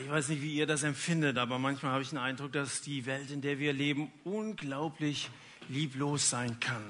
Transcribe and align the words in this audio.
ich 0.00 0.10
weiß 0.10 0.28
nicht, 0.28 0.42
wie 0.42 0.54
ihr 0.54 0.66
das 0.66 0.82
empfindet, 0.82 1.38
aber 1.38 1.58
manchmal 1.58 1.92
habe 1.92 2.02
ich 2.02 2.10
den 2.10 2.18
Eindruck, 2.18 2.52
dass 2.52 2.82
die 2.82 3.06
Welt, 3.06 3.30
in 3.30 3.40
der 3.40 3.58
wir 3.58 3.72
leben, 3.72 4.10
unglaublich 4.24 5.30
lieblos 5.68 6.30
sein 6.30 6.60
kann. 6.60 6.82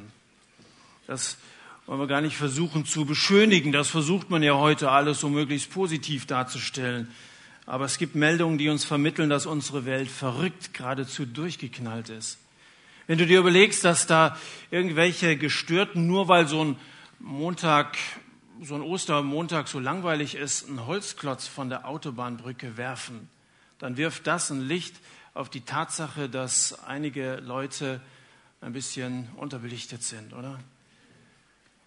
Das 1.07 1.39
wollen 1.87 2.01
wir 2.01 2.07
gar 2.07 2.21
nicht 2.21 2.37
versuchen 2.37 2.85
zu 2.85 3.07
beschönigen. 3.07 3.73
Das 3.73 3.89
versucht 3.89 4.31
man 4.31 4.43
ja 4.43 4.55
heute 4.55 4.91
alles 4.91 5.21
so 5.21 5.29
möglichst 5.29 5.71
positiv 5.71 6.27
darzustellen. 6.27 7.09
Aber 7.67 7.85
es 7.85 7.99
gibt 7.99 8.15
Meldungen, 8.15 8.59
die 8.59 8.69
uns 8.69 8.85
vermitteln, 8.85 9.31
dass 9.31 9.47
unsere 9.47 9.85
Welt 9.85 10.11
verrückt, 10.11 10.75
geradezu 10.75 11.25
durchgeknallt 11.25 12.09
ist. 12.09 12.39
Wenn 13.07 13.19
du 13.19 13.27
dir 13.27 13.39
überlegst, 13.41 13.85
dass 13.85 14.07
da 14.07 14.37
irgendwelche 14.71 15.37
Gestörten, 15.37 16.07
nur 16.07 16.29
weil 16.29 16.47
so 16.47 16.65
ein 16.65 16.77
Montag 17.21 17.97
so 18.63 18.75
ein 18.75 18.83
Ostermontag 18.83 19.69
so 19.69 19.79
langweilig 19.79 20.35
ist, 20.35 20.69
einen 20.69 20.87
Holzklotz 20.87 21.47
von 21.47 21.69
der 21.69 21.87
Autobahnbrücke 21.87 22.77
werfen, 22.77 23.29
dann 23.79 23.97
wirft 23.97 24.27
das 24.27 24.51
ein 24.51 24.61
Licht 24.61 24.97
auf 25.35 25.49
die 25.49 25.61
Tatsache, 25.61 26.29
dass 26.29 26.85
einige 26.85 27.37
Leute 27.37 28.01
ein 28.61 28.73
bisschen 28.73 29.29
unterbelichtet 29.37 30.03
sind, 30.03 30.33
oder? 30.33 30.59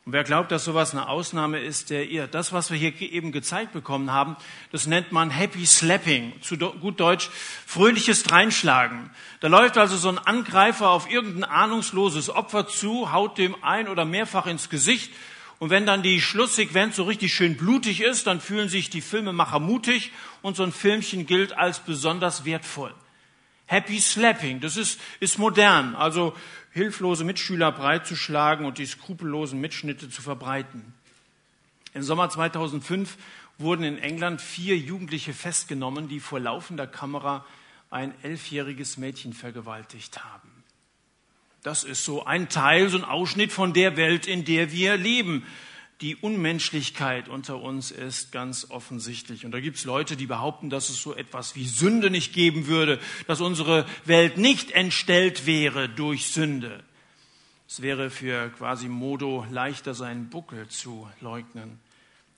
Und 0.03 0.13
wer 0.13 0.23
glaubt, 0.23 0.51
dass 0.51 0.65
sowas 0.65 0.93
eine 0.93 1.09
Ausnahme 1.09 1.59
ist, 1.59 1.91
der 1.91 2.09
irrt. 2.09 2.33
Das, 2.33 2.53
was 2.53 2.71
wir 2.71 2.77
hier 2.77 2.99
eben 2.99 3.31
gezeigt 3.31 3.71
bekommen 3.71 4.11
haben, 4.11 4.35
das 4.71 4.87
nennt 4.87 5.11
man 5.11 5.29
Happy 5.29 5.63
Slapping, 5.63 6.33
zu 6.41 6.57
gut 6.57 6.99
Deutsch 6.99 7.29
fröhliches 7.67 8.23
Dreinschlagen. 8.23 9.11
Da 9.41 9.47
läuft 9.47 9.77
also 9.77 9.97
so 9.97 10.09
ein 10.09 10.17
Angreifer 10.17 10.89
auf 10.89 11.11
irgendein 11.11 11.43
ahnungsloses 11.43 12.31
Opfer 12.31 12.67
zu, 12.67 13.11
haut 13.11 13.37
dem 13.37 13.55
ein 13.63 13.87
oder 13.87 14.05
mehrfach 14.05 14.47
ins 14.47 14.69
Gesicht 14.69 15.11
und 15.61 15.69
wenn 15.69 15.85
dann 15.85 16.01
die 16.01 16.21
Schlusssequenz 16.21 16.95
so 16.95 17.03
richtig 17.03 17.35
schön 17.35 17.55
blutig 17.55 18.01
ist, 18.01 18.25
dann 18.25 18.41
fühlen 18.41 18.67
sich 18.67 18.89
die 18.89 18.99
Filmemacher 18.99 19.59
mutig 19.59 20.11
und 20.41 20.55
so 20.55 20.63
ein 20.63 20.71
Filmchen 20.71 21.27
gilt 21.27 21.55
als 21.55 21.81
besonders 21.81 22.45
wertvoll. 22.45 22.91
Happy 23.67 23.99
Slapping, 23.99 24.59
das 24.59 24.75
ist, 24.75 24.99
ist 25.19 25.37
modern, 25.37 25.93
also 25.93 26.35
hilflose 26.71 27.23
Mitschüler 27.23 27.71
breitzuschlagen 27.71 28.65
und 28.65 28.79
die 28.79 28.87
skrupellosen 28.87 29.61
Mitschnitte 29.61 30.09
zu 30.09 30.23
verbreiten. 30.23 30.95
Im 31.93 32.01
Sommer 32.01 32.31
2005 32.31 33.15
wurden 33.59 33.83
in 33.83 33.99
England 33.99 34.41
vier 34.41 34.75
Jugendliche 34.79 35.31
festgenommen, 35.31 36.07
die 36.07 36.21
vor 36.21 36.39
laufender 36.39 36.87
Kamera 36.87 37.45
ein 37.91 38.15
elfjähriges 38.23 38.97
Mädchen 38.97 39.33
vergewaltigt 39.33 40.23
haben. 40.23 40.50
Das 41.63 41.83
ist 41.83 42.03
so 42.03 42.25
ein 42.25 42.49
Teil, 42.49 42.89
so 42.89 42.97
ein 42.97 43.03
Ausschnitt 43.03 43.51
von 43.51 43.73
der 43.73 43.95
Welt, 43.95 44.25
in 44.25 44.45
der 44.45 44.71
wir 44.71 44.97
leben. 44.97 45.45
Die 46.01 46.15
Unmenschlichkeit 46.15 47.29
unter 47.29 47.61
uns 47.61 47.91
ist 47.91 48.31
ganz 48.31 48.71
offensichtlich. 48.71 49.45
Und 49.45 49.51
da 49.51 49.59
gibt 49.59 49.77
es 49.77 49.85
Leute, 49.85 50.15
die 50.15 50.25
behaupten, 50.25 50.71
dass 50.71 50.89
es 50.89 50.99
so 50.99 51.15
etwas 51.15 51.55
wie 51.55 51.67
Sünde 51.67 52.09
nicht 52.09 52.33
geben 52.33 52.65
würde, 52.65 52.99
dass 53.27 53.39
unsere 53.39 53.85
Welt 54.05 54.37
nicht 54.37 54.71
entstellt 54.71 55.45
wäre 55.45 55.87
durch 55.87 56.27
Sünde. 56.27 56.83
Es 57.67 57.83
wäre 57.83 58.09
für 58.09 58.49
quasi 58.49 58.87
Modo 58.87 59.45
leichter, 59.51 59.93
seinen 59.93 60.29
Buckel 60.29 60.67
zu 60.67 61.07
leugnen, 61.21 61.79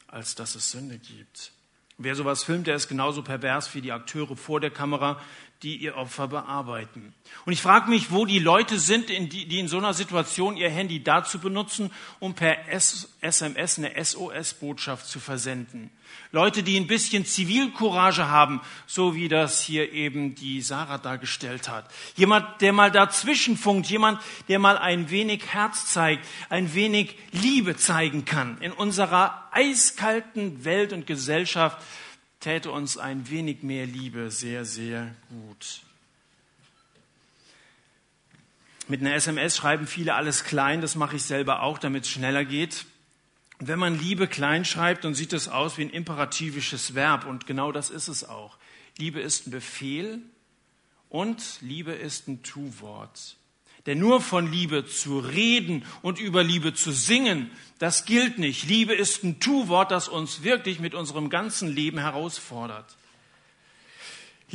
als 0.07 0.35
dass 0.35 0.55
es 0.55 0.69
Sünde 0.69 0.99
gibt. 0.99 1.53
Wer 1.97 2.15
sowas 2.15 2.43
filmt, 2.43 2.67
der 2.67 2.75
ist 2.75 2.89
genauso 2.89 3.21
pervers 3.21 3.73
wie 3.73 3.81
die 3.81 3.93
Akteure 3.93 4.35
vor 4.35 4.59
der 4.59 4.71
Kamera, 4.71 5.21
die 5.63 5.77
ihr 5.77 5.95
Opfer 5.95 6.27
bearbeiten. 6.27 7.13
Und 7.45 7.53
ich 7.53 7.61
frage 7.61 7.89
mich, 7.89 8.11
wo 8.11 8.25
die 8.25 8.39
Leute 8.39 8.77
sind, 8.77 9.09
die, 9.09 9.47
die 9.47 9.59
in 9.59 9.69
so 9.69 9.77
einer 9.77 9.93
Situation 9.93 10.57
ihr 10.57 10.69
Handy 10.69 11.01
dazu 11.01 11.39
benutzen, 11.39 11.89
um 12.19 12.33
per 12.33 12.69
SMS 12.69 13.79
eine 13.79 14.03
SOS-Botschaft 14.03 15.07
zu 15.07 15.19
versenden. 15.19 15.89
Leute, 16.31 16.63
die 16.63 16.77
ein 16.77 16.87
bisschen 16.87 17.25
Zivilcourage 17.25 18.27
haben, 18.27 18.61
so 18.87 19.15
wie 19.15 19.27
das 19.27 19.61
hier 19.61 19.93
eben 19.93 20.35
die 20.35 20.61
Sarah 20.61 20.97
dargestellt 20.97 21.69
hat. 21.69 21.89
Jemand, 22.15 22.61
der 22.61 22.73
mal 22.73 22.91
dazwischen 22.91 23.55
funkt, 23.55 23.87
jemand, 23.87 24.19
der 24.49 24.59
mal 24.59 24.77
ein 24.77 25.09
wenig 25.09 25.47
Herz 25.53 25.87
zeigt, 25.87 26.27
ein 26.49 26.73
wenig 26.73 27.15
Liebe 27.31 27.77
zeigen 27.77 28.25
kann. 28.25 28.57
In 28.61 28.71
unserer 28.71 29.47
eiskalten 29.51 30.65
Welt 30.65 30.91
und 30.91 31.07
Gesellschaft 31.07 31.77
täte 32.43 32.71
uns 32.71 32.97
ein 32.97 33.29
wenig 33.29 33.63
mehr 33.63 33.85
Liebe 33.85 34.29
sehr, 34.29 34.65
sehr 34.65 35.15
gut. 35.29 35.81
Mit 38.89 38.99
einer 38.99 39.15
SMS 39.15 39.55
schreiben 39.55 39.87
viele 39.87 40.15
alles 40.15 40.43
klein, 40.43 40.81
das 40.81 40.95
mache 40.95 41.15
ich 41.15 41.23
selber 41.23 41.63
auch, 41.63 41.77
damit 41.77 42.03
es 42.03 42.09
schneller 42.09 42.43
geht. 42.43 42.85
Wenn 43.59 43.79
man 43.79 43.97
Liebe 43.97 44.27
klein 44.27 44.65
schreibt, 44.65 45.05
dann 45.05 45.15
sieht 45.15 45.31
es 45.31 45.47
aus 45.47 45.77
wie 45.77 45.83
ein 45.83 45.89
imperativisches 45.89 46.95
Verb 46.95 47.25
und 47.25 47.47
genau 47.47 47.71
das 47.71 47.89
ist 47.89 48.09
es 48.09 48.27
auch. 48.27 48.57
Liebe 48.97 49.21
ist 49.21 49.47
ein 49.47 49.51
Befehl 49.51 50.19
und 51.07 51.61
Liebe 51.61 51.93
ist 51.93 52.27
ein 52.27 52.43
Tu-Wort. 52.43 53.37
Denn 53.85 53.99
nur 53.99 54.21
von 54.21 54.49
Liebe 54.49 54.85
zu 54.85 55.19
reden 55.19 55.83
und 56.01 56.19
über 56.19 56.43
Liebe 56.43 56.73
zu 56.73 56.91
singen, 56.91 57.51
das 57.79 58.05
gilt 58.05 58.39
nicht. 58.39 58.67
Liebe 58.67 58.93
ist 58.93 59.23
ein 59.23 59.41
Tu-Wort, 59.41 59.91
das 59.91 60.07
uns 60.07 60.43
wirklich 60.43 60.79
mit 60.79 60.95
unserem 60.95 61.29
ganzen 61.29 61.67
Leben 61.67 61.97
herausfordert. 61.97 62.95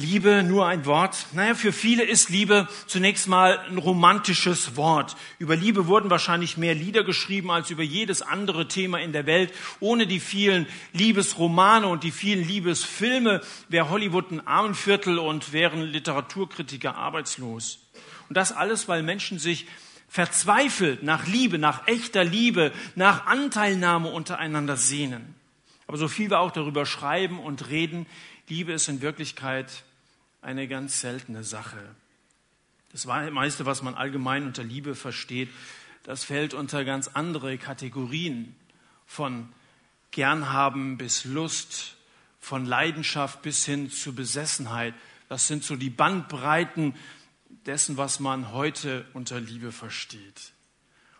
Liebe 0.00 0.44
nur 0.44 0.64
ein 0.68 0.86
Wort? 0.86 1.26
Naja, 1.32 1.56
für 1.56 1.72
viele 1.72 2.04
ist 2.04 2.30
Liebe 2.30 2.68
zunächst 2.86 3.26
mal 3.26 3.58
ein 3.68 3.78
romantisches 3.78 4.76
Wort. 4.76 5.16
Über 5.40 5.56
Liebe 5.56 5.88
wurden 5.88 6.08
wahrscheinlich 6.08 6.56
mehr 6.56 6.76
Lieder 6.76 7.02
geschrieben 7.02 7.50
als 7.50 7.70
über 7.70 7.82
jedes 7.82 8.22
andere 8.22 8.68
Thema 8.68 9.00
in 9.00 9.12
der 9.12 9.26
Welt. 9.26 9.52
Ohne 9.80 10.06
die 10.06 10.20
vielen 10.20 10.68
Liebesromane 10.92 11.88
und 11.88 12.04
die 12.04 12.12
vielen 12.12 12.46
Liebesfilme 12.46 13.42
wäre 13.68 13.90
Hollywood 13.90 14.30
ein 14.30 14.46
Armenviertel 14.46 15.18
und 15.18 15.52
wären 15.52 15.82
Literaturkritiker 15.82 16.94
arbeitslos. 16.94 17.80
Und 18.28 18.36
das 18.36 18.52
alles, 18.52 18.88
weil 18.88 19.02
Menschen 19.02 19.38
sich 19.38 19.66
verzweifelt 20.08 21.02
nach 21.02 21.26
Liebe, 21.26 21.58
nach 21.58 21.86
echter 21.86 22.24
Liebe, 22.24 22.72
nach 22.94 23.26
Anteilnahme 23.26 24.10
untereinander 24.10 24.76
sehnen. 24.76 25.34
Aber 25.86 25.98
so 25.98 26.08
viel 26.08 26.30
wir 26.30 26.40
auch 26.40 26.50
darüber 26.50 26.86
schreiben 26.86 27.38
und 27.38 27.68
reden, 27.68 28.06
Liebe 28.48 28.72
ist 28.72 28.88
in 28.88 29.02
Wirklichkeit 29.02 29.84
eine 30.40 30.68
ganz 30.68 31.00
seltene 31.00 31.44
Sache. 31.44 31.78
Das 32.92 33.04
meiste, 33.04 33.66
was 33.66 33.82
man 33.82 33.94
allgemein 33.94 34.46
unter 34.46 34.64
Liebe 34.64 34.94
versteht, 34.94 35.50
das 36.04 36.24
fällt 36.24 36.54
unter 36.54 36.84
ganz 36.84 37.08
andere 37.08 37.58
Kategorien 37.58 38.54
von 39.04 39.50
Gernhaben 40.10 40.96
bis 40.96 41.24
Lust, 41.24 41.96
von 42.40 42.64
Leidenschaft 42.64 43.42
bis 43.42 43.66
hin 43.66 43.90
zu 43.90 44.14
Besessenheit. 44.14 44.94
Das 45.28 45.46
sind 45.46 45.64
so 45.64 45.76
die 45.76 45.90
Bandbreiten 45.90 46.94
dessen, 47.48 47.96
was 47.96 48.20
man 48.20 48.52
heute 48.52 49.04
unter 49.12 49.40
Liebe 49.40 49.72
versteht. 49.72 50.52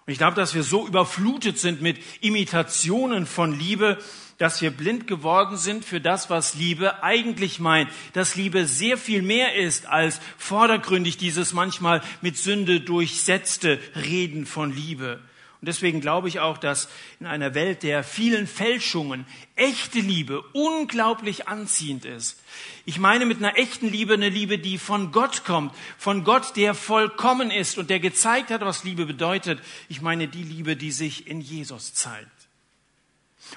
Und 0.06 0.12
ich 0.12 0.18
glaube, 0.18 0.36
dass 0.36 0.54
wir 0.54 0.62
so 0.62 0.86
überflutet 0.86 1.58
sind 1.58 1.82
mit 1.82 1.98
Imitationen 2.22 3.26
von 3.26 3.58
Liebe, 3.58 3.98
dass 4.38 4.62
wir 4.62 4.70
blind 4.70 5.06
geworden 5.06 5.58
sind 5.58 5.84
für 5.84 6.00
das, 6.00 6.30
was 6.30 6.54
Liebe 6.54 7.02
eigentlich 7.02 7.60
meint. 7.60 7.90
Dass 8.14 8.34
Liebe 8.34 8.66
sehr 8.66 8.96
viel 8.96 9.20
mehr 9.20 9.56
ist 9.56 9.84
als 9.84 10.20
vordergründig 10.38 11.18
dieses 11.18 11.52
manchmal 11.52 12.00
mit 12.22 12.38
Sünde 12.38 12.80
durchsetzte 12.80 13.78
Reden 13.96 14.46
von 14.46 14.74
Liebe. 14.74 15.20
Und 15.60 15.66
deswegen 15.66 16.00
glaube 16.00 16.28
ich 16.28 16.38
auch, 16.38 16.56
dass 16.56 16.88
in 17.18 17.26
einer 17.26 17.52
Welt 17.54 17.82
der 17.82 18.04
vielen 18.04 18.46
Fälschungen 18.46 19.26
echte 19.56 19.98
Liebe 19.98 20.42
unglaublich 20.52 21.48
anziehend 21.48 22.04
ist. 22.04 22.40
Ich 22.84 23.00
meine 23.00 23.26
mit 23.26 23.38
einer 23.38 23.58
echten 23.58 23.88
Liebe 23.88 24.14
eine 24.14 24.28
Liebe, 24.28 24.58
die 24.58 24.78
von 24.78 25.10
Gott 25.10 25.44
kommt, 25.44 25.74
von 25.98 26.22
Gott, 26.22 26.56
der 26.56 26.74
vollkommen 26.74 27.50
ist 27.50 27.76
und 27.76 27.90
der 27.90 27.98
gezeigt 27.98 28.50
hat, 28.50 28.60
was 28.60 28.84
Liebe 28.84 29.04
bedeutet. 29.04 29.60
Ich 29.88 30.00
meine 30.00 30.28
die 30.28 30.44
Liebe, 30.44 30.76
die 30.76 30.92
sich 30.92 31.26
in 31.26 31.40
Jesus 31.40 31.92
zeigt. 31.92 32.30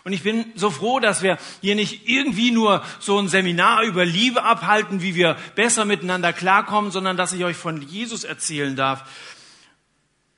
Und 0.04 0.14
ich 0.14 0.24
bin 0.24 0.46
so 0.56 0.72
froh, 0.72 1.00
dass 1.00 1.22
wir 1.22 1.38
hier 1.62 1.76
nicht 1.76 2.08
irgendwie 2.08 2.52
nur 2.52 2.84
so 3.00 3.20
ein 3.20 3.28
Seminar 3.28 3.84
über 3.84 4.06
Liebe 4.06 4.44
abhalten, 4.44 5.02
wie 5.02 5.16
wir 5.16 5.36
besser 5.56 5.86
miteinander 5.86 6.34
klarkommen, 6.34 6.92
sondern 6.92 7.18
dass 7.18 7.34
ich 7.34 7.44
euch 7.44 7.58
von 7.58 7.82
Jesus 7.82 8.24
erzählen 8.24 8.76
darf. 8.76 9.04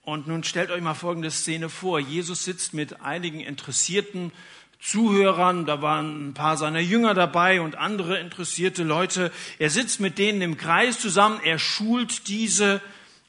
Und 0.03 0.27
nun 0.27 0.43
stellt 0.43 0.69
euch 0.69 0.81
mal 0.81 0.95
folgende 0.95 1.31
Szene 1.31 1.69
vor. 1.69 1.97
Jesus 1.97 2.43
sitzt 2.43 2.73
mit 2.73 3.01
einigen 3.01 3.39
interessierten 3.39 4.33
Zuhörern, 4.81 5.65
da 5.65 5.81
waren 5.81 6.29
ein 6.29 6.33
paar 6.33 6.57
seiner 6.57 6.81
Jünger 6.81 7.13
dabei 7.13 7.61
und 7.61 7.77
andere 7.77 8.19
interessierte 8.19 8.83
Leute. 8.83 9.31
Er 9.59 9.69
sitzt 9.69 10.01
mit 10.01 10.17
denen 10.17 10.41
im 10.41 10.57
Kreis 10.57 10.99
zusammen, 10.99 11.39
er 11.41 11.57
schult 11.57 12.27
diese. 12.27 12.81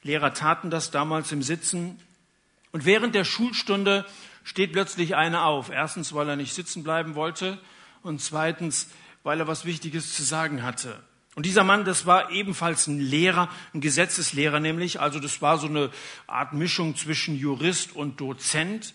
Lehrer 0.03 0.33
taten 0.33 0.69
das 0.69 0.91
damals 0.91 1.31
im 1.31 1.41
Sitzen. 1.41 1.97
Und 2.73 2.85
während 2.85 3.15
der 3.15 3.23
Schulstunde 3.23 4.05
steht 4.43 4.73
plötzlich 4.73 5.15
einer 5.15 5.45
auf. 5.45 5.69
Erstens, 5.69 6.13
weil 6.13 6.27
er 6.27 6.35
nicht 6.35 6.53
sitzen 6.53 6.83
bleiben 6.83 7.15
wollte 7.15 7.57
und 8.03 8.19
zweitens, 8.21 8.89
weil 9.23 9.39
er 9.39 9.47
was 9.47 9.63
Wichtiges 9.63 10.13
zu 10.13 10.23
sagen 10.23 10.61
hatte. 10.61 11.01
Und 11.35 11.45
dieser 11.45 11.65
Mann, 11.65 11.83
das 11.83 12.05
war 12.05 12.31
ebenfalls 12.31 12.87
ein 12.87 12.99
Lehrer, 12.99 13.49
ein 13.73 13.81
Gesetzeslehrer 13.81 14.61
nämlich. 14.61 15.01
Also 15.01 15.19
das 15.19 15.41
war 15.41 15.57
so 15.57 15.67
eine 15.67 15.91
Art 16.27 16.53
Mischung 16.53 16.95
zwischen 16.95 17.35
Jurist 17.35 17.93
und 17.93 18.21
Dozent. 18.21 18.93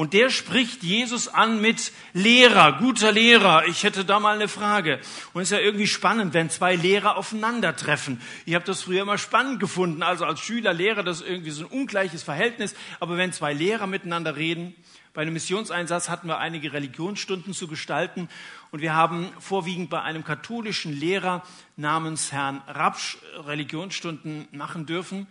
Und 0.00 0.14
der 0.14 0.30
spricht 0.30 0.82
Jesus 0.82 1.28
an 1.28 1.60
mit 1.60 1.92
Lehrer, 2.14 2.78
guter 2.78 3.12
Lehrer. 3.12 3.66
Ich 3.66 3.84
hätte 3.84 4.06
da 4.06 4.18
mal 4.18 4.34
eine 4.34 4.48
Frage. 4.48 4.98
Und 5.34 5.42
es 5.42 5.48
ist 5.52 5.58
ja 5.58 5.62
irgendwie 5.62 5.86
spannend, 5.86 6.32
wenn 6.32 6.48
zwei 6.48 6.74
Lehrer 6.74 7.18
aufeinandertreffen. 7.18 8.18
Ich 8.46 8.54
habe 8.54 8.64
das 8.64 8.80
früher 8.80 9.02
immer 9.02 9.18
spannend 9.18 9.60
gefunden. 9.60 10.02
Also 10.02 10.24
als 10.24 10.40
Schüler, 10.40 10.72
Lehrer, 10.72 11.02
das 11.02 11.20
ist 11.20 11.28
irgendwie 11.28 11.50
so 11.50 11.66
ein 11.66 11.70
ungleiches 11.70 12.22
Verhältnis. 12.22 12.74
Aber 12.98 13.18
wenn 13.18 13.34
zwei 13.34 13.52
Lehrer 13.52 13.86
miteinander 13.86 14.36
reden, 14.36 14.74
bei 15.12 15.20
einem 15.20 15.34
Missionseinsatz 15.34 16.08
hatten 16.08 16.28
wir 16.28 16.38
einige 16.38 16.72
Religionsstunden 16.72 17.52
zu 17.52 17.68
gestalten 17.68 18.30
und 18.70 18.80
wir 18.80 18.94
haben 18.94 19.28
vorwiegend 19.38 19.90
bei 19.90 20.00
einem 20.00 20.24
katholischen 20.24 20.98
Lehrer 20.98 21.42
namens 21.76 22.32
Herrn 22.32 22.62
Rapsch 22.68 23.18
Religionsstunden 23.36 24.48
machen 24.52 24.86
dürfen. 24.86 25.26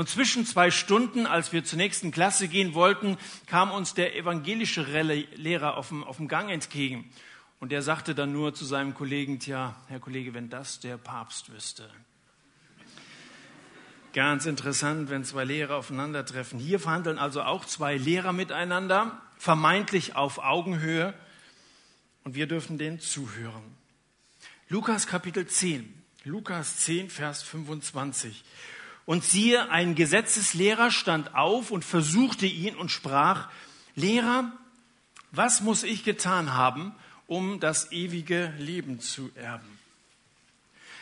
Und 0.00 0.08
zwischen 0.08 0.46
zwei 0.46 0.70
Stunden, 0.70 1.26
als 1.26 1.52
wir 1.52 1.62
zur 1.62 1.76
nächsten 1.76 2.10
Klasse 2.10 2.48
gehen 2.48 2.72
wollten, 2.72 3.18
kam 3.44 3.70
uns 3.70 3.92
der 3.92 4.16
evangelische 4.16 4.80
Lehrer 4.80 5.76
auf 5.76 5.88
dem, 5.88 6.04
auf 6.04 6.16
dem 6.16 6.26
Gang 6.26 6.48
entgegen. 6.50 7.12
Und 7.58 7.70
er 7.70 7.82
sagte 7.82 8.14
dann 8.14 8.32
nur 8.32 8.54
zu 8.54 8.64
seinem 8.64 8.94
Kollegen, 8.94 9.40
tja, 9.40 9.76
Herr 9.88 10.00
Kollege, 10.00 10.32
wenn 10.32 10.48
das 10.48 10.80
der 10.80 10.96
Papst 10.96 11.52
wüsste. 11.52 11.86
Ganz 14.14 14.46
interessant, 14.46 15.10
wenn 15.10 15.22
zwei 15.22 15.44
Lehrer 15.44 15.76
aufeinandertreffen. 15.76 16.58
Hier 16.58 16.80
verhandeln 16.80 17.18
also 17.18 17.42
auch 17.42 17.66
zwei 17.66 17.98
Lehrer 17.98 18.32
miteinander, 18.32 19.20
vermeintlich 19.36 20.16
auf 20.16 20.38
Augenhöhe. 20.38 21.12
Und 22.24 22.34
wir 22.34 22.46
dürfen 22.46 22.78
denen 22.78 23.00
zuhören. 23.00 23.76
Lukas 24.70 25.06
Kapitel 25.06 25.46
10. 25.46 25.92
Lukas 26.24 26.78
10, 26.78 27.10
Vers 27.10 27.42
25. 27.42 28.44
Und 29.06 29.24
siehe, 29.24 29.70
ein 29.70 29.94
Gesetzeslehrer 29.94 30.90
stand 30.90 31.34
auf 31.34 31.70
und 31.70 31.84
versuchte 31.84 32.46
ihn 32.46 32.76
und 32.76 32.90
sprach, 32.90 33.48
Lehrer, 33.96 34.52
was 35.32 35.60
muss 35.60 35.82
ich 35.82 36.04
getan 36.04 36.54
haben, 36.54 36.94
um 37.26 37.60
das 37.60 37.92
ewige 37.92 38.52
Leben 38.58 39.00
zu 39.00 39.30
erben? 39.34 39.79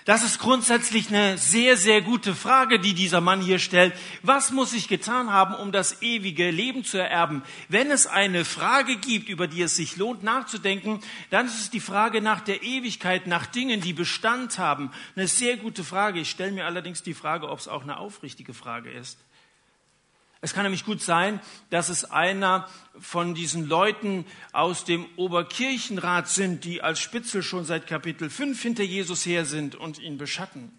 Das 0.08 0.24
ist 0.24 0.38
grundsätzlich 0.38 1.08
eine 1.08 1.36
sehr, 1.36 1.76
sehr 1.76 2.00
gute 2.00 2.34
Frage, 2.34 2.80
die 2.80 2.94
dieser 2.94 3.20
Mann 3.20 3.42
hier 3.42 3.58
stellt. 3.58 3.92
Was 4.22 4.52
muss 4.52 4.72
ich 4.72 4.88
getan 4.88 5.30
haben, 5.30 5.54
um 5.54 5.70
das 5.70 6.00
ewige 6.00 6.50
Leben 6.50 6.82
zu 6.82 6.96
ererben? 6.96 7.42
Wenn 7.68 7.90
es 7.90 8.06
eine 8.06 8.46
Frage 8.46 8.96
gibt, 8.96 9.28
über 9.28 9.46
die 9.46 9.60
es 9.60 9.76
sich 9.76 9.98
lohnt 9.98 10.22
nachzudenken, 10.22 11.00
dann 11.28 11.44
ist 11.44 11.60
es 11.60 11.68
die 11.68 11.80
Frage 11.80 12.22
nach 12.22 12.40
der 12.40 12.62
Ewigkeit, 12.62 13.26
nach 13.26 13.44
Dingen, 13.44 13.82
die 13.82 13.92
Bestand 13.92 14.58
haben. 14.58 14.92
Eine 15.14 15.28
sehr 15.28 15.58
gute 15.58 15.84
Frage. 15.84 16.20
Ich 16.20 16.30
stelle 16.30 16.52
mir 16.52 16.64
allerdings 16.64 17.02
die 17.02 17.12
Frage, 17.12 17.46
ob 17.46 17.58
es 17.58 17.68
auch 17.68 17.82
eine 17.82 17.98
aufrichtige 17.98 18.54
Frage 18.54 18.90
ist. 18.90 19.18
Es 20.40 20.54
kann 20.54 20.62
nämlich 20.62 20.84
gut 20.84 21.02
sein, 21.02 21.40
dass 21.70 21.88
es 21.88 22.04
einer 22.04 22.68
von 23.00 23.34
diesen 23.34 23.66
Leuten 23.66 24.24
aus 24.52 24.84
dem 24.84 25.06
Oberkirchenrat 25.16 26.28
sind, 26.28 26.64
die 26.64 26.80
als 26.82 27.00
Spitzel 27.00 27.42
schon 27.42 27.64
seit 27.64 27.86
Kapitel 27.86 28.30
5 28.30 28.60
hinter 28.60 28.84
Jesus 28.84 29.26
her 29.26 29.44
sind 29.44 29.74
und 29.74 29.98
ihn 29.98 30.16
beschatten. 30.16 30.78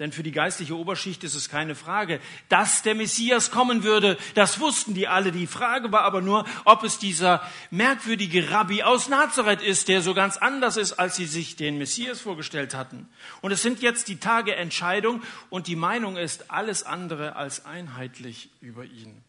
Denn 0.00 0.12
für 0.12 0.22
die 0.22 0.32
geistliche 0.32 0.74
Oberschicht 0.74 1.24
ist 1.24 1.34
es 1.34 1.50
keine 1.50 1.74
Frage, 1.74 2.20
dass 2.48 2.80
der 2.80 2.94
Messias 2.94 3.50
kommen 3.50 3.84
würde. 3.84 4.16
Das 4.34 4.58
wussten 4.58 4.94
die 4.94 5.06
alle. 5.06 5.30
Die 5.30 5.46
Frage 5.46 5.92
war 5.92 6.04
aber 6.04 6.22
nur, 6.22 6.46
ob 6.64 6.84
es 6.84 6.98
dieser 6.98 7.46
merkwürdige 7.70 8.50
Rabbi 8.50 8.82
aus 8.82 9.10
Nazareth 9.10 9.60
ist, 9.60 9.88
der 9.88 10.00
so 10.00 10.14
ganz 10.14 10.38
anders 10.38 10.78
ist, 10.78 10.94
als 10.94 11.16
sie 11.16 11.26
sich 11.26 11.54
den 11.54 11.76
Messias 11.76 12.18
vorgestellt 12.18 12.74
hatten. 12.74 13.10
Und 13.42 13.52
es 13.52 13.60
sind 13.60 13.82
jetzt 13.82 14.08
die 14.08 14.18
Tage 14.18 14.56
Entscheidung 14.56 15.22
und 15.50 15.66
die 15.66 15.76
Meinung 15.76 16.16
ist 16.16 16.50
alles 16.50 16.82
andere 16.82 17.36
als 17.36 17.66
einheitlich 17.66 18.48
über 18.62 18.84
ihn. 18.84 19.22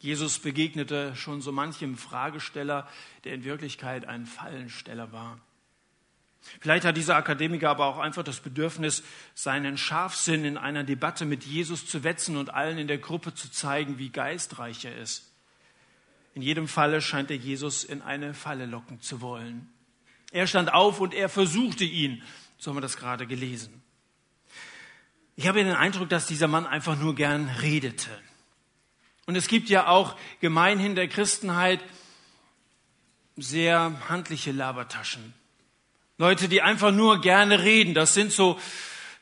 Jesus 0.00 0.40
begegnete 0.40 1.14
schon 1.14 1.42
so 1.42 1.52
manchem 1.52 1.96
Fragesteller, 1.96 2.88
der 3.22 3.34
in 3.34 3.44
Wirklichkeit 3.44 4.04
ein 4.04 4.26
Fallensteller 4.26 5.12
war. 5.12 5.38
Vielleicht 6.60 6.84
hat 6.84 6.96
dieser 6.96 7.16
Akademiker 7.16 7.70
aber 7.70 7.86
auch 7.86 7.98
einfach 7.98 8.22
das 8.22 8.40
Bedürfnis, 8.40 9.02
seinen 9.34 9.76
Scharfsinn 9.76 10.44
in 10.44 10.56
einer 10.56 10.84
Debatte 10.84 11.24
mit 11.24 11.44
Jesus 11.44 11.86
zu 11.86 12.02
wetzen 12.02 12.36
und 12.36 12.52
allen 12.52 12.78
in 12.78 12.88
der 12.88 12.98
Gruppe 12.98 13.34
zu 13.34 13.50
zeigen, 13.50 13.98
wie 13.98 14.10
geistreich 14.10 14.84
er 14.84 14.96
ist. 14.96 15.30
In 16.34 16.42
jedem 16.42 16.68
Falle 16.68 17.00
scheint 17.02 17.30
er 17.30 17.36
Jesus 17.36 17.84
in 17.84 18.02
eine 18.02 18.34
Falle 18.34 18.66
locken 18.66 19.00
zu 19.00 19.20
wollen. 19.20 19.68
Er 20.32 20.46
stand 20.46 20.72
auf 20.72 21.00
und 21.00 21.12
er 21.12 21.28
versuchte 21.28 21.84
ihn. 21.84 22.22
So 22.56 22.70
haben 22.70 22.76
wir 22.76 22.82
das 22.82 22.96
gerade 22.96 23.26
gelesen. 23.26 23.82
Ich 25.36 25.48
habe 25.48 25.62
den 25.62 25.74
Eindruck, 25.74 26.08
dass 26.08 26.26
dieser 26.26 26.48
Mann 26.48 26.66
einfach 26.66 26.96
nur 26.98 27.14
gern 27.14 27.48
redete. 27.62 28.10
Und 29.26 29.36
es 29.36 29.48
gibt 29.48 29.68
ja 29.68 29.86
auch 29.88 30.16
gemeinhin 30.40 30.94
der 30.94 31.08
Christenheit 31.08 31.80
sehr 33.36 34.08
handliche 34.08 34.52
Labertaschen. 34.52 35.34
Leute, 36.20 36.50
die 36.50 36.60
einfach 36.60 36.92
nur 36.92 37.22
gerne 37.22 37.62
reden. 37.62 37.94
Das 37.94 38.12
sind 38.12 38.30
so 38.30 38.60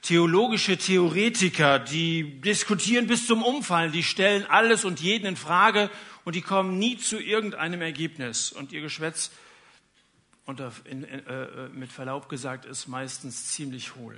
theologische 0.03 0.77
Theoretiker, 0.77 1.79
die 1.79 2.41
diskutieren 2.41 3.07
bis 3.07 3.25
zum 3.29 3.45
Umfallen, 3.45 3.93
die 3.93 4.03
stellen 4.03 4.45
alles 4.47 4.85
und 4.85 4.99
jeden 4.99 5.25
in 5.25 5.37
Frage 5.37 5.91
und 6.25 6.35
die 6.35 6.43
kommen 6.43 6.77
nie 6.77 6.99
zu 6.99 7.21
irgendeinem 7.21 7.83
Ergebnis. 7.83 8.51
Und 8.51 8.73
ihr 8.73 8.81
Geschwätz, 8.81 9.31
unter, 10.45 10.73
in, 10.87 11.05
in, 11.05 11.25
äh, 11.25 11.69
mit 11.69 11.93
Verlaub 11.93 12.29
gesagt, 12.29 12.65
ist 12.65 12.89
meistens 12.89 13.53
ziemlich 13.53 13.95
hohl. 13.95 14.17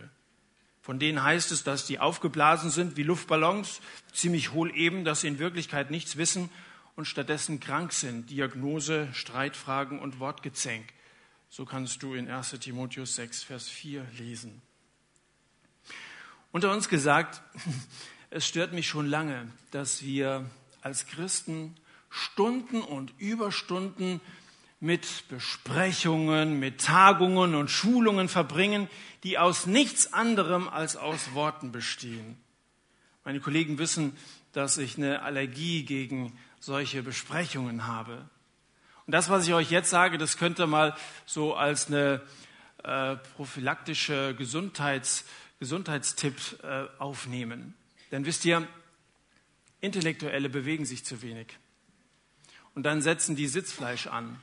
Von 0.81 0.99
denen 0.99 1.23
heißt 1.23 1.53
es, 1.53 1.63
dass 1.63 1.85
die 1.85 1.99
aufgeblasen 1.99 2.71
sind 2.71 2.97
wie 2.97 3.03
Luftballons, 3.03 3.83
ziemlich 4.15 4.53
hohl 4.53 4.75
eben, 4.75 5.05
dass 5.05 5.21
sie 5.21 5.29
in 5.29 5.39
Wirklichkeit 5.39 5.91
nichts 5.91 6.17
wissen 6.17 6.49
und 6.97 7.05
stattdessen 7.05 7.61
krank 7.61 7.93
sind. 7.93 8.31
Diagnose, 8.31 9.09
Streitfragen 9.13 9.99
und 9.99 10.19
Wortgezänk. 10.19 10.87
So 11.53 11.65
kannst 11.65 12.05
du 12.05 12.15
in 12.15 12.31
1 12.31 12.51
Timotheus 12.61 13.17
6, 13.17 13.43
Vers 13.43 13.69
4 13.69 14.07
lesen. 14.17 14.63
Unter 16.53 16.71
uns 16.71 16.89
gesagt, 16.89 17.43
es 18.31 18.47
stört 18.47 18.73
mich 18.73 18.87
schon 18.87 19.09
lange, 19.09 19.51
dass 19.73 20.05
wir 20.05 20.49
als 20.81 21.09
Christen 21.09 21.75
Stunden 22.09 22.83
und 22.83 23.13
Überstunden 23.19 24.21
mit 24.79 25.25
Besprechungen, 25.29 26.61
mit 26.61 26.83
Tagungen 26.83 27.57
und 27.57 27.69
Schulungen 27.69 28.29
verbringen, 28.29 28.89
die 29.25 29.37
aus 29.37 29.67
nichts 29.67 30.13
anderem 30.13 30.69
als 30.69 30.95
aus 30.95 31.35
Worten 31.35 31.73
bestehen. 31.73 32.37
Meine 33.25 33.41
Kollegen 33.41 33.79
wissen, 33.79 34.17
dass 34.53 34.79
ich 34.79 34.99
eine 34.99 35.23
Allergie 35.23 35.85
gegen 35.85 36.39
solche 36.61 37.03
Besprechungen 37.03 37.89
habe. 37.89 38.31
Und 39.11 39.15
das, 39.15 39.29
was 39.29 39.45
ich 39.45 39.55
euch 39.55 39.73
jetzt 39.73 39.91
sage, 39.91 40.19
das 40.19 40.37
könnt 40.37 40.61
ihr 40.61 40.69
mal 40.69 40.95
so 41.27 41.57
als 41.57 41.89
eine 41.89 42.21
äh, 42.85 43.17
prophylaktische 43.35 44.37
Gesundheits, 44.37 45.25
Gesundheitstipp 45.59 46.37
äh, 46.63 46.85
aufnehmen. 47.01 47.75
Denn 48.13 48.25
wisst 48.25 48.45
ihr, 48.45 48.69
Intellektuelle 49.81 50.49
bewegen 50.49 50.85
sich 50.85 51.05
zu 51.05 51.23
wenig. 51.23 51.49
Und 52.77 52.85
dann 52.85 53.03
setzen 53.03 53.35
die 53.35 53.49
Sitzfleisch 53.49 54.07
an. 54.07 54.41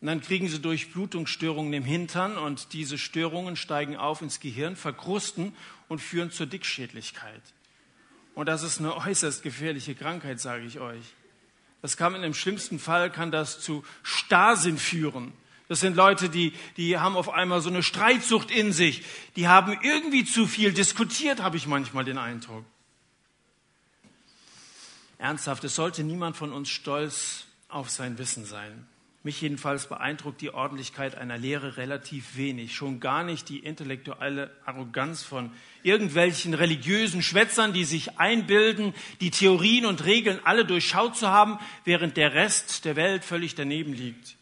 Und 0.00 0.06
dann 0.06 0.20
kriegen 0.20 0.46
sie 0.46 0.60
Durchblutungsstörungen 0.60 1.72
im 1.72 1.84
Hintern 1.84 2.38
und 2.38 2.72
diese 2.72 2.96
Störungen 2.96 3.56
steigen 3.56 3.96
auf 3.96 4.22
ins 4.22 4.38
Gehirn, 4.38 4.76
verkrusten 4.76 5.52
und 5.88 5.98
führen 5.98 6.30
zur 6.30 6.46
Dickschädlichkeit. 6.46 7.42
Und 8.36 8.46
das 8.46 8.62
ist 8.62 8.78
eine 8.78 8.94
äußerst 8.94 9.42
gefährliche 9.42 9.96
Krankheit, 9.96 10.38
sage 10.38 10.64
ich 10.64 10.78
euch. 10.78 11.16
Das 11.82 11.96
kann 11.96 12.22
im 12.22 12.34
schlimmsten 12.34 12.78
Fall 12.78 13.10
kann 13.10 13.30
das 13.30 13.60
zu 13.60 13.84
Starrsinn 14.02 14.78
führen. 14.78 15.32
Das 15.68 15.80
sind 15.80 15.94
Leute, 15.94 16.28
die, 16.28 16.52
die 16.76 16.98
haben 16.98 17.16
auf 17.16 17.28
einmal 17.28 17.60
so 17.60 17.70
eine 17.70 17.82
Streitsucht 17.82 18.50
in 18.50 18.72
sich. 18.72 19.04
Die 19.36 19.46
haben 19.46 19.78
irgendwie 19.82 20.24
zu 20.24 20.46
viel 20.46 20.72
diskutiert, 20.72 21.40
habe 21.40 21.56
ich 21.56 21.66
manchmal 21.66 22.04
den 22.04 22.18
Eindruck. 22.18 22.64
Ernsthaft, 25.18 25.62
es 25.64 25.74
sollte 25.74 26.02
niemand 26.02 26.36
von 26.36 26.52
uns 26.52 26.70
stolz 26.70 27.44
auf 27.68 27.88
sein 27.88 28.18
Wissen 28.18 28.44
sein. 28.44 28.86
Mich 29.22 29.42
jedenfalls 29.42 29.86
beeindruckt 29.86 30.40
die 30.40 30.54
Ordentlichkeit 30.54 31.14
einer 31.14 31.36
Lehre 31.36 31.76
relativ 31.76 32.36
wenig, 32.36 32.74
schon 32.74 33.00
gar 33.00 33.22
nicht 33.22 33.50
die 33.50 33.58
intellektuelle 33.58 34.50
Arroganz 34.64 35.22
von 35.22 35.52
irgendwelchen 35.82 36.54
religiösen 36.54 37.22
Schwätzern, 37.22 37.74
die 37.74 37.84
sich 37.84 38.18
einbilden, 38.18 38.94
die 39.20 39.30
Theorien 39.30 39.84
und 39.84 40.06
Regeln 40.06 40.40
alle 40.44 40.64
durchschaut 40.64 41.18
zu 41.18 41.28
haben, 41.28 41.58
während 41.84 42.16
der 42.16 42.32
Rest 42.32 42.86
der 42.86 42.96
Welt 42.96 43.22
völlig 43.22 43.54
daneben 43.54 43.92
liegt. 43.92 44.36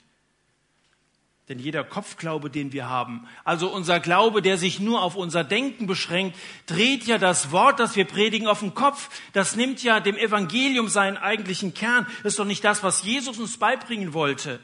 Denn 1.48 1.58
jeder 1.58 1.82
Kopfglaube, 1.82 2.48
den 2.48 2.72
wir 2.72 2.88
haben, 2.88 3.26
also 3.42 3.72
unser 3.72 3.98
Glaube, 3.98 4.42
der 4.42 4.58
sich 4.58 4.78
nur 4.78 5.02
auf 5.02 5.16
unser 5.16 5.42
Denken 5.42 5.88
beschränkt, 5.88 6.36
dreht 6.66 7.04
ja 7.04 7.18
das 7.18 7.50
Wort, 7.50 7.80
das 7.80 7.96
wir 7.96 8.04
predigen, 8.04 8.46
auf 8.46 8.60
den 8.60 8.74
Kopf. 8.74 9.08
Das 9.32 9.56
nimmt 9.56 9.82
ja 9.82 9.98
dem 9.98 10.16
Evangelium 10.16 10.88
seinen 10.88 11.16
eigentlichen 11.16 11.74
Kern. 11.74 12.06
Das 12.22 12.34
ist 12.34 12.38
doch 12.38 12.44
nicht 12.44 12.62
das, 12.62 12.84
was 12.84 13.02
Jesus 13.02 13.38
uns 13.38 13.56
beibringen 13.56 14.12
wollte. 14.12 14.60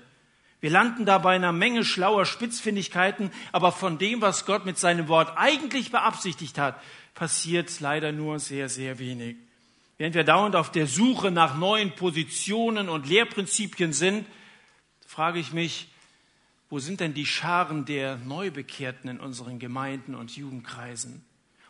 Wir 0.65 0.71
landen 0.71 1.05
da 1.05 1.19
bei 1.19 1.35
einer 1.35 1.53
Menge 1.53 1.85
schlauer 1.85 2.25
Spitzfindigkeiten, 2.25 3.31
aber 3.53 3.71
von 3.71 3.99
dem, 3.99 4.23
was 4.23 4.47
Gott 4.47 4.65
mit 4.65 4.79
seinem 4.79 5.09
Wort 5.09 5.37
eigentlich 5.37 5.91
beabsichtigt 5.91 6.57
hat, 6.57 6.81
passiert 7.13 7.81
leider 7.81 8.13
nur 8.13 8.39
sehr, 8.39 8.71
sehr 8.71 8.99
wenig. 8.99 9.37
Während 9.99 10.15
wir 10.15 10.25
dauernd 10.25 10.57
auf 10.57 10.73
der 10.73 10.87
Suche 10.87 11.31
nach 11.31 11.59
neuen 11.59 11.95
Positionen 11.95 12.89
und 12.89 13.07
Lehrprinzipien 13.07 13.93
sind, 13.93 14.25
frage 15.07 15.39
ich 15.39 15.53
mich, 15.53 15.89
wo 16.71 16.79
sind 16.79 17.01
denn 17.01 17.13
die 17.13 17.27
Scharen 17.27 17.85
der 17.85 18.17
Neubekehrten 18.17 19.11
in 19.11 19.21
unseren 19.21 19.59
Gemeinden 19.59 20.15
und 20.15 20.35
Jugendkreisen? 20.35 21.27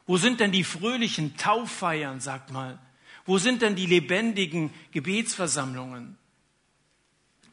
Wo 0.07 0.19
sind 0.19 0.39
denn 0.39 0.53
die 0.53 0.63
fröhlichen 0.63 1.37
Tauffeiern, 1.37 2.21
sagt 2.21 2.53
mal? 2.53 2.79
Wo 3.27 3.39
sind 3.39 3.61
denn 3.61 3.75
die 3.75 3.87
lebendigen 3.87 4.73
Gebetsversammlungen? 4.93 6.17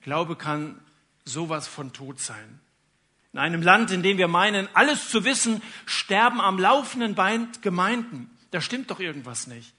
Glaube 0.04 0.36
kann 0.36 0.80
sowas 1.26 1.68
von 1.68 1.94
tot 1.94 2.20
sein. 2.20 2.60
In 3.34 3.40
einem 3.40 3.62
Land, 3.62 3.92
in 3.92 4.04
dem 4.04 4.18
wir 4.18 4.28
meinen, 4.28 4.68
alles 4.74 5.10
zu 5.10 5.24
wissen, 5.24 5.62
sterben 5.86 6.42
am 6.42 6.60
laufenden 6.60 7.16
Bein 7.16 7.48
Gemeinden. 7.62 8.30
Da 8.52 8.60
stimmt 8.60 8.92
doch 8.92 9.00
irgendwas 9.00 9.48
nicht. 9.48 9.74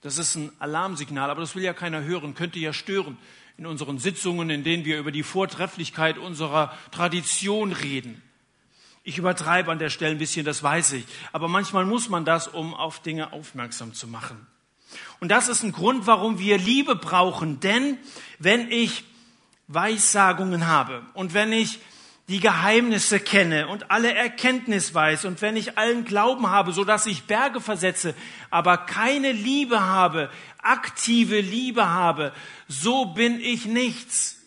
Das 0.00 0.16
ist 0.16 0.34
ein 0.36 0.50
Alarmsignal, 0.58 1.28
aber 1.28 1.42
das 1.42 1.54
will 1.54 1.62
ja 1.62 1.74
keiner 1.74 2.02
hören, 2.02 2.34
könnte 2.34 2.58
ja 2.58 2.72
stören 2.72 3.18
in 3.58 3.66
unseren 3.66 3.98
Sitzungen, 3.98 4.48
in 4.48 4.64
denen 4.64 4.86
wir 4.86 4.98
über 4.98 5.12
die 5.12 5.22
Vortrefflichkeit 5.22 6.16
unserer 6.16 6.74
Tradition 6.90 7.72
reden. 7.72 8.22
Ich 9.02 9.18
übertreibe 9.18 9.70
an 9.70 9.78
der 9.78 9.90
Stelle 9.90 10.12
ein 10.12 10.18
bisschen, 10.18 10.46
das 10.46 10.62
weiß 10.62 10.92
ich. 10.92 11.04
Aber 11.32 11.48
manchmal 11.48 11.84
muss 11.84 12.08
man 12.08 12.24
das, 12.24 12.48
um 12.48 12.72
auf 12.72 13.02
Dinge 13.02 13.34
aufmerksam 13.34 13.92
zu 13.92 14.08
machen. 14.08 14.46
Und 15.20 15.28
das 15.28 15.48
ist 15.48 15.62
ein 15.62 15.72
Grund, 15.72 16.06
warum 16.06 16.38
wir 16.38 16.56
Liebe 16.56 16.96
brauchen. 16.96 17.60
Denn 17.60 17.98
wenn 18.38 18.70
ich 18.70 19.04
Weissagungen 19.72 20.66
habe 20.66 21.02
und 21.14 21.32
wenn 21.32 21.52
ich 21.52 21.78
die 22.28 22.40
Geheimnisse 22.40 23.18
kenne 23.18 23.66
und 23.68 23.90
alle 23.90 24.14
Erkenntnis 24.14 24.94
weiß 24.94 25.24
und 25.24 25.42
wenn 25.42 25.56
ich 25.56 25.78
allen 25.78 26.04
Glauben 26.04 26.48
habe, 26.48 26.72
so 26.72 26.84
dass 26.84 27.06
ich 27.06 27.24
Berge 27.24 27.60
versetze, 27.60 28.14
aber 28.50 28.78
keine 28.78 29.32
Liebe 29.32 29.80
habe, 29.80 30.30
aktive 30.62 31.40
Liebe 31.40 31.88
habe, 31.88 32.32
so 32.68 33.06
bin 33.06 33.40
ich 33.40 33.66
nichts. 33.66 34.40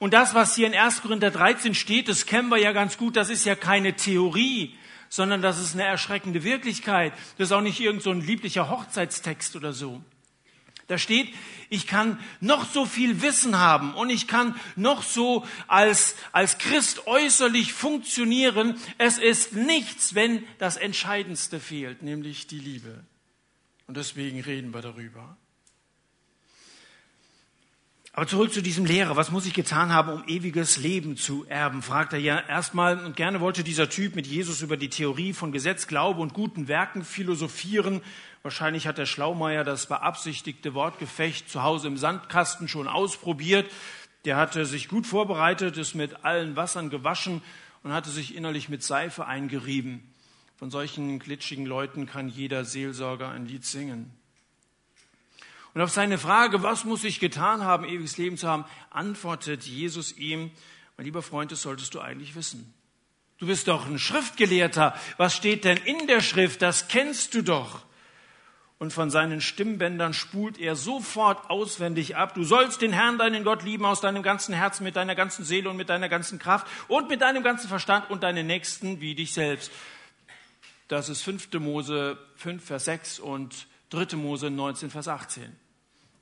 Und 0.00 0.14
das, 0.14 0.34
was 0.34 0.56
hier 0.56 0.66
in 0.66 0.74
1. 0.74 1.02
Korinther 1.02 1.30
13 1.30 1.74
steht, 1.74 2.08
das 2.08 2.26
kennen 2.26 2.48
wir 2.48 2.58
ja 2.58 2.72
ganz 2.72 2.96
gut, 2.96 3.16
das 3.16 3.28
ist 3.28 3.44
ja 3.44 3.54
keine 3.54 3.94
Theorie, 3.94 4.74
sondern 5.08 5.42
das 5.42 5.60
ist 5.60 5.74
eine 5.74 5.84
erschreckende 5.84 6.42
Wirklichkeit. 6.42 7.12
Das 7.38 7.48
ist 7.48 7.52
auch 7.52 7.60
nicht 7.60 7.80
irgend 7.80 8.02
so 8.02 8.10
ein 8.10 8.20
lieblicher 8.20 8.70
Hochzeitstext 8.70 9.56
oder 9.56 9.72
so. 9.72 10.00
Da 10.90 10.98
steht, 10.98 11.32
ich 11.68 11.86
kann 11.86 12.18
noch 12.40 12.68
so 12.68 12.84
viel 12.84 13.22
Wissen 13.22 13.56
haben 13.56 13.94
und 13.94 14.10
ich 14.10 14.26
kann 14.26 14.56
noch 14.74 15.04
so 15.04 15.46
als, 15.68 16.16
als 16.32 16.58
Christ 16.58 17.06
äußerlich 17.06 17.72
funktionieren. 17.72 18.76
Es 18.98 19.16
ist 19.16 19.54
nichts, 19.54 20.16
wenn 20.16 20.42
das 20.58 20.76
Entscheidendste 20.76 21.60
fehlt, 21.60 22.02
nämlich 22.02 22.48
die 22.48 22.58
Liebe. 22.58 23.04
Und 23.86 23.96
deswegen 23.96 24.40
reden 24.40 24.74
wir 24.74 24.82
darüber. 24.82 25.36
Aber 28.12 28.26
zurück 28.26 28.52
zu 28.52 28.60
diesem 28.60 28.86
Lehrer. 28.86 29.14
Was 29.14 29.30
muss 29.30 29.46
ich 29.46 29.54
getan 29.54 29.92
haben, 29.92 30.10
um 30.12 30.24
ewiges 30.26 30.78
Leben 30.78 31.16
zu 31.16 31.46
erben? 31.48 31.80
fragt 31.80 32.12
er 32.12 32.18
ja 32.18 32.40
erstmal. 32.40 33.04
Und 33.04 33.14
gerne 33.14 33.40
wollte 33.40 33.62
dieser 33.62 33.88
Typ 33.88 34.16
mit 34.16 34.26
Jesus 34.26 34.62
über 34.62 34.76
die 34.76 34.90
Theorie 34.90 35.32
von 35.32 35.52
Gesetz, 35.52 35.86
Glaube 35.86 36.20
und 36.20 36.34
guten 36.34 36.66
Werken 36.66 37.04
philosophieren. 37.04 38.00
Wahrscheinlich 38.42 38.88
hat 38.88 38.98
der 38.98 39.06
Schlaumeier 39.06 39.62
das 39.62 39.86
beabsichtigte 39.86 40.74
Wortgefecht 40.74 41.48
zu 41.48 41.62
Hause 41.62 41.86
im 41.86 41.96
Sandkasten 41.96 42.66
schon 42.66 42.88
ausprobiert. 42.88 43.70
Der 44.24 44.36
hatte 44.36 44.66
sich 44.66 44.88
gut 44.88 45.06
vorbereitet, 45.06 45.76
ist 45.76 45.94
mit 45.94 46.24
allen 46.24 46.56
Wassern 46.56 46.90
gewaschen 46.90 47.42
und 47.84 47.92
hatte 47.92 48.10
sich 48.10 48.34
innerlich 48.34 48.68
mit 48.68 48.82
Seife 48.82 49.26
eingerieben. 49.26 50.02
Von 50.56 50.70
solchen 50.70 51.20
glitschigen 51.20 51.64
Leuten 51.64 52.06
kann 52.06 52.28
jeder 52.28 52.64
Seelsorger 52.64 53.28
ein 53.28 53.46
Lied 53.46 53.64
singen. 53.64 54.10
Und 55.74 55.80
auf 55.80 55.90
seine 55.90 56.18
Frage, 56.18 56.62
was 56.62 56.84
muss 56.84 57.04
ich 57.04 57.20
getan 57.20 57.62
haben, 57.62 57.84
ewiges 57.84 58.18
Leben 58.18 58.36
zu 58.36 58.48
haben, 58.48 58.64
antwortet 58.90 59.64
Jesus 59.64 60.16
ihm, 60.16 60.50
mein 60.96 61.04
lieber 61.06 61.22
Freund, 61.22 61.52
das 61.52 61.62
solltest 61.62 61.94
du 61.94 62.00
eigentlich 62.00 62.34
wissen. 62.34 62.74
Du 63.38 63.46
bist 63.46 63.68
doch 63.68 63.86
ein 63.86 63.98
Schriftgelehrter. 63.98 64.94
Was 65.16 65.34
steht 65.34 65.64
denn 65.64 65.78
in 65.78 66.06
der 66.06 66.20
Schrift? 66.20 66.60
Das 66.60 66.88
kennst 66.88 67.34
du 67.34 67.42
doch. 67.42 67.84
Und 68.78 68.92
von 68.92 69.10
seinen 69.10 69.40
Stimmbändern 69.40 70.12
spult 70.12 70.58
er 70.58 70.74
sofort 70.74 71.48
auswendig 71.50 72.16
ab. 72.16 72.34
Du 72.34 72.44
sollst 72.44 72.82
den 72.82 72.92
Herrn, 72.92 73.18
deinen 73.18 73.44
Gott 73.44 73.62
lieben 73.62 73.84
aus 73.84 74.00
deinem 74.00 74.22
ganzen 74.22 74.54
Herzen, 74.54 74.84
mit 74.84 74.96
deiner 74.96 75.14
ganzen 75.14 75.44
Seele 75.44 75.70
und 75.70 75.76
mit 75.76 75.88
deiner 75.88 76.08
ganzen 76.08 76.38
Kraft 76.38 76.66
und 76.88 77.08
mit 77.08 77.20
deinem 77.20 77.42
ganzen 77.42 77.68
Verstand 77.68 78.10
und 78.10 78.22
deinen 78.22 78.46
Nächsten 78.46 79.00
wie 79.00 79.14
dich 79.14 79.32
selbst. 79.32 79.70
Das 80.88 81.08
ist 81.08 81.22
5. 81.22 81.52
Mose 81.60 82.18
5, 82.36 82.64
Vers 82.64 82.86
6 82.86 83.20
und 83.20 83.66
3. 83.90 84.16
Mose 84.16 84.50
19, 84.50 84.90
Vers 84.90 85.08
18. 85.08 85.54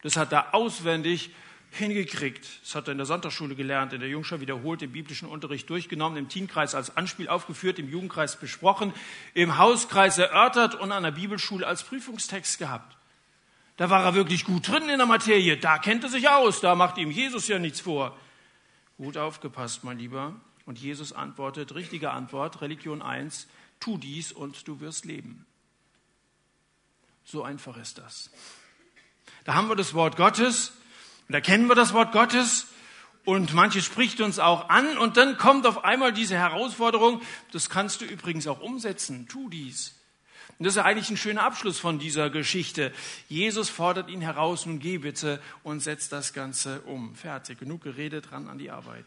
Das 0.02 0.16
hat 0.16 0.32
er 0.32 0.54
auswendig 0.54 1.30
hingekriegt. 1.70 2.46
Das 2.62 2.74
hat 2.74 2.88
er 2.88 2.92
in 2.92 2.98
der 2.98 3.06
Sonntagsschule 3.06 3.54
gelernt, 3.54 3.92
in 3.92 4.00
der 4.00 4.08
Jungschau 4.08 4.40
wiederholt, 4.40 4.82
im 4.82 4.92
biblischen 4.92 5.28
Unterricht 5.28 5.68
durchgenommen, 5.68 6.16
im 6.16 6.28
Teenkreis 6.28 6.74
als 6.74 6.96
Anspiel 6.96 7.28
aufgeführt, 7.28 7.78
im 7.78 7.88
Jugendkreis 7.88 8.36
besprochen, 8.36 8.92
im 9.34 9.58
Hauskreis 9.58 10.18
erörtert 10.18 10.74
und 10.74 10.92
an 10.92 11.02
der 11.02 11.10
Bibelschule 11.10 11.66
als 11.66 11.82
Prüfungstext 11.82 12.58
gehabt. 12.58 12.96
Da 13.76 13.90
war 13.90 14.02
er 14.04 14.14
wirklich 14.14 14.44
gut 14.44 14.66
drin 14.66 14.88
in 14.88 14.98
der 14.98 15.06
Materie. 15.06 15.56
Da 15.56 15.78
kennt 15.78 16.02
er 16.02 16.10
sich 16.10 16.28
aus. 16.28 16.60
Da 16.60 16.74
macht 16.74 16.98
ihm 16.98 17.10
Jesus 17.10 17.46
ja 17.46 17.58
nichts 17.58 17.80
vor. 17.80 18.16
Gut 18.96 19.16
aufgepasst, 19.16 19.84
mein 19.84 19.98
Lieber. 19.98 20.34
Und 20.66 20.78
Jesus 20.78 21.12
antwortet, 21.12 21.74
richtige 21.74 22.10
Antwort, 22.10 22.60
Religion 22.60 23.02
1, 23.02 23.46
tu 23.78 23.96
dies 23.96 24.32
und 24.32 24.66
du 24.66 24.80
wirst 24.80 25.04
leben. 25.04 25.46
So 27.30 27.42
einfach 27.42 27.76
ist 27.76 27.98
das. 27.98 28.30
Da 29.44 29.54
haben 29.54 29.68
wir 29.68 29.76
das 29.76 29.92
Wort 29.92 30.16
Gottes, 30.16 30.72
da 31.28 31.42
kennen 31.42 31.68
wir 31.68 31.74
das 31.74 31.92
Wort 31.92 32.12
Gottes 32.12 32.68
und 33.26 33.52
manche 33.52 33.82
spricht 33.82 34.22
uns 34.22 34.38
auch 34.38 34.70
an 34.70 34.96
und 34.96 35.18
dann 35.18 35.36
kommt 35.36 35.66
auf 35.66 35.84
einmal 35.84 36.14
diese 36.14 36.36
Herausforderung, 36.36 37.20
das 37.52 37.68
kannst 37.68 38.00
du 38.00 38.06
übrigens 38.06 38.46
auch 38.46 38.60
umsetzen, 38.60 39.28
tu 39.28 39.50
dies. 39.50 39.94
Und 40.58 40.64
das 40.64 40.76
ist 40.76 40.82
eigentlich 40.82 41.10
ein 41.10 41.18
schöner 41.18 41.42
Abschluss 41.42 41.78
von 41.78 41.98
dieser 41.98 42.30
Geschichte. 42.30 42.94
Jesus 43.28 43.68
fordert 43.68 44.08
ihn 44.08 44.22
heraus, 44.22 44.64
nun 44.64 44.78
geh 44.78 44.96
bitte 44.96 45.38
und 45.62 45.80
setz 45.80 46.08
das 46.08 46.32
Ganze 46.32 46.80
um. 46.80 47.14
Fertig, 47.14 47.58
genug 47.58 47.82
geredet, 47.82 48.32
ran 48.32 48.48
an 48.48 48.56
die 48.56 48.70
Arbeit. 48.70 49.04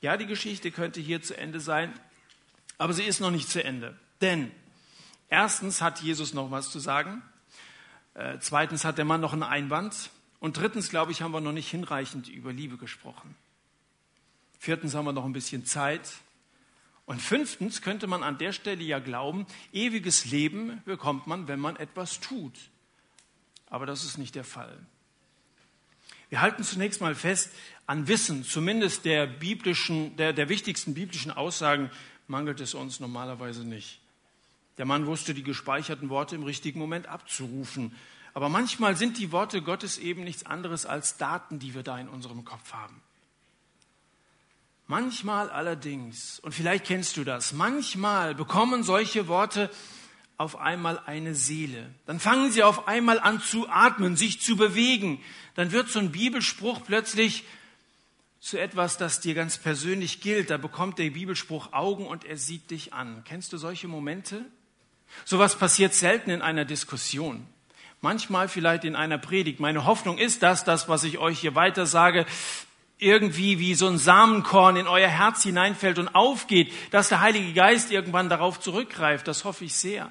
Ja, 0.00 0.16
die 0.16 0.26
Geschichte 0.26 0.70
könnte 0.70 1.00
hier 1.00 1.20
zu 1.20 1.36
Ende 1.36 1.58
sein, 1.58 1.92
aber 2.78 2.92
sie 2.92 3.02
ist 3.02 3.18
noch 3.18 3.32
nicht 3.32 3.50
zu 3.50 3.62
Ende. 3.62 3.98
Denn 4.20 4.52
erstens 5.28 5.80
hat 5.80 6.00
Jesus 6.00 6.34
noch 6.34 6.50
was 6.50 6.70
zu 6.70 6.78
sagen. 6.78 7.22
Äh, 8.14 8.38
zweitens 8.40 8.84
hat 8.84 8.98
der 8.98 9.04
Mann 9.04 9.20
noch 9.20 9.32
einen 9.32 9.42
Einwand. 9.42 10.10
Und 10.40 10.56
drittens, 10.56 10.90
glaube 10.90 11.12
ich, 11.12 11.22
haben 11.22 11.32
wir 11.32 11.40
noch 11.40 11.52
nicht 11.52 11.70
hinreichend 11.70 12.28
über 12.28 12.52
Liebe 12.52 12.76
gesprochen. 12.76 13.34
Viertens 14.58 14.94
haben 14.94 15.04
wir 15.04 15.12
noch 15.12 15.24
ein 15.24 15.32
bisschen 15.32 15.64
Zeit. 15.64 16.12
Und 17.06 17.20
fünftens 17.20 17.82
könnte 17.82 18.06
man 18.06 18.22
an 18.22 18.38
der 18.38 18.52
Stelle 18.52 18.82
ja 18.82 18.98
glauben, 18.98 19.46
ewiges 19.72 20.24
Leben 20.26 20.82
bekommt 20.84 21.26
man, 21.26 21.48
wenn 21.48 21.60
man 21.60 21.76
etwas 21.76 22.20
tut. 22.20 22.54
Aber 23.66 23.86
das 23.86 24.04
ist 24.04 24.18
nicht 24.18 24.34
der 24.34 24.44
Fall. 24.44 24.78
Wir 26.30 26.40
halten 26.40 26.64
zunächst 26.64 27.00
mal 27.00 27.14
fest, 27.14 27.50
an 27.86 28.08
Wissen, 28.08 28.44
zumindest 28.44 29.04
der, 29.04 29.26
biblischen, 29.26 30.16
der, 30.16 30.32
der 30.32 30.48
wichtigsten 30.48 30.94
biblischen 30.94 31.30
Aussagen, 31.30 31.90
mangelt 32.26 32.60
es 32.60 32.74
uns 32.74 33.00
normalerweise 33.00 33.64
nicht. 33.64 34.00
Der 34.78 34.84
Mann 34.84 35.06
wusste, 35.06 35.34
die 35.34 35.42
gespeicherten 35.42 36.08
Worte 36.08 36.34
im 36.34 36.42
richtigen 36.42 36.78
Moment 36.78 37.06
abzurufen. 37.06 37.94
Aber 38.32 38.48
manchmal 38.48 38.96
sind 38.96 39.18
die 39.18 39.30
Worte 39.30 39.62
Gottes 39.62 39.98
eben 39.98 40.24
nichts 40.24 40.44
anderes 40.44 40.86
als 40.86 41.16
Daten, 41.16 41.60
die 41.60 41.74
wir 41.74 41.84
da 41.84 41.98
in 41.98 42.08
unserem 42.08 42.44
Kopf 42.44 42.72
haben. 42.72 43.00
Manchmal 44.86 45.48
allerdings, 45.50 46.40
und 46.40 46.52
vielleicht 46.52 46.84
kennst 46.84 47.16
du 47.16 47.24
das, 47.24 47.52
manchmal 47.52 48.34
bekommen 48.34 48.82
solche 48.82 49.28
Worte 49.28 49.70
auf 50.36 50.58
einmal 50.58 50.98
eine 51.06 51.34
Seele. 51.34 51.94
Dann 52.06 52.20
fangen 52.20 52.50
sie 52.50 52.64
auf 52.64 52.88
einmal 52.88 53.20
an 53.20 53.40
zu 53.40 53.68
atmen, 53.68 54.16
sich 54.16 54.40
zu 54.40 54.56
bewegen. 54.56 55.20
Dann 55.54 55.72
wird 55.72 55.88
so 55.88 56.00
ein 56.00 56.12
Bibelspruch 56.12 56.82
plötzlich 56.84 57.44
zu 58.40 58.58
etwas, 58.58 58.98
das 58.98 59.20
dir 59.20 59.34
ganz 59.34 59.56
persönlich 59.56 60.20
gilt. 60.20 60.50
Da 60.50 60.58
bekommt 60.58 60.98
der 60.98 61.10
Bibelspruch 61.10 61.72
Augen 61.72 62.06
und 62.06 62.24
er 62.24 62.36
sieht 62.36 62.70
dich 62.70 62.92
an. 62.92 63.22
Kennst 63.24 63.52
du 63.52 63.56
solche 63.56 63.88
Momente? 63.88 64.44
Sowas 65.24 65.56
passiert 65.56 65.94
selten 65.94 66.30
in 66.30 66.42
einer 66.42 66.64
Diskussion. 66.64 67.46
Manchmal 68.00 68.48
vielleicht 68.48 68.84
in 68.84 68.96
einer 68.96 69.18
Predigt. 69.18 69.60
Meine 69.60 69.86
Hoffnung 69.86 70.18
ist, 70.18 70.42
dass 70.42 70.64
das, 70.64 70.88
was 70.88 71.04
ich 71.04 71.18
euch 71.18 71.38
hier 71.38 71.54
weiter 71.54 71.86
sage, 71.86 72.26
irgendwie 72.98 73.58
wie 73.58 73.74
so 73.74 73.86
ein 73.88 73.98
Samenkorn 73.98 74.76
in 74.76 74.86
euer 74.86 75.08
Herz 75.08 75.42
hineinfällt 75.42 75.98
und 75.98 76.14
aufgeht, 76.14 76.72
dass 76.90 77.08
der 77.08 77.20
Heilige 77.20 77.52
Geist 77.52 77.90
irgendwann 77.90 78.28
darauf 78.28 78.60
zurückgreift. 78.60 79.26
Das 79.26 79.44
hoffe 79.44 79.64
ich 79.64 79.74
sehr. 79.74 80.10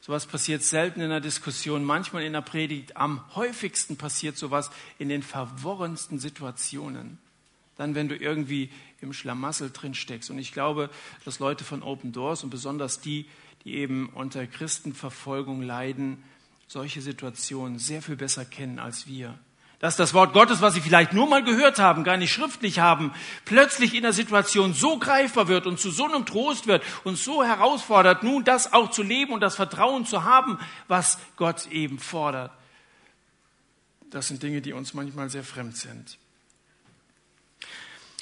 Sowas 0.00 0.26
passiert 0.26 0.62
selten 0.62 1.00
in 1.00 1.06
einer 1.06 1.20
Diskussion, 1.20 1.84
manchmal 1.84 2.24
in 2.24 2.32
der 2.32 2.40
Predigt. 2.40 2.96
Am 2.96 3.22
häufigsten 3.34 3.96
passiert 3.96 4.36
sowas 4.36 4.70
in 4.98 5.08
den 5.08 5.22
verworrensten 5.22 6.18
Situationen. 6.18 7.18
dann, 7.80 7.94
wenn 7.94 8.10
du 8.10 8.16
irgendwie 8.16 8.70
im 9.00 9.14
Schlamassel 9.14 9.70
drin 9.70 9.94
steckst. 9.94 10.28
Und 10.28 10.38
ich 10.38 10.52
glaube, 10.52 10.90
dass 11.24 11.38
Leute 11.38 11.64
von 11.64 11.82
Open 11.82 12.12
Doors 12.12 12.44
und 12.44 12.50
besonders 12.50 13.00
die, 13.00 13.24
die 13.64 13.74
eben 13.74 14.08
unter 14.10 14.46
Christenverfolgung 14.46 15.62
leiden, 15.62 16.22
solche 16.66 17.00
Situationen 17.00 17.78
sehr 17.78 18.00
viel 18.00 18.16
besser 18.16 18.44
kennen 18.44 18.78
als 18.78 19.06
wir. 19.06 19.38
Dass 19.80 19.96
das 19.96 20.12
Wort 20.12 20.34
Gottes, 20.34 20.60
was 20.60 20.74
sie 20.74 20.82
vielleicht 20.82 21.14
nur 21.14 21.26
mal 21.26 21.42
gehört 21.42 21.78
haben, 21.78 22.04
gar 22.04 22.18
nicht 22.18 22.32
schriftlich 22.32 22.80
haben, 22.80 23.12
plötzlich 23.46 23.94
in 23.94 24.02
der 24.02 24.12
Situation 24.12 24.74
so 24.74 24.98
greifbar 24.98 25.48
wird 25.48 25.66
und 25.66 25.80
zu 25.80 25.90
so 25.90 26.04
einem 26.04 26.26
Trost 26.26 26.66
wird 26.66 26.84
und 27.02 27.16
so 27.16 27.42
herausfordert, 27.42 28.22
nun 28.22 28.44
das 28.44 28.74
auch 28.74 28.90
zu 28.90 29.02
leben 29.02 29.32
und 29.32 29.40
das 29.40 29.56
Vertrauen 29.56 30.04
zu 30.04 30.24
haben, 30.24 30.58
was 30.86 31.18
Gott 31.36 31.66
eben 31.68 31.98
fordert. 31.98 32.52
Das 34.10 34.28
sind 34.28 34.42
Dinge, 34.42 34.60
die 34.60 34.74
uns 34.74 34.92
manchmal 34.92 35.30
sehr 35.30 35.44
fremd 35.44 35.76
sind. 35.76 36.19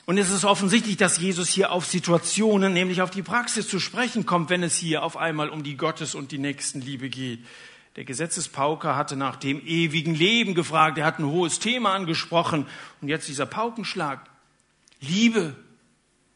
Und 0.09 0.17
es 0.17 0.31
ist 0.31 0.47
offensichtlich, 0.47 0.97
dass 0.97 1.19
Jesus 1.19 1.51
hier 1.51 1.71
auf 1.71 1.85
Situationen, 1.85 2.73
nämlich 2.73 3.03
auf 3.03 3.11
die 3.11 3.21
Praxis 3.21 3.69
zu 3.69 3.79
sprechen 3.79 4.25
kommt, 4.25 4.49
wenn 4.49 4.63
es 4.63 4.75
hier 4.75 5.03
auf 5.03 5.19
einmal 5.19 5.51
um 5.51 5.63
die 5.63 5.77
Gottes- 5.77 6.15
und 6.15 6.33
die 6.33 6.39
Nächstenliebe 6.39 7.11
geht. 7.11 7.41
Der 7.97 8.05
Gesetzespauker 8.05 8.97
hatte 8.97 9.17
nach 9.17 9.37
dem 9.37 9.61
ewigen 9.67 10.15
Leben 10.15 10.55
gefragt, 10.55 10.97
er 10.97 11.05
hat 11.05 11.19
ein 11.19 11.27
hohes 11.27 11.59
Thema 11.59 11.93
angesprochen 11.93 12.67
und 13.03 13.09
jetzt 13.09 13.29
dieser 13.29 13.45
Paukenschlag. 13.45 14.21
Liebe. 15.03 15.55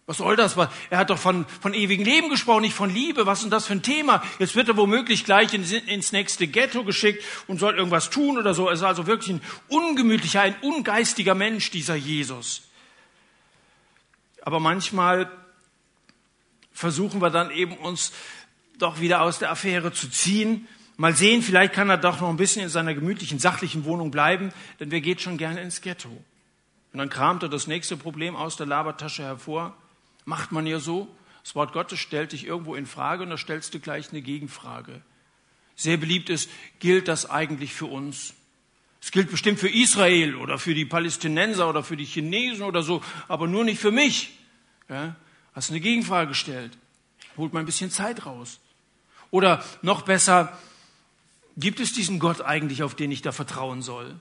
Was 0.04 0.18
soll 0.18 0.36
das? 0.36 0.54
Er 0.90 0.98
hat 0.98 1.08
doch 1.08 1.16
von, 1.16 1.46
von 1.62 1.72
ewigem 1.72 2.04
Leben 2.04 2.28
gesprochen, 2.28 2.60
nicht 2.60 2.76
von 2.76 2.92
Liebe. 2.92 3.24
Was 3.24 3.38
ist 3.38 3.44
denn 3.44 3.52
das 3.52 3.68
für 3.68 3.72
ein 3.72 3.82
Thema? 3.82 4.22
Jetzt 4.38 4.54
wird 4.54 4.68
er 4.68 4.76
womöglich 4.76 5.24
gleich 5.24 5.54
ins, 5.54 5.72
ins 5.72 6.12
nächste 6.12 6.46
Ghetto 6.46 6.84
geschickt 6.84 7.24
und 7.46 7.58
soll 7.58 7.78
irgendwas 7.78 8.10
tun 8.10 8.36
oder 8.36 8.52
so. 8.52 8.66
Er 8.66 8.74
ist 8.74 8.82
also 8.82 9.06
wirklich 9.06 9.36
ein 9.36 9.42
ungemütlicher, 9.68 10.42
ein 10.42 10.56
ungeistiger 10.60 11.34
Mensch, 11.34 11.70
dieser 11.70 11.94
Jesus. 11.94 12.64
Aber 14.42 14.60
manchmal 14.60 15.30
versuchen 16.72 17.20
wir 17.20 17.30
dann 17.30 17.50
eben 17.50 17.76
uns 17.76 18.12
doch 18.78 19.00
wieder 19.00 19.22
aus 19.22 19.38
der 19.38 19.50
Affäre 19.50 19.92
zu 19.92 20.10
ziehen. 20.10 20.66
Mal 20.96 21.14
sehen, 21.16 21.42
vielleicht 21.42 21.72
kann 21.72 21.88
er 21.88 21.96
doch 21.96 22.20
noch 22.20 22.28
ein 22.28 22.36
bisschen 22.36 22.62
in 22.62 22.68
seiner 22.68 22.94
gemütlichen, 22.94 23.38
sachlichen 23.38 23.84
Wohnung 23.84 24.10
bleiben, 24.10 24.52
denn 24.78 24.90
wer 24.90 25.00
geht 25.00 25.20
schon 25.20 25.38
gerne 25.38 25.60
ins 25.60 25.80
Ghetto? 25.80 26.10
Und 26.10 26.98
dann 26.98 27.08
kramt 27.08 27.42
er 27.42 27.48
das 27.48 27.66
nächste 27.66 27.96
Problem 27.96 28.36
aus 28.36 28.56
der 28.56 28.66
Labertasche 28.66 29.22
hervor. 29.22 29.74
Macht 30.24 30.52
man 30.52 30.66
ja 30.66 30.78
so. 30.78 31.08
Das 31.42 31.54
Wort 31.54 31.72
Gottes 31.72 31.98
stellt 31.98 32.32
dich 32.32 32.46
irgendwo 32.46 32.74
in 32.74 32.86
Frage 32.86 33.22
und 33.22 33.30
da 33.30 33.38
stellst 33.38 33.72
du 33.74 33.80
gleich 33.80 34.10
eine 34.10 34.22
Gegenfrage. 34.22 35.00
Sehr 35.74 35.96
beliebt 35.96 36.28
ist, 36.30 36.50
gilt 36.80 37.08
das 37.08 37.28
eigentlich 37.28 37.72
für 37.72 37.86
uns? 37.86 38.34
Es 39.02 39.10
gilt 39.10 39.30
bestimmt 39.30 39.58
für 39.58 39.68
Israel 39.68 40.36
oder 40.36 40.58
für 40.58 40.74
die 40.74 40.84
Palästinenser 40.84 41.68
oder 41.68 41.82
für 41.82 41.96
die 41.96 42.04
Chinesen 42.04 42.62
oder 42.62 42.84
so, 42.84 43.02
aber 43.26 43.48
nur 43.48 43.64
nicht 43.64 43.80
für 43.80 43.90
mich. 43.90 44.30
Ja? 44.88 45.16
Hast 45.54 45.70
eine 45.70 45.80
Gegenfrage 45.80 46.28
gestellt. 46.28 46.78
Holt 47.36 47.52
mal 47.52 47.60
ein 47.60 47.66
bisschen 47.66 47.90
Zeit 47.90 48.24
raus. 48.26 48.60
Oder 49.32 49.64
noch 49.82 50.02
besser, 50.02 50.56
gibt 51.56 51.80
es 51.80 51.92
diesen 51.92 52.20
Gott 52.20 52.42
eigentlich, 52.42 52.84
auf 52.84 52.94
den 52.94 53.10
ich 53.10 53.22
da 53.22 53.32
vertrauen 53.32 53.82
soll? 53.82 54.14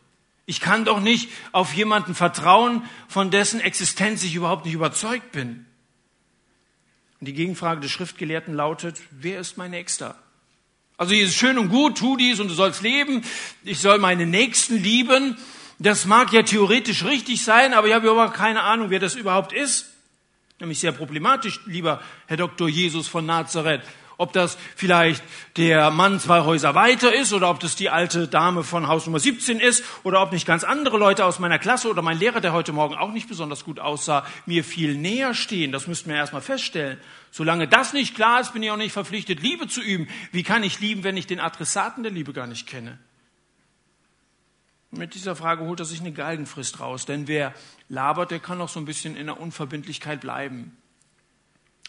Ich 0.48 0.60
kann 0.60 0.84
doch 0.84 1.00
nicht 1.00 1.30
auf 1.52 1.74
jemanden 1.74 2.16
vertrauen, 2.16 2.84
von 3.08 3.30
dessen 3.30 3.60
Existenz 3.60 4.24
ich 4.24 4.34
überhaupt 4.34 4.66
nicht 4.66 4.74
überzeugt 4.74 5.32
bin. 5.32 5.68
Und 7.20 7.28
die 7.28 7.34
Gegenfrage 7.34 7.82
des 7.82 7.92
Schriftgelehrten 7.92 8.56
lautet, 8.56 9.00
wer 9.12 9.40
ist 9.40 9.58
mein 9.58 9.72
Nächster? 9.72 10.18
Also 11.02 11.16
hier 11.16 11.26
ist 11.26 11.34
schön 11.34 11.58
und 11.58 11.70
gut, 11.70 11.98
tu 11.98 12.16
dies 12.16 12.40
und 12.40 12.48
du 12.48 12.54
sollst 12.54 12.84
leben. 12.84 13.24
Ich 13.64 13.80
soll 13.80 13.98
meine 13.98 14.28
Nächsten 14.28 14.78
lieben. 14.78 15.36
Das 15.80 16.06
mag 16.06 16.32
ja 16.32 16.44
theoretisch 16.44 17.06
richtig 17.06 17.44
sein, 17.44 17.74
aber 17.74 17.88
ich 17.88 17.96
habe 17.96 18.08
überhaupt 18.08 18.36
keine 18.36 18.62
Ahnung, 18.62 18.92
wer 18.92 19.00
das 19.00 19.16
überhaupt 19.16 19.52
ist. 19.52 19.88
Nämlich 20.60 20.80
sehr 20.80 20.92
problematisch, 20.92 21.60
lieber 21.66 22.04
Herr 22.28 22.38
Dr. 22.38 22.70
Jesus 22.70 23.08
von 23.08 23.26
Nazareth. 23.26 23.82
Ob 24.18 24.32
das 24.34 24.60
vielleicht 24.76 25.24
der 25.58 25.90
Mann 25.90 26.20
zwei 26.20 26.42
Häuser 26.42 26.76
weiter 26.76 27.12
ist 27.12 27.34
oder 27.34 27.50
ob 27.50 27.60
das 27.60 27.76
die 27.76 27.90
alte 27.90 28.28
Dame 28.28 28.62
von 28.62 28.88
Haus 28.88 29.08
Nummer 29.08 29.20
17 29.20 29.60
ist 29.60 29.84
oder 30.04 30.22
ob 30.22 30.32
nicht 30.32 30.46
ganz 30.46 30.64
andere 30.64 31.00
Leute 31.00 31.26
aus 31.26 31.40
meiner 31.40 31.58
Klasse 31.58 31.90
oder 31.90 32.04
mein 32.04 32.20
Lehrer, 32.20 32.42
der 32.42 32.54
heute 32.54 32.74
Morgen 32.74 32.94
auch 32.94 33.12
nicht 33.12 33.28
besonders 33.28 33.66
gut 33.66 33.80
aussah, 33.80 34.24
mir 34.46 34.64
viel 34.64 34.94
näher 34.94 35.34
stehen. 35.34 35.72
Das 35.72 35.88
müssten 35.88 36.12
wir 36.12 36.18
erstmal 36.18 36.44
feststellen. 36.44 37.00
Solange 37.32 37.68
das 37.68 37.94
nicht 37.94 38.14
klar 38.14 38.42
ist, 38.42 38.52
bin 38.52 38.62
ich 38.62 38.72
auch 38.72 38.78
nicht 38.78 38.92
verpflichtet, 38.92 39.42
Liebe 39.42 39.68
zu 39.68 39.82
üben. 39.82 40.08
Wie 40.34 40.44
kann 40.44 40.64
ich 40.64 40.82
lieben, 40.82 41.04
wenn 41.04 41.16
ich 41.16 41.28
den 41.28 41.40
Adressaten 41.40 42.04
der 42.04 42.12
Liebe 42.12 42.34
gar 42.34 42.46
nicht 42.46 42.68
kenne? 42.68 43.00
Mit 44.92 45.16
dieser 45.16 45.38
Frage 45.38 45.64
holt 45.64 45.80
er 45.80 45.86
sich 45.86 46.02
eine 46.02 46.12
Galgenfrist 46.12 46.82
raus, 46.82 47.06
denn 47.06 47.30
wer 47.30 47.54
labert, 47.88 48.32
der 48.32 48.42
kann 48.42 48.60
auch 48.60 48.68
so 48.68 48.80
ein 48.82 48.86
bisschen 48.86 49.16
in 49.16 49.28
der 49.28 49.40
Unverbindlichkeit 49.40 50.20
bleiben. 50.20 50.76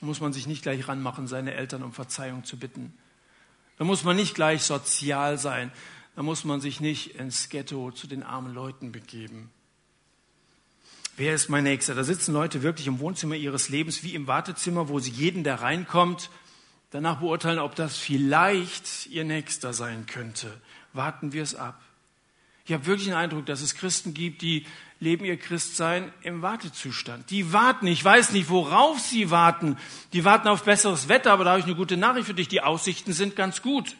Da 0.00 0.07
muss 0.07 0.20
man 0.20 0.33
sich 0.33 0.46
nicht 0.46 0.62
gleich 0.62 0.87
ranmachen, 0.87 1.26
seine 1.26 1.55
Eltern 1.55 1.83
um 1.83 1.92
Verzeihung 1.92 2.44
zu 2.44 2.57
bitten. 2.57 2.96
Da 3.78 3.85
muss 3.85 4.05
man 4.05 4.14
nicht 4.14 4.37
gleich 4.37 4.62
sozial 4.62 5.38
sein. 5.38 5.72
Da 6.14 6.22
muss 6.22 6.44
man 6.44 6.61
sich 6.61 6.81
nicht 6.81 7.16
ins 7.16 7.48
Ghetto 7.48 7.90
zu 7.90 8.07
den 8.07 8.22
armen 8.22 8.55
Leuten 8.55 8.92
begeben. 8.92 9.50
Wer 11.16 11.35
ist 11.35 11.51
mein 11.51 11.64
Nächster? 11.64 11.94
Da 11.94 12.05
sitzen 12.05 12.33
Leute 12.33 12.62
wirklich 12.62 12.87
im 12.87 12.98
Wohnzimmer 12.98 13.35
ihres 13.35 13.68
Lebens 13.68 14.03
wie 14.03 14.14
im 14.14 14.27
Wartezimmer, 14.27 14.88
wo 14.88 14.98
sie 14.98 15.11
jeden, 15.11 15.44
der 15.44 15.61
reinkommt, 15.61 16.31
danach 16.90 17.20
beurteilen, 17.20 17.59
ob 17.59 17.75
das 17.75 17.98
vielleicht 17.98 19.09
ihr 19.09 19.25
Nächster 19.25 19.75
sein 19.75 20.07
könnte. 20.07 20.51
Warten 20.94 21.33
wir 21.33 21.42
es 21.42 21.55
ab. 21.55 21.83
Ich 22.64 22.72
habe 22.72 22.87
wirklich 22.87 23.09
den 23.09 23.16
Eindruck, 23.16 23.44
dass 23.44 23.61
es 23.61 23.75
Christen 23.75 24.14
gibt, 24.14 24.40
die 24.40 24.66
leben 25.01 25.25
ihr 25.25 25.37
Christsein 25.37 26.12
im 26.22 26.42
Wartezustand. 26.42 27.31
Die 27.31 27.53
warten, 27.53 27.88
ich 27.88 28.03
weiß 28.03 28.33
nicht, 28.33 28.48
worauf 28.48 29.01
sie 29.01 29.31
warten. 29.31 29.77
Die 30.12 30.25
warten 30.25 30.48
auf 30.48 30.62
besseres 30.62 31.09
Wetter, 31.09 31.33
aber 31.33 31.44
da 31.44 31.51
habe 31.51 31.61
ich 31.61 31.66
eine 31.66 31.75
gute 31.75 31.96
Nachricht 31.96 32.29
für 32.29 32.35
dich. 32.35 32.48
Die 32.48 32.62
Aussichten 32.62 33.12
sind 33.12 33.37
ganz 33.37 33.61
gut. 33.62 33.96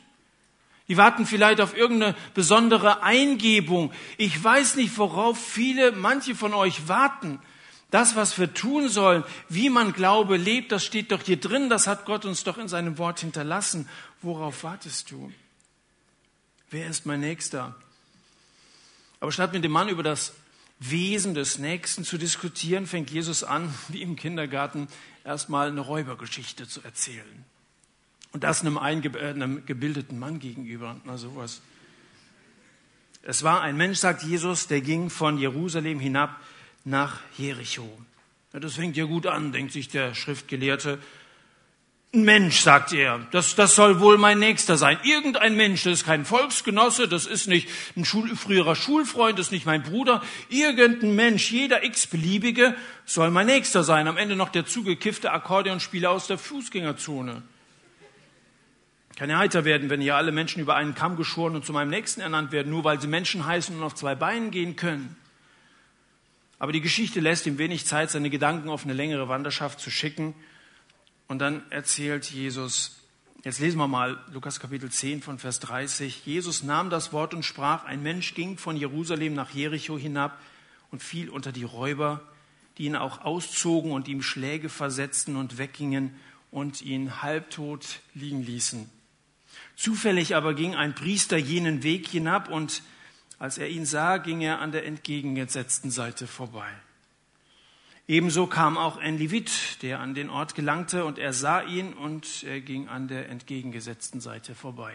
Die 0.92 0.98
warten 0.98 1.24
vielleicht 1.24 1.62
auf 1.62 1.74
irgendeine 1.74 2.14
besondere 2.35 3.02
Eingebung. 3.02 3.94
Ich 4.18 4.44
weiß 4.44 4.76
nicht, 4.76 4.98
worauf 4.98 5.42
viele, 5.42 5.92
manche 5.92 6.35
von 6.35 6.52
euch 6.52 6.87
warten. 6.87 7.38
Das, 7.90 8.14
was 8.14 8.38
wir 8.38 8.52
tun 8.52 8.90
sollen, 8.90 9.24
wie 9.48 9.70
man 9.70 9.94
Glaube 9.94 10.37
lebt, 10.37 10.70
das 10.70 10.85
steht 10.85 11.11
doch 11.11 11.22
hier 11.22 11.40
drin, 11.40 11.70
das 11.70 11.87
hat 11.87 12.05
Gott 12.05 12.26
uns 12.26 12.44
doch 12.44 12.59
in 12.59 12.68
seinem 12.68 12.98
Wort 12.98 13.20
hinterlassen. 13.20 13.88
Worauf 14.20 14.64
wartest 14.64 15.11
du? 15.11 15.33
Wer 16.68 16.88
ist 16.88 17.07
mein 17.07 17.20
Nächster? 17.20 17.74
Aber 19.18 19.33
statt 19.33 19.55
mit 19.55 19.64
dem 19.64 19.72
Mann 19.72 19.88
über 19.88 20.02
das 20.02 20.35
Wesen 20.78 21.33
des 21.33 21.57
Nächsten 21.57 22.05
zu 22.05 22.18
diskutieren, 22.18 22.87
fängt 22.87 23.09
Jesus 23.09 23.44
an, 23.44 23.72
wie 23.88 24.02
im 24.02 24.14
Kindergarten, 24.14 24.88
erstmal 25.24 25.68
eine 25.68 25.81
Räubergeschichte 25.81 26.68
zu 26.68 26.83
erzählen. 26.83 27.46
Und 28.33 28.45
das 28.45 28.62
einem, 28.62 28.79
eingeb 28.79 29.16
äh, 29.16 29.31
einem 29.31 29.64
gebildeten 29.66 30.18
Mann 30.18 30.38
gegenüber. 30.38 30.97
Na 31.05 31.16
sowas. 31.16 31.62
Es 33.23 33.42
war 33.42 33.61
ein 33.61 33.77
Mensch, 33.77 33.99
sagt 33.99 34.25
Jesus, 34.25 34.66
der 34.66 34.81
ging 34.81 35.09
von 35.09 35.38
Jerusalem 35.38 36.01
hinab 36.01 36.40
nach 36.85 37.21
Jericho. 37.38 37.88
Ja, 38.53 38.61
das 38.61 38.75
fängt 38.75 38.97
ja 38.97 39.05
gut 39.05 39.27
an, 39.27 39.53
denkt 39.53 39.73
sich 39.73 39.88
der 39.88 40.14
Schriftgelehrte. 40.14 40.99
Ein 42.14 42.25
Mensch, 42.25 42.61
sagt 42.61 42.92
er, 42.92 43.27
das, 43.31 43.55
das 43.55 43.75
soll 43.75 44.01
wohl 44.01 44.18
mein 44.18 44.38
Nächster 44.38 44.77
sein. 44.77 44.99
Irgendein 45.03 45.57
Mensch, 45.57 45.85
das 45.85 45.95
ist 45.95 46.05
kein 46.05 46.27
Volksgenosse, 46.27 47.09
das 47.09 47.25
ist 47.25 47.49
nicht 47.49 47.68
ein 47.97 48.05
Schul, 48.05 48.37
früherer 48.37 48.77
Schulfreund, 48.77 49.38
das 49.38 49.47
ist 49.47 49.53
nicht 49.53 49.64
mein 49.64 49.83
Bruder. 49.83 50.23
Irgendein 50.51 51.14
Mensch, 51.14 51.51
jeder 51.51 51.85
x-beliebige, 51.85 52.75
soll 53.07 53.31
mein 53.31 53.47
Nächster 53.47 53.85
sein. 53.85 54.09
Am 54.09 54.18
Ende 54.18 54.37
noch 54.37 54.51
der 54.51 54.66
zugekiffte 54.66 55.33
Akkordeonspieler 55.33 56.11
aus 56.11 56.27
der 56.27 56.37
Fußgängerzone. 56.37 57.42
Kann 59.22 59.30
ja 59.30 59.38
heiter 59.38 59.64
werden, 59.64 59.88
wenn 59.88 60.00
hier 60.00 60.16
alle 60.16 60.32
Menschen 60.32 60.61
über 60.61 60.74
einen 60.74 60.96
Kamm 60.96 61.16
geschoren 61.16 61.54
und 61.54 61.64
zu 61.64 61.72
meinem 61.72 61.90
Nächsten 61.90 62.20
ernannt 62.20 62.50
werden, 62.50 62.70
nur 62.70 62.82
weil 62.82 63.00
sie 63.00 63.06
Menschen 63.06 63.46
heißen 63.46 63.76
und 63.76 63.85
auf 63.85 63.94
zwei 63.94 64.16
Beinen 64.16 64.50
gehen 64.50 64.74
können. 64.74 65.14
Aber 66.58 66.72
die 66.72 66.80
Geschichte 66.80 67.20
lässt 67.20 67.46
ihm 67.46 67.56
wenig 67.56 67.87
Zeit, 67.87 68.11
seine 68.11 68.30
Gedanken 68.30 68.68
auf 68.68 68.82
eine 68.82 68.94
längere 68.94 69.28
Wanderschaft 69.28 69.78
zu 69.78 69.92
schicken. 69.92 70.35
Und 71.28 71.38
dann 71.38 71.62
erzählt 71.70 72.32
Jesus, 72.32 72.98
jetzt 73.44 73.61
lesen 73.61 73.78
wir 73.78 73.87
mal 73.87 74.18
Lukas 74.32 74.58
Kapitel 74.58 74.90
10 74.90 75.22
von 75.22 75.38
Vers 75.38 75.61
30. 75.61 76.26
Jesus 76.26 76.64
nahm 76.64 76.90
das 76.90 77.12
Wort 77.12 77.32
und 77.32 77.44
sprach, 77.44 77.85
ein 77.85 78.02
Mensch 78.02 78.35
ging 78.35 78.58
von 78.58 78.76
Jerusalem 78.76 79.35
nach 79.35 79.50
Jericho 79.50 79.96
hinab 79.96 80.37
und 80.90 81.00
fiel 81.00 81.30
unter 81.30 81.52
die 81.52 81.62
Räuber, 81.62 82.22
die 82.76 82.87
ihn 82.87 82.96
auch 82.96 83.20
auszogen 83.20 83.92
und 83.92 84.08
ihm 84.08 84.20
Schläge 84.20 84.68
versetzten 84.68 85.37
und 85.37 85.58
weggingen 85.58 86.12
und 86.50 86.82
ihn 86.82 87.22
halbtot 87.22 88.00
liegen 88.14 88.44
ließen. 88.44 88.90
Zufällig 89.77 90.37
aber 90.37 90.55
ging 90.55 90.75
ein 90.75 90.94
Priester 90.94 91.37
jenen 91.37 91.83
Weg 91.83 92.09
hinab 92.09 92.48
und 92.48 92.83
als 93.38 93.59
er 93.59 93.68
ihn 93.68 93.87
sah, 93.87 94.18
ging 94.18 94.40
er 94.40 94.61
an 94.61 94.70
der 94.70 94.87
entgegengesetzten 94.87 95.90
Seite 95.90 96.29
vorbei. 96.29 96.68
Ebenso 98.07 98.46
kam 98.46 98.79
auch 98.79 98.96
ein 98.98 99.18
Levit, 99.18 99.83
der 99.83 100.01
an 100.01 100.14
den 100.14 100.31
Ort 100.31 100.55
gelangte, 100.55 101.05
und 101.05 101.18
er 101.18 101.33
sah 101.33 101.62
ihn 101.62 101.92
und 101.92 102.44
er 102.44 102.61
ging 102.61 102.88
an 102.88 103.09
der 103.09 103.29
entgegengesetzten 103.29 104.20
Seite 104.20 104.55
vorbei. 104.55 104.94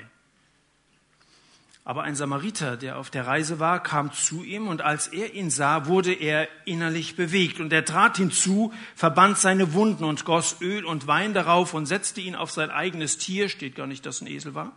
Aber 1.88 2.04
ein 2.04 2.15
Samariter, 2.15 2.76
der 2.76 2.97
auf 2.97 3.10
der 3.10 3.28
Reise 3.28 3.62
war, 3.62 3.82
kam 3.82 4.12
zu 4.12 4.43
ihm 4.43 4.67
und 4.67 4.82
als 4.82 5.08
er 5.08 5.34
ihn 5.36 5.50
sah, 5.50 5.86
wurde 5.86 6.12
er 6.12 6.50
innerlich 6.65 7.15
bewegt. 7.15 7.62
Und 7.62 7.71
er 7.71 7.86
trat 7.86 8.17
hinzu, 8.17 8.73
verband 8.93 9.38
seine 9.38 9.71
Wunden 9.71 10.04
und 10.04 10.26
goss 10.26 10.58
Öl 10.60 10.84
und 10.84 11.08
Wein 11.08 11.34
darauf 11.34 11.73
und 11.73 11.86
setzte 11.86 12.19
ihn 12.19 12.36
auf 12.36 12.52
sein 12.52 12.71
eigenes 12.71 13.17
Tier, 13.19 13.47
steht 13.47 13.76
gar 13.76 13.88
nicht, 13.88 14.06
dass 14.06 14.19
ein 14.19 14.28
Esel 14.28 14.54
war, 14.54 14.73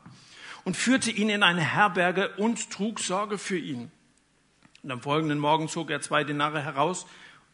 und 0.62 0.76
führte 0.76 1.10
ihn 1.10 1.30
in 1.30 1.42
eine 1.42 1.62
Herberge 1.62 2.28
und 2.36 2.70
trug 2.70 3.00
Sorge 3.00 3.38
für 3.38 3.58
ihn. 3.58 3.90
Und 4.84 4.92
am 4.92 5.00
folgenden 5.00 5.40
Morgen 5.40 5.66
zog 5.68 5.90
er 5.90 6.00
zwei 6.00 6.22
Denare 6.22 6.62
heraus, 6.62 7.06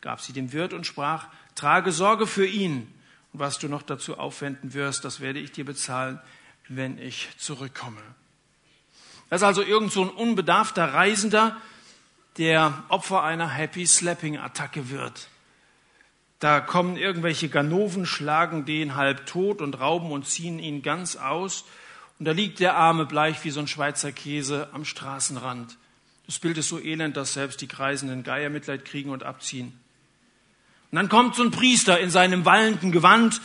gab 0.02 0.20
sie 0.20 0.34
dem 0.34 0.52
Wirt 0.52 0.74
und 0.74 0.86
sprach, 0.86 1.28
trage 1.54 1.92
Sorge 1.92 2.26
für 2.26 2.46
ihn. 2.46 2.92
Und 3.32 3.40
was 3.40 3.58
du 3.58 3.68
noch 3.68 3.80
dazu 3.80 4.18
aufwenden 4.18 4.74
wirst, 4.74 5.06
das 5.06 5.20
werde 5.20 5.38
ich 5.38 5.50
dir 5.50 5.64
bezahlen, 5.64 6.20
wenn 6.68 6.98
ich 6.98 7.30
zurückkomme. 7.38 8.02
Das 9.30 9.42
ist 9.42 9.46
also 9.46 9.62
irgend 9.62 9.92
so 9.92 10.02
ein 10.02 10.10
unbedarfter 10.10 10.94
Reisender, 10.94 11.56
der 12.38 12.84
Opfer 12.88 13.22
einer 13.22 13.48
Happy 13.48 13.86
Slapping 13.86 14.38
Attacke 14.38 14.90
wird. 14.90 15.28
Da 16.38 16.60
kommen 16.60 16.96
irgendwelche 16.96 17.48
Ganoven, 17.48 18.04
schlagen 18.04 18.66
den 18.66 18.94
halb 18.94 19.26
tot 19.26 19.62
und 19.62 19.80
rauben 19.80 20.12
und 20.12 20.26
ziehen 20.26 20.58
ihn 20.58 20.82
ganz 20.82 21.16
aus. 21.16 21.64
Und 22.18 22.26
da 22.26 22.32
liegt 22.32 22.60
der 22.60 22.76
Arme 22.76 23.06
bleich 23.06 23.42
wie 23.44 23.50
so 23.50 23.60
ein 23.60 23.66
Schweizer 23.66 24.12
Käse 24.12 24.68
am 24.72 24.84
Straßenrand. 24.84 25.76
Das 26.26 26.38
Bild 26.38 26.58
ist 26.58 26.68
so 26.68 26.78
elend, 26.78 27.16
dass 27.16 27.34
selbst 27.34 27.60
die 27.60 27.68
kreisenden 27.68 28.22
Geier 28.22 28.50
Mitleid 28.50 28.84
kriegen 28.84 29.10
und 29.10 29.22
abziehen. 29.22 29.78
Und 30.90 30.96
dann 30.96 31.08
kommt 31.08 31.34
so 31.34 31.42
ein 31.42 31.50
Priester 31.50 31.98
in 31.98 32.10
seinem 32.10 32.44
wallenden 32.44 32.92
Gewand, 32.92 33.40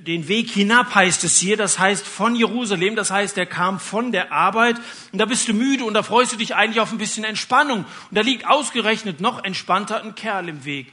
den 0.00 0.28
Weg 0.28 0.50
hinab 0.50 0.94
heißt 0.94 1.24
es 1.24 1.38
hier, 1.38 1.56
das 1.56 1.78
heißt 1.78 2.06
von 2.06 2.36
Jerusalem, 2.36 2.96
das 2.96 3.10
heißt, 3.10 3.38
er 3.38 3.46
kam 3.46 3.80
von 3.80 4.12
der 4.12 4.32
Arbeit 4.32 4.76
und 5.12 5.18
da 5.18 5.24
bist 5.24 5.48
du 5.48 5.54
müde 5.54 5.84
und 5.84 5.94
da 5.94 6.02
freust 6.02 6.32
du 6.32 6.36
dich 6.36 6.54
eigentlich 6.54 6.80
auf 6.80 6.92
ein 6.92 6.98
bisschen 6.98 7.24
Entspannung 7.24 7.80
und 7.80 7.86
da 8.10 8.20
liegt 8.20 8.46
ausgerechnet 8.46 9.20
noch 9.20 9.42
entspannter 9.44 10.02
ein 10.02 10.14
Kerl 10.14 10.48
im 10.48 10.64
Weg. 10.64 10.92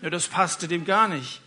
Ja, 0.00 0.10
das 0.10 0.28
passte 0.28 0.68
dem 0.68 0.84
gar 0.84 1.08
nicht. 1.08 1.40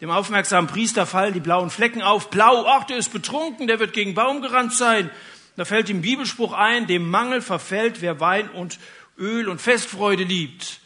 Dem 0.00 0.10
aufmerksamen 0.10 0.70
Priester 0.70 1.06
fallen 1.06 1.34
die 1.34 1.40
blauen 1.40 1.70
Flecken 1.70 2.02
auf. 2.02 2.30
Blau, 2.30 2.66
ach, 2.66 2.84
der 2.84 2.98
ist 2.98 3.12
betrunken, 3.12 3.66
der 3.66 3.80
wird 3.80 3.92
gegen 3.92 4.14
Baum 4.14 4.42
gerannt 4.42 4.72
sein. 4.72 5.10
Da 5.56 5.64
fällt 5.64 5.88
ihm 5.88 6.02
Bibelspruch 6.02 6.52
ein, 6.52 6.86
dem 6.86 7.10
Mangel 7.10 7.42
verfällt, 7.42 8.00
wer 8.00 8.20
Wein 8.20 8.48
und 8.48 8.78
Öl 9.18 9.48
und 9.48 9.60
Festfreude 9.60 10.22
liebt. 10.22 10.80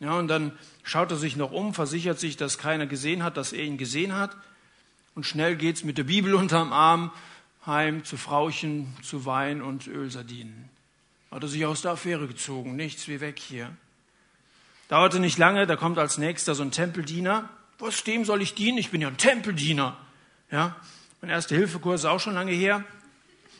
Ja, 0.00 0.12
und 0.12 0.28
dann 0.28 0.52
schaut 0.88 1.10
er 1.10 1.18
sich 1.18 1.36
noch 1.36 1.52
um, 1.52 1.74
versichert 1.74 2.18
sich, 2.18 2.36
dass 2.36 2.56
keiner 2.56 2.86
gesehen 2.86 3.22
hat, 3.22 3.36
dass 3.36 3.52
er 3.52 3.64
ihn 3.64 3.76
gesehen 3.76 4.14
hat. 4.14 4.34
Und 5.14 5.24
schnell 5.24 5.56
geht's 5.56 5.84
mit 5.84 5.98
der 5.98 6.04
Bibel 6.04 6.34
unterm 6.42 6.72
Arm 6.72 7.12
heim 7.66 8.04
zu 8.04 8.16
Frauchen, 8.16 8.96
zu 9.02 9.26
Wein 9.26 9.60
und 9.60 9.86
Ölsardinen. 9.86 10.70
Hat 11.30 11.42
er 11.42 11.48
sich 11.48 11.66
aus 11.66 11.82
der 11.82 11.92
Affäre 11.92 12.26
gezogen, 12.26 12.74
nichts 12.76 13.06
wie 13.08 13.20
weg 13.20 13.38
hier. 13.38 13.70
Dauerte 14.88 15.20
nicht 15.20 15.36
lange, 15.36 15.66
da 15.66 15.76
kommt 15.76 15.98
als 15.98 16.16
nächster 16.16 16.54
so 16.54 16.62
ein 16.62 16.70
Tempeldiener. 16.70 17.50
Was 17.78 18.02
dem 18.04 18.24
soll 18.24 18.40
ich 18.40 18.54
dienen? 18.54 18.78
Ich 18.78 18.90
bin 18.90 19.02
ja 19.02 19.08
ein 19.08 19.18
Tempeldiener. 19.18 19.98
Ja, 20.50 20.76
mein 21.20 21.30
erster 21.30 21.56
Hilfekurs 21.56 22.00
ist 22.00 22.06
auch 22.06 22.20
schon 22.20 22.34
lange 22.34 22.52
her. 22.52 22.82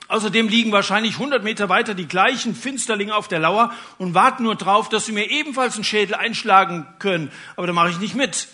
Außerdem 0.09 0.49
liegen 0.49 0.73
wahrscheinlich 0.73 1.15
100 1.15 1.45
Meter 1.45 1.69
weiter 1.69 1.95
die 1.95 2.09
gleichen 2.09 2.55
Finsterlinge 2.55 3.15
auf 3.15 3.29
der 3.29 3.41
Lauer 3.41 3.73
und 3.99 4.15
warten 4.15 4.43
nur 4.43 4.57
drauf, 4.57 4.89
dass 4.89 5.05
sie 5.05 5.13
mir 5.13 5.31
ebenfalls 5.31 5.75
einen 5.75 5.85
Schädel 5.85 6.15
einschlagen 6.15 6.87
können. 6.99 7.31
Aber 7.57 7.67
da 7.67 7.75
mache 7.75 7.91
ich 7.91 8.01
nicht 8.01 8.15
mit. 8.15 8.49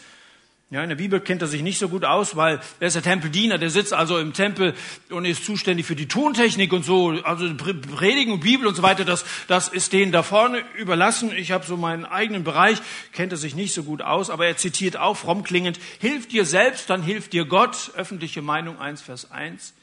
Ja, 0.71 0.83
in 0.83 0.89
der 0.89 0.97
Bibel 0.97 1.21
kennt 1.21 1.41
er 1.41 1.47
sich 1.47 1.63
nicht 1.63 1.79
so 1.79 1.89
gut 1.89 2.05
aus, 2.05 2.35
weil 2.35 2.59
er 2.81 2.89
ist 2.89 2.95
der 2.95 3.03
Tempeldiener, 3.05 3.59
der 3.59 3.71
sitzt 3.71 3.93
also 3.93 4.19
im 4.19 4.33
Tempel 4.33 4.75
und 5.11 5.25
ist 5.25 5.45
zuständig 5.45 5.87
für 5.87 5.95
die 5.95 6.09
Tontechnik 6.09 6.73
und 6.73 6.85
so, 6.85 7.11
also 7.23 7.49
Predigen 7.55 8.33
und 8.33 8.41
Bibel 8.41 8.67
und 8.67 8.75
so 8.75 8.83
weiter, 8.83 9.05
das, 9.05 9.25
das 9.47 9.69
ist 9.69 9.93
denen 9.93 10.11
da 10.11 10.25
vorne 10.25 10.65
überlassen. 10.77 11.31
Ich 11.37 11.53
habe 11.53 11.65
so 11.65 11.77
meinen 11.77 12.05
eigenen 12.05 12.43
Bereich, 12.43 12.79
kennt 13.13 13.31
er 13.31 13.39
sich 13.39 13.55
nicht 13.55 13.73
so 13.73 13.85
gut 13.85 14.03
aus, 14.03 14.31
aber 14.31 14.47
er 14.47 14.57
zitiert 14.57 14.97
auch 14.97 15.17
fromm 15.17 15.45
klingend, 15.45 15.79
hilf 16.01 16.27
dir 16.27 16.45
selbst, 16.45 16.91
dann 16.91 17.05
hilft 17.05 17.35
dir 17.35 17.45
Gott, 17.45 17.93
öffentliche 17.95 18.43
Meinung 18.43 18.81
1, 18.81 19.03
Vers 19.03 19.31
1. 19.31 19.75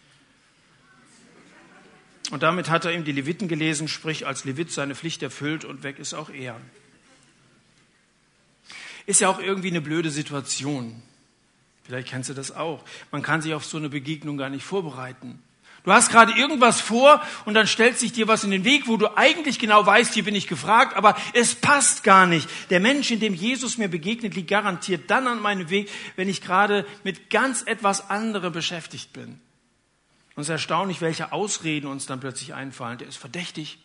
Und 2.32 2.44
damit 2.44 2.70
hat 2.70 2.86
er 2.86 2.94
ihm 2.94 3.04
die 3.04 3.12
Leviten 3.12 3.50
gelesen, 3.50 3.90
sprich 3.90 4.26
als 4.26 4.46
Levit 4.46 4.72
seine 4.72 4.96
Pflicht 4.96 5.22
erfüllt 5.22 5.66
und 5.66 5.84
weg 5.84 6.00
ist 6.00 6.14
auch 6.14 6.30
er. 6.30 6.60
Ist 9.06 9.20
ja 9.20 9.30
auch 9.30 9.40
irgendwie 9.40 9.70
eine 9.70 9.82
blöde 9.82 10.10
Situation. 10.10 11.02
Vielleicht 11.84 12.08
kennst 12.08 12.30
du 12.30 12.34
das 12.34 12.56
auch. 12.56 12.86
Man 13.12 13.22
kann 13.22 13.42
sich 13.42 13.54
auf 13.54 13.66
so 13.66 13.78
eine 13.78 13.90
Begegnung 13.90 14.38
gar 14.38 14.50
nicht 14.50 14.64
vorbereiten. 14.64 15.44
Du 15.84 15.92
hast 15.92 16.10
gerade 16.10 16.32
irgendwas 16.34 16.80
vor 16.80 17.22
und 17.44 17.56
dann 17.56 17.68
stellt 17.68 17.98
sich 17.98 18.14
dir 18.14 18.30
was 18.30 18.44
in 18.44 18.52
den 18.52 18.64
Weg, 18.64 18.88
wo 18.88 18.96
du 18.98 19.18
eigentlich 19.18 19.60
genau 19.60 19.84
weißt, 19.86 20.14
hier 20.14 20.24
bin 20.24 20.36
ich 20.36 20.48
gefragt, 20.48 20.96
aber 20.96 21.18
es 21.34 21.56
passt 21.56 22.04
gar 22.04 22.28
nicht. 22.28 22.48
Der 22.70 22.80
Mensch, 22.80 23.12
in 23.12 23.20
dem 23.20 23.34
Jesus 23.34 23.78
mir 23.78 23.90
begegnet, 23.90 24.36
liegt 24.36 24.50
garantiert 24.50 25.10
dann 25.10 25.28
an 25.28 25.42
meinem 25.42 25.70
Weg, 25.70 25.90
wenn 26.16 26.30
ich 26.30 26.42
gerade 26.42 26.86
mit 27.04 27.30
ganz 27.30 27.64
etwas 27.64 28.10
anderem 28.10 28.54
beschäftigt 28.54 29.12
bin. 29.12 29.42
Und 30.36 30.42
es 30.42 30.48
ist 30.48 30.54
erstaunlich, 30.54 31.02
welche 31.02 31.32
Ausreden 31.32 31.88
uns 31.88 32.06
dann 32.06 32.20
plötzlich 32.20 32.54
einfallen. 32.54 32.98
Der 32.98 33.08
ist 33.08 33.18
verdächtig, 33.18 33.80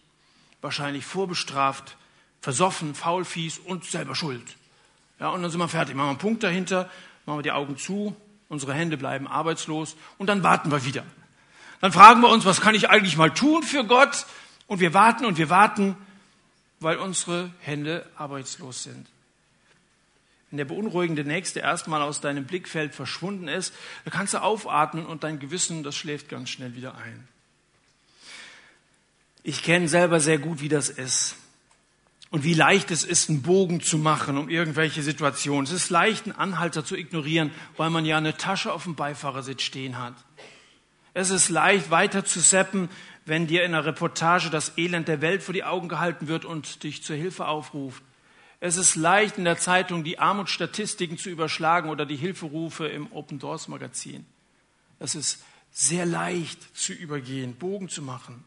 wahrscheinlich 0.60 1.04
vorbestraft, 1.04 1.96
versoffen, 2.40 2.94
faulfies 2.94 3.58
und 3.58 3.84
selber 3.84 4.14
schuld. 4.14 4.56
Ja, 5.18 5.30
und 5.30 5.42
dann 5.42 5.50
sind 5.50 5.60
wir 5.60 5.68
fertig. 5.68 5.94
Machen 5.94 6.06
wir 6.06 6.10
einen 6.10 6.18
Punkt 6.18 6.42
dahinter, 6.42 6.88
machen 7.24 7.38
wir 7.38 7.42
die 7.42 7.52
Augen 7.52 7.76
zu, 7.76 8.14
unsere 8.48 8.74
Hände 8.74 8.96
bleiben 8.96 9.26
arbeitslos 9.26 9.96
und 10.18 10.28
dann 10.28 10.42
warten 10.42 10.70
wir 10.70 10.84
wieder. 10.84 11.04
Dann 11.80 11.92
fragen 11.92 12.20
wir 12.20 12.28
uns, 12.28 12.44
was 12.44 12.60
kann 12.60 12.74
ich 12.74 12.88
eigentlich 12.88 13.16
mal 13.16 13.32
tun 13.32 13.62
für 13.62 13.84
Gott? 13.84 14.26
Und 14.66 14.80
wir 14.80 14.94
warten 14.94 15.24
und 15.26 15.38
wir 15.38 15.50
warten, 15.50 15.96
weil 16.80 16.96
unsere 16.96 17.50
Hände 17.60 18.08
arbeitslos 18.16 18.82
sind. 18.82 19.06
Wenn 20.50 20.58
der 20.58 20.64
beunruhigende 20.64 21.24
Nächste 21.24 21.60
erstmal 21.60 22.02
aus 22.02 22.20
deinem 22.20 22.44
Blickfeld 22.44 22.94
verschwunden 22.94 23.48
ist, 23.48 23.74
dann 24.04 24.12
kannst 24.12 24.34
du 24.34 24.42
aufatmen 24.42 25.04
und 25.04 25.24
dein 25.24 25.38
Gewissen, 25.38 25.82
das 25.82 25.96
schläft 25.96 26.28
ganz 26.28 26.50
schnell 26.50 26.76
wieder 26.76 26.96
ein. 26.96 27.26
Ich 29.42 29.62
kenne 29.62 29.88
selber 29.88 30.20
sehr 30.20 30.38
gut, 30.38 30.60
wie 30.60 30.68
das 30.68 30.88
ist. 30.88 31.36
Und 32.30 32.42
wie 32.42 32.54
leicht 32.54 32.90
es 32.90 33.04
ist, 33.04 33.30
einen 33.30 33.42
Bogen 33.42 33.80
zu 33.80 33.98
machen 33.98 34.36
um 34.36 34.48
irgendwelche 34.48 35.02
Situationen. 35.02 35.64
Es 35.64 35.72
ist 35.72 35.90
leicht, 35.90 36.24
einen 36.24 36.34
Anhalter 36.34 36.84
zu 36.84 36.96
ignorieren, 36.96 37.52
weil 37.76 37.90
man 37.90 38.04
ja 38.04 38.16
eine 38.16 38.36
Tasche 38.36 38.72
auf 38.72 38.82
dem 38.82 38.96
Beifahrersitz 38.96 39.62
stehen 39.62 39.98
hat. 39.98 40.14
Es 41.14 41.30
ist 41.30 41.48
leicht, 41.48 41.90
weiter 41.90 42.24
zu 42.24 42.40
seppen, 42.40 42.88
wenn 43.24 43.46
dir 43.46 43.64
in 43.64 43.74
einer 43.74 43.86
Reportage 43.86 44.50
das 44.50 44.76
Elend 44.76 45.08
der 45.08 45.20
Welt 45.20 45.42
vor 45.42 45.54
die 45.54 45.64
Augen 45.64 45.88
gehalten 45.88 46.28
wird 46.28 46.44
und 46.44 46.82
dich 46.82 47.02
zur 47.02 47.16
Hilfe 47.16 47.46
aufruft. 47.46 48.02
Es 48.60 48.76
ist 48.76 48.96
leicht 48.96 49.38
in 49.38 49.44
der 49.44 49.58
Zeitung 49.58 50.02
die 50.02 50.18
Armutsstatistiken 50.18 51.18
zu 51.18 51.28
überschlagen 51.28 51.90
oder 51.90 52.06
die 52.06 52.16
Hilferufe 52.16 52.86
im 52.86 53.12
Open 53.12 53.38
Doors 53.38 53.68
Magazin. 53.68 54.24
Es 54.98 55.14
ist 55.14 55.44
sehr 55.70 56.06
leicht 56.06 56.76
zu 56.76 56.92
übergehen, 56.94 57.54
Bogen 57.56 57.88
zu 57.88 58.00
machen. 58.00 58.44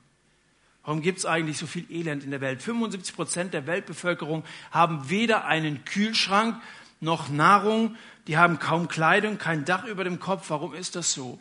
Warum 0.84 1.04
gibt 1.04 1.20
es 1.20 1.26
eigentlich 1.28 1.60
so 1.60 1.68
viel 1.68 1.86
Elend 1.92 2.24
in 2.24 2.32
der 2.32 2.42
Welt? 2.42 2.64
75 2.64 3.16
Prozent 3.16 3.54
der 3.54 3.68
Weltbevölkerung 3.68 4.44
haben 4.72 5.10
weder 5.10 5.46
einen 5.46 5.86
Kühlschrank 5.86 6.60
noch 7.00 7.30
Nahrung, 7.30 7.96
die 8.26 8.38
haben 8.38 8.58
kaum 8.58 8.88
Kleidung, 8.88 9.38
kein 9.38 9.66
Dach 9.66 9.86
über 9.86 10.04
dem 10.04 10.20
Kopf. 10.20 10.50
Warum 10.50 10.74
ist 10.74 10.96
das 10.96 11.14
so? 11.14 11.40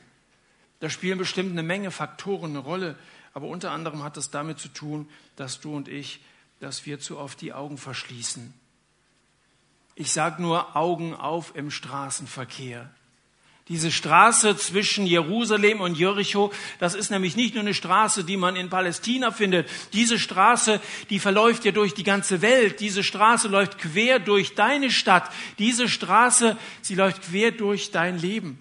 Da 0.80 0.90
spielen 0.90 1.18
bestimmt 1.18 1.52
eine 1.52 1.62
Menge 1.62 1.90
Faktoren 1.90 2.50
eine 2.50 2.58
Rolle, 2.58 2.96
aber 3.32 3.46
unter 3.46 3.72
anderem 3.72 4.02
hat 4.02 4.18
das 4.18 4.30
damit 4.30 4.58
zu 4.58 4.68
tun, 4.68 5.08
dass 5.36 5.60
du 5.60 5.74
und 5.74 5.88
ich 5.88 6.20
dass 6.60 6.86
wir 6.86 6.98
zu 7.00 7.18
oft 7.18 7.40
die 7.40 7.52
Augen 7.52 7.78
verschließen. 7.78 8.52
Ich 9.94 10.12
sage 10.12 10.40
nur 10.40 10.76
Augen 10.76 11.14
auf 11.14 11.56
im 11.56 11.70
Straßenverkehr. 11.70 12.90
Diese 13.68 13.92
Straße 13.92 14.56
zwischen 14.56 15.06
Jerusalem 15.06 15.82
und 15.82 15.98
Jericho, 15.98 16.50
das 16.78 16.94
ist 16.94 17.10
nämlich 17.10 17.36
nicht 17.36 17.54
nur 17.54 17.62
eine 17.62 17.74
Straße, 17.74 18.24
die 18.24 18.38
man 18.38 18.56
in 18.56 18.70
Palästina 18.70 19.30
findet. 19.30 19.68
Diese 19.92 20.18
Straße, 20.18 20.80
die 21.10 21.18
verläuft 21.18 21.66
ja 21.66 21.72
durch 21.72 21.92
die 21.92 22.02
ganze 22.02 22.40
Welt. 22.40 22.80
Diese 22.80 23.04
Straße 23.04 23.48
läuft 23.48 23.78
quer 23.78 24.20
durch 24.20 24.54
deine 24.54 24.90
Stadt. 24.90 25.30
Diese 25.58 25.86
Straße, 25.86 26.56
sie 26.80 26.94
läuft 26.94 27.22
quer 27.24 27.50
durch 27.50 27.90
dein 27.90 28.18
Leben. 28.18 28.58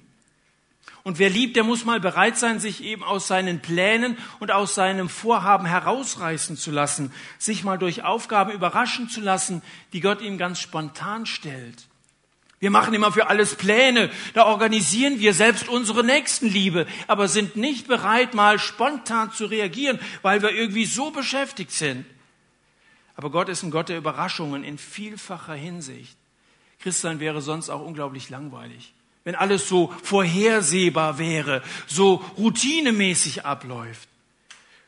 Und 1.08 1.20
wer 1.20 1.30
liebt, 1.30 1.56
der 1.56 1.64
muss 1.64 1.86
mal 1.86 2.02
bereit 2.02 2.38
sein, 2.38 2.60
sich 2.60 2.84
eben 2.84 3.02
aus 3.02 3.30
seinen 3.30 3.62
Plänen 3.62 4.18
und 4.42 4.52
aus 4.52 4.76
seinem 4.76 5.08
Vorhaben 5.08 5.66
herausreißen 5.66 6.58
zu 6.58 6.70
lassen, 6.70 7.14
sich 7.38 7.64
mal 7.64 7.78
durch 7.78 8.04
Aufgaben 8.04 8.52
überraschen 8.52 9.08
zu 9.08 9.22
lassen, 9.22 9.62
die 9.94 10.02
Gott 10.02 10.20
ihm 10.20 10.38
ganz 10.38 10.60
spontan 10.60 11.26
stellt. 11.26 11.88
Wir 12.60 12.72
machen 12.72 12.94
immer 12.94 13.14
für 13.14 13.30
alles 13.30 13.56
Pläne, 13.56 14.12
da 14.34 14.48
organisieren 14.48 15.22
wir 15.22 15.34
selbst 15.34 15.70
unsere 15.70 16.04
Nächstenliebe, 16.04 16.86
aber 17.08 17.30
sind 17.30 17.56
nicht 17.56 17.88
bereit, 17.88 18.34
mal 18.34 18.60
spontan 18.60 19.32
zu 19.32 19.46
reagieren, 19.46 20.02
weil 20.24 20.42
wir 20.42 20.52
irgendwie 20.52 20.86
so 20.86 21.12
beschäftigt 21.12 21.72
sind. 21.72 22.06
Aber 23.16 23.32
Gott 23.32 23.48
ist 23.48 23.64
ein 23.64 23.72
Gott 23.72 23.88
der 23.88 23.98
Überraschungen 23.98 24.66
in 24.66 24.78
vielfacher 24.78 25.54
Hinsicht. 25.54 26.18
Christsein 26.80 27.22
wäre 27.22 27.42
sonst 27.42 27.70
auch 27.70 27.86
unglaublich 27.86 28.30
langweilig 28.30 28.94
wenn 29.28 29.36
alles 29.36 29.68
so 29.68 29.94
vorhersehbar 30.04 31.18
wäre, 31.18 31.62
so 31.86 32.24
routinemäßig 32.38 33.46
abläuft. 33.46 34.08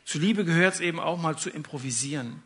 Zu 0.05 0.17
Liebe 0.17 0.45
gehört 0.45 0.75
es 0.75 0.79
eben 0.79 1.01
auch 1.01 1.21
mal 1.21 1.37
zu 1.37 1.49
improvisieren. 1.49 2.41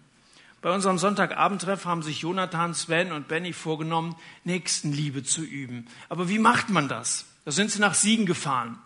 Bei 0.64 0.72
unserem 0.72 0.98
Sonntagabendtreff 0.98 1.86
haben 1.86 2.02
sich 2.02 2.22
Jonathan, 2.22 2.74
Sven 2.74 3.12
und 3.12 3.28
Benny 3.28 3.54
vorgenommen, 3.54 4.16
Nächstenliebe 4.44 5.22
zu 5.22 5.44
üben. 5.44 5.86
Aber 6.10 6.30
wie 6.30 6.40
macht 6.40 6.72
man 6.72 6.88
das? 6.88 7.26
Da 7.46 7.52
sind 7.52 7.70
sie 7.70 7.80
nach 7.80 7.94
Siegen 7.94 8.26
gefahren. 8.26 8.80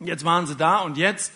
Jetzt 0.00 0.24
waren 0.24 0.46
sie 0.46 0.56
da 0.56 0.78
und 0.78 0.96
jetzt 0.96 1.34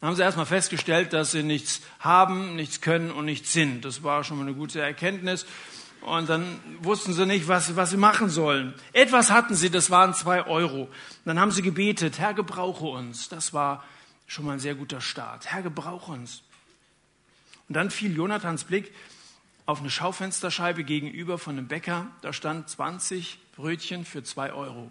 haben 0.00 0.14
sie 0.14 0.22
erstmal 0.22 0.46
festgestellt, 0.46 1.12
dass 1.12 1.32
sie 1.32 1.42
nichts 1.42 1.80
haben, 1.98 2.54
nichts 2.54 2.80
können 2.80 3.10
und 3.10 3.24
nichts 3.24 3.52
sind. 3.52 3.84
Das 3.84 4.04
war 4.04 4.22
schon 4.22 4.36
mal 4.36 4.46
eine 4.46 4.54
gute 4.54 4.80
Erkenntnis. 4.80 5.46
Und 6.02 6.30
dann 6.30 6.58
wussten 6.80 7.12
sie 7.12 7.26
nicht, 7.26 7.46
was, 7.46 7.76
was 7.76 7.90
sie 7.90 7.96
machen 7.96 8.30
sollen. 8.30 8.74
Etwas 8.92 9.30
hatten 9.30 9.54
sie, 9.54 9.70
das 9.70 9.90
waren 9.90 10.14
zwei 10.14 10.46
Euro. 10.46 10.82
Und 10.84 10.90
dann 11.24 11.38
haben 11.38 11.50
sie 11.50 11.62
gebetet, 11.62 12.18
Herr, 12.18 12.32
gebrauche 12.32 12.86
uns. 12.86 13.28
Das 13.28 13.52
war 13.52 13.84
schon 14.26 14.46
mal 14.46 14.54
ein 14.54 14.60
sehr 14.60 14.74
guter 14.74 15.00
Start. 15.00 15.46
Herr, 15.46 15.62
gebrauche 15.62 16.12
uns. 16.12 16.42
Und 17.68 17.74
dann 17.74 17.90
fiel 17.90 18.16
Jonathans 18.16 18.64
Blick 18.64 18.92
auf 19.66 19.80
eine 19.80 19.90
Schaufensterscheibe 19.90 20.84
gegenüber 20.84 21.36
von 21.36 21.58
einem 21.58 21.68
Bäcker. 21.68 22.06
Da 22.22 22.32
stand 22.32 22.68
20 22.68 23.38
Brötchen 23.54 24.04
für 24.04 24.22
zwei 24.24 24.52
Euro. 24.52 24.90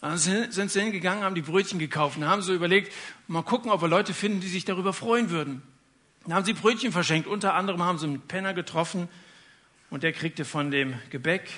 Dann 0.00 0.16
sind 0.16 0.70
sie 0.70 0.80
hingegangen, 0.80 1.24
haben 1.24 1.34
die 1.34 1.42
Brötchen 1.42 1.78
gekauft 1.78 2.16
und 2.16 2.26
haben 2.26 2.40
so 2.40 2.54
überlegt, 2.54 2.92
mal 3.26 3.42
gucken, 3.42 3.70
ob 3.70 3.82
wir 3.82 3.88
Leute 3.88 4.14
finden, 4.14 4.40
die 4.40 4.48
sich 4.48 4.64
darüber 4.64 4.92
freuen 4.92 5.30
würden. 5.30 5.62
Dann 6.24 6.34
haben 6.34 6.44
sie 6.44 6.52
Brötchen 6.52 6.92
verschenkt. 6.92 7.28
Unter 7.28 7.54
anderem 7.54 7.82
haben 7.82 7.98
sie 7.98 8.06
einen 8.06 8.20
Penner 8.20 8.54
getroffen 8.54 9.08
und 9.90 10.02
der 10.02 10.12
kriegte 10.12 10.44
von 10.44 10.70
dem 10.70 10.94
Gebäck 11.10 11.48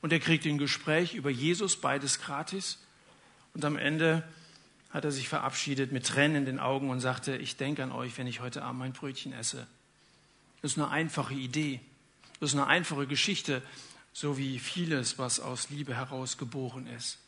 und 0.00 0.10
der 0.10 0.20
kriegte 0.20 0.48
ein 0.48 0.58
Gespräch 0.58 1.14
über 1.14 1.30
Jesus, 1.30 1.76
beides 1.76 2.20
gratis. 2.20 2.78
Und 3.54 3.64
am 3.64 3.76
Ende 3.76 4.22
hat 4.90 5.04
er 5.04 5.12
sich 5.12 5.28
verabschiedet 5.28 5.92
mit 5.92 6.06
Tränen 6.06 6.38
in 6.38 6.44
den 6.46 6.58
Augen 6.58 6.90
und 6.90 7.00
sagte, 7.00 7.36
ich 7.36 7.56
denke 7.56 7.82
an 7.82 7.92
euch, 7.92 8.16
wenn 8.18 8.26
ich 8.26 8.40
heute 8.40 8.62
Abend 8.62 8.80
mein 8.80 8.92
Brötchen 8.92 9.32
esse. 9.32 9.66
Das 10.62 10.72
ist 10.72 10.78
eine 10.78 10.88
einfache 10.88 11.34
Idee. 11.34 11.80
Das 12.40 12.50
ist 12.50 12.56
eine 12.56 12.66
einfache 12.66 13.06
Geschichte, 13.06 13.62
so 14.12 14.36
wie 14.36 14.58
vieles, 14.58 15.18
was 15.18 15.38
aus 15.40 15.70
Liebe 15.70 15.94
heraus 15.94 16.38
geboren 16.38 16.86
ist. 16.86 17.18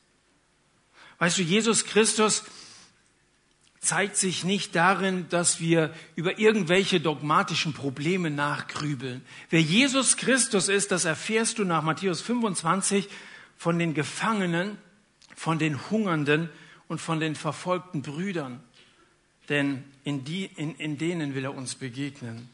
Weißt 1.19 1.39
du, 1.39 1.43
Jesus 1.43 1.85
Christus 1.85 2.45
zeigt 3.83 4.17
sich 4.17 4.45
nicht 4.45 4.77
darin, 4.77 5.29
dass 5.29 5.59
wir 5.61 5.93
über 6.15 6.39
irgendwelche 6.39 7.01
dogmatischen 7.01 7.75
Probleme 7.75 8.31
nachgrübeln. 8.31 9.23
Wer 9.51 9.61
Jesus 9.61 10.17
Christus 10.17 10.69
ist, 10.69 10.93
das 10.93 11.05
erfährst 11.05 11.59
du 11.59 11.65
nach 11.65 11.83
Matthäus 11.83 12.21
25 12.21 13.09
von 13.57 13.81
den 13.81 13.93
Gefangenen, 13.93 14.79
von 15.35 15.59
den 15.59 15.91
Hungernden 15.91 16.49
und 16.87 17.01
von 17.01 17.19
den 17.19 17.35
verfolgten 17.35 18.03
Brüdern. 18.03 18.61
Denn 19.49 19.83
in, 20.05 20.25
die, 20.25 20.45
in, 20.45 20.77
in 20.77 20.97
denen 20.97 21.35
will 21.35 21.45
er 21.45 21.55
uns 21.55 21.75
begegnen. 21.75 22.49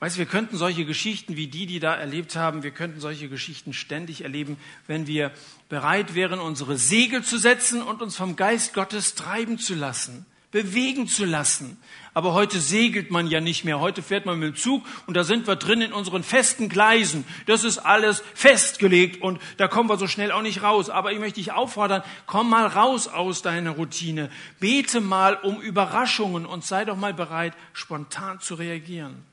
Weißt 0.00 0.16
du, 0.16 0.20
wir 0.20 0.26
könnten 0.26 0.56
solche 0.56 0.86
Geschichten 0.86 1.36
wie 1.36 1.46
die, 1.46 1.66
die 1.66 1.78
da 1.78 1.94
erlebt 1.94 2.34
haben, 2.34 2.62
wir 2.62 2.70
könnten 2.70 3.00
solche 3.00 3.28
Geschichten 3.28 3.74
ständig 3.74 4.22
erleben, 4.22 4.56
wenn 4.86 5.06
wir 5.06 5.30
bereit 5.68 6.14
wären, 6.14 6.40
unsere 6.40 6.78
Segel 6.78 7.22
zu 7.22 7.36
setzen 7.36 7.82
und 7.82 8.00
uns 8.00 8.16
vom 8.16 8.34
Geist 8.34 8.72
Gottes 8.72 9.14
treiben 9.14 9.58
zu 9.58 9.74
lassen, 9.74 10.24
bewegen 10.52 11.06
zu 11.06 11.26
lassen. 11.26 11.76
Aber 12.14 12.32
heute 12.32 12.60
segelt 12.60 13.10
man 13.10 13.26
ja 13.26 13.42
nicht 13.42 13.66
mehr. 13.66 13.78
Heute 13.78 14.02
fährt 14.02 14.24
man 14.24 14.38
mit 14.38 14.54
dem 14.54 14.56
Zug 14.56 14.86
und 15.06 15.18
da 15.18 15.22
sind 15.22 15.46
wir 15.46 15.56
drin 15.56 15.82
in 15.82 15.92
unseren 15.92 16.22
festen 16.22 16.70
Gleisen. 16.70 17.26
Das 17.44 17.62
ist 17.62 17.76
alles 17.76 18.22
festgelegt 18.32 19.20
und 19.20 19.38
da 19.58 19.68
kommen 19.68 19.90
wir 19.90 19.98
so 19.98 20.06
schnell 20.06 20.32
auch 20.32 20.40
nicht 20.40 20.62
raus. 20.62 20.88
Aber 20.88 21.12
ich 21.12 21.18
möchte 21.18 21.40
dich 21.40 21.52
auffordern, 21.52 22.02
komm 22.24 22.48
mal 22.48 22.66
raus 22.66 23.06
aus 23.06 23.42
deiner 23.42 23.72
Routine. 23.72 24.30
Bete 24.60 25.02
mal 25.02 25.34
um 25.34 25.60
Überraschungen 25.60 26.46
und 26.46 26.64
sei 26.64 26.86
doch 26.86 26.96
mal 26.96 27.12
bereit, 27.12 27.52
spontan 27.74 28.40
zu 28.40 28.54
reagieren. 28.54 29.29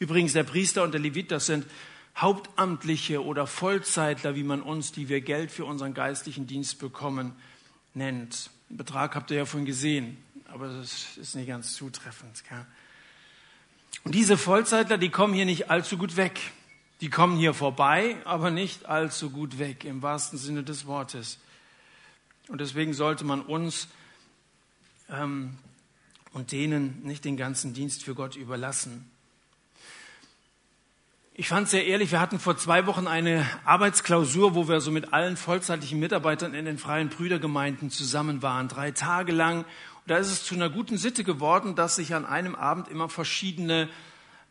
Übrigens, 0.00 0.32
der 0.32 0.44
Priester 0.44 0.82
und 0.82 0.92
der 0.92 1.00
Levit, 1.00 1.30
das 1.30 1.46
sind 1.46 1.66
Hauptamtliche 2.16 3.22
oder 3.22 3.46
Vollzeitler, 3.46 4.34
wie 4.34 4.42
man 4.42 4.62
uns, 4.62 4.92
die 4.92 5.08
wir 5.08 5.20
Geld 5.20 5.50
für 5.50 5.66
unseren 5.66 5.94
geistlichen 5.94 6.46
Dienst 6.46 6.78
bekommen, 6.78 7.34
nennt. 7.94 8.50
Den 8.70 8.78
Betrag 8.78 9.14
habt 9.14 9.30
ihr 9.30 9.36
ja 9.36 9.44
vorhin 9.44 9.66
gesehen, 9.66 10.16
aber 10.46 10.68
das 10.68 11.16
ist 11.18 11.36
nicht 11.36 11.48
ganz 11.48 11.74
zutreffend. 11.74 12.42
Gell? 12.48 12.64
Und 14.04 14.14
diese 14.14 14.38
Vollzeitler, 14.38 14.96
die 14.96 15.10
kommen 15.10 15.34
hier 15.34 15.44
nicht 15.44 15.70
allzu 15.70 15.98
gut 15.98 16.16
weg. 16.16 16.40
Die 17.02 17.10
kommen 17.10 17.36
hier 17.36 17.52
vorbei, 17.52 18.16
aber 18.24 18.50
nicht 18.50 18.86
allzu 18.86 19.30
gut 19.30 19.58
weg, 19.58 19.84
im 19.84 20.00
wahrsten 20.00 20.38
Sinne 20.38 20.62
des 20.62 20.86
Wortes. 20.86 21.38
Und 22.48 22.60
deswegen 22.60 22.94
sollte 22.94 23.24
man 23.24 23.42
uns 23.42 23.88
ähm, 25.10 25.58
und 26.32 26.52
denen 26.52 27.02
nicht 27.04 27.24
den 27.26 27.36
ganzen 27.36 27.74
Dienst 27.74 28.02
für 28.02 28.14
Gott 28.14 28.36
überlassen. 28.36 29.09
Ich 31.40 31.48
fand 31.48 31.64
es 31.64 31.70
sehr 31.70 31.86
ehrlich, 31.86 32.12
wir 32.12 32.20
hatten 32.20 32.38
vor 32.38 32.58
zwei 32.58 32.84
Wochen 32.84 33.06
eine 33.06 33.48
Arbeitsklausur, 33.64 34.54
wo 34.54 34.68
wir 34.68 34.82
so 34.82 34.90
mit 34.90 35.14
allen 35.14 35.38
vollzeitlichen 35.38 35.98
Mitarbeitern 35.98 36.52
in 36.52 36.66
den 36.66 36.76
freien 36.76 37.08
Brüdergemeinden 37.08 37.88
zusammen 37.88 38.42
waren, 38.42 38.68
drei 38.68 38.90
Tage 38.90 39.32
lang. 39.32 39.60
Und 39.60 39.66
da 40.08 40.18
ist 40.18 40.30
es 40.30 40.44
zu 40.44 40.54
einer 40.54 40.68
guten 40.68 40.98
Sitte 40.98 41.24
geworden, 41.24 41.76
dass 41.76 41.96
sich 41.96 42.14
an 42.14 42.26
einem 42.26 42.54
Abend 42.54 42.88
immer 42.88 43.08
verschiedene 43.08 43.88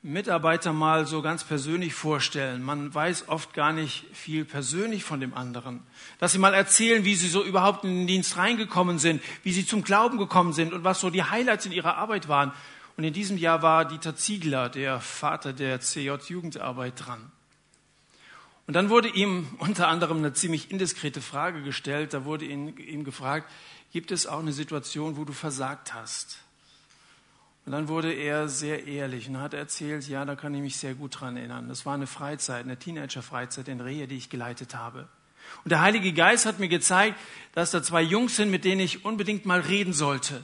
Mitarbeiter 0.01 0.73
mal 0.73 1.05
so 1.05 1.21
ganz 1.21 1.43
persönlich 1.43 1.93
vorstellen. 1.93 2.63
Man 2.63 2.91
weiß 2.91 3.29
oft 3.29 3.53
gar 3.53 3.71
nicht 3.71 4.05
viel 4.11 4.43
persönlich 4.43 5.03
von 5.03 5.19
dem 5.19 5.35
anderen. 5.35 5.81
Dass 6.17 6.31
sie 6.31 6.39
mal 6.39 6.55
erzählen, 6.55 7.05
wie 7.05 7.13
sie 7.13 7.27
so 7.27 7.43
überhaupt 7.43 7.83
in 7.83 7.91
den 7.91 8.07
Dienst 8.07 8.35
reingekommen 8.35 8.97
sind, 8.97 9.21
wie 9.43 9.51
sie 9.51 9.67
zum 9.67 9.83
Glauben 9.83 10.17
gekommen 10.17 10.53
sind 10.53 10.73
und 10.73 10.83
was 10.83 11.01
so 11.01 11.11
die 11.11 11.21
Highlights 11.21 11.67
in 11.67 11.71
ihrer 11.71 11.97
Arbeit 11.97 12.29
waren. 12.29 12.51
Und 12.99 13.05
in 13.05 13.13
diesem 13.13 13.37
Jahr 13.37 13.61
war 13.61 13.85
Dieter 13.85 14.17
Ziegler, 14.17 14.67
der 14.67 14.99
Vater 14.99 15.53
der 15.53 15.79
CJ-Jugendarbeit, 15.79 16.95
dran. 16.97 17.31
Und 18.67 18.73
dann 18.73 18.89
wurde 18.89 19.07
ihm 19.07 19.47
unter 19.59 19.87
anderem 19.87 20.17
eine 20.17 20.33
ziemlich 20.33 20.69
indiskrete 20.69 21.21
Frage 21.21 21.63
gestellt. 21.63 22.13
Da 22.13 22.25
wurde 22.25 22.43
ihm, 22.43 22.77
ihm 22.77 23.05
gefragt, 23.05 23.49
gibt 23.93 24.11
es 24.11 24.27
auch 24.27 24.39
eine 24.39 24.51
Situation, 24.51 25.15
wo 25.15 25.23
du 25.23 25.31
versagt 25.31 25.93
hast? 25.93 26.39
Und 27.65 27.71
dann 27.71 27.87
wurde 27.87 28.11
er 28.11 28.49
sehr 28.49 28.85
ehrlich 28.85 29.29
und 29.29 29.39
hat 29.39 29.53
erzählt, 29.53 30.05
ja, 30.09 30.25
da 30.25 30.35
kann 30.35 30.53
ich 30.53 30.61
mich 30.61 30.75
sehr 30.75 30.93
gut 30.93 31.21
dran 31.21 31.37
erinnern. 31.37 31.69
Das 31.69 31.85
war 31.85 31.93
eine 31.93 32.05
Freizeit, 32.05 32.65
eine 32.65 32.75
Teenager-Freizeit 32.75 33.69
in 33.69 33.79
Rehe, 33.79 34.09
die 34.09 34.17
ich 34.17 34.29
geleitet 34.29 34.75
habe. 34.75 35.07
Und 35.63 35.71
der 35.71 35.79
Heilige 35.79 36.11
Geist 36.11 36.45
hat 36.45 36.59
mir 36.59 36.67
gezeigt, 36.67 37.17
dass 37.53 37.71
da 37.71 37.81
zwei 37.81 38.01
Jungs 38.01 38.35
sind, 38.35 38.51
mit 38.51 38.65
denen 38.65 38.81
ich 38.81 39.05
unbedingt 39.05 39.45
mal 39.45 39.61
reden 39.61 39.93
sollte. 39.93 40.43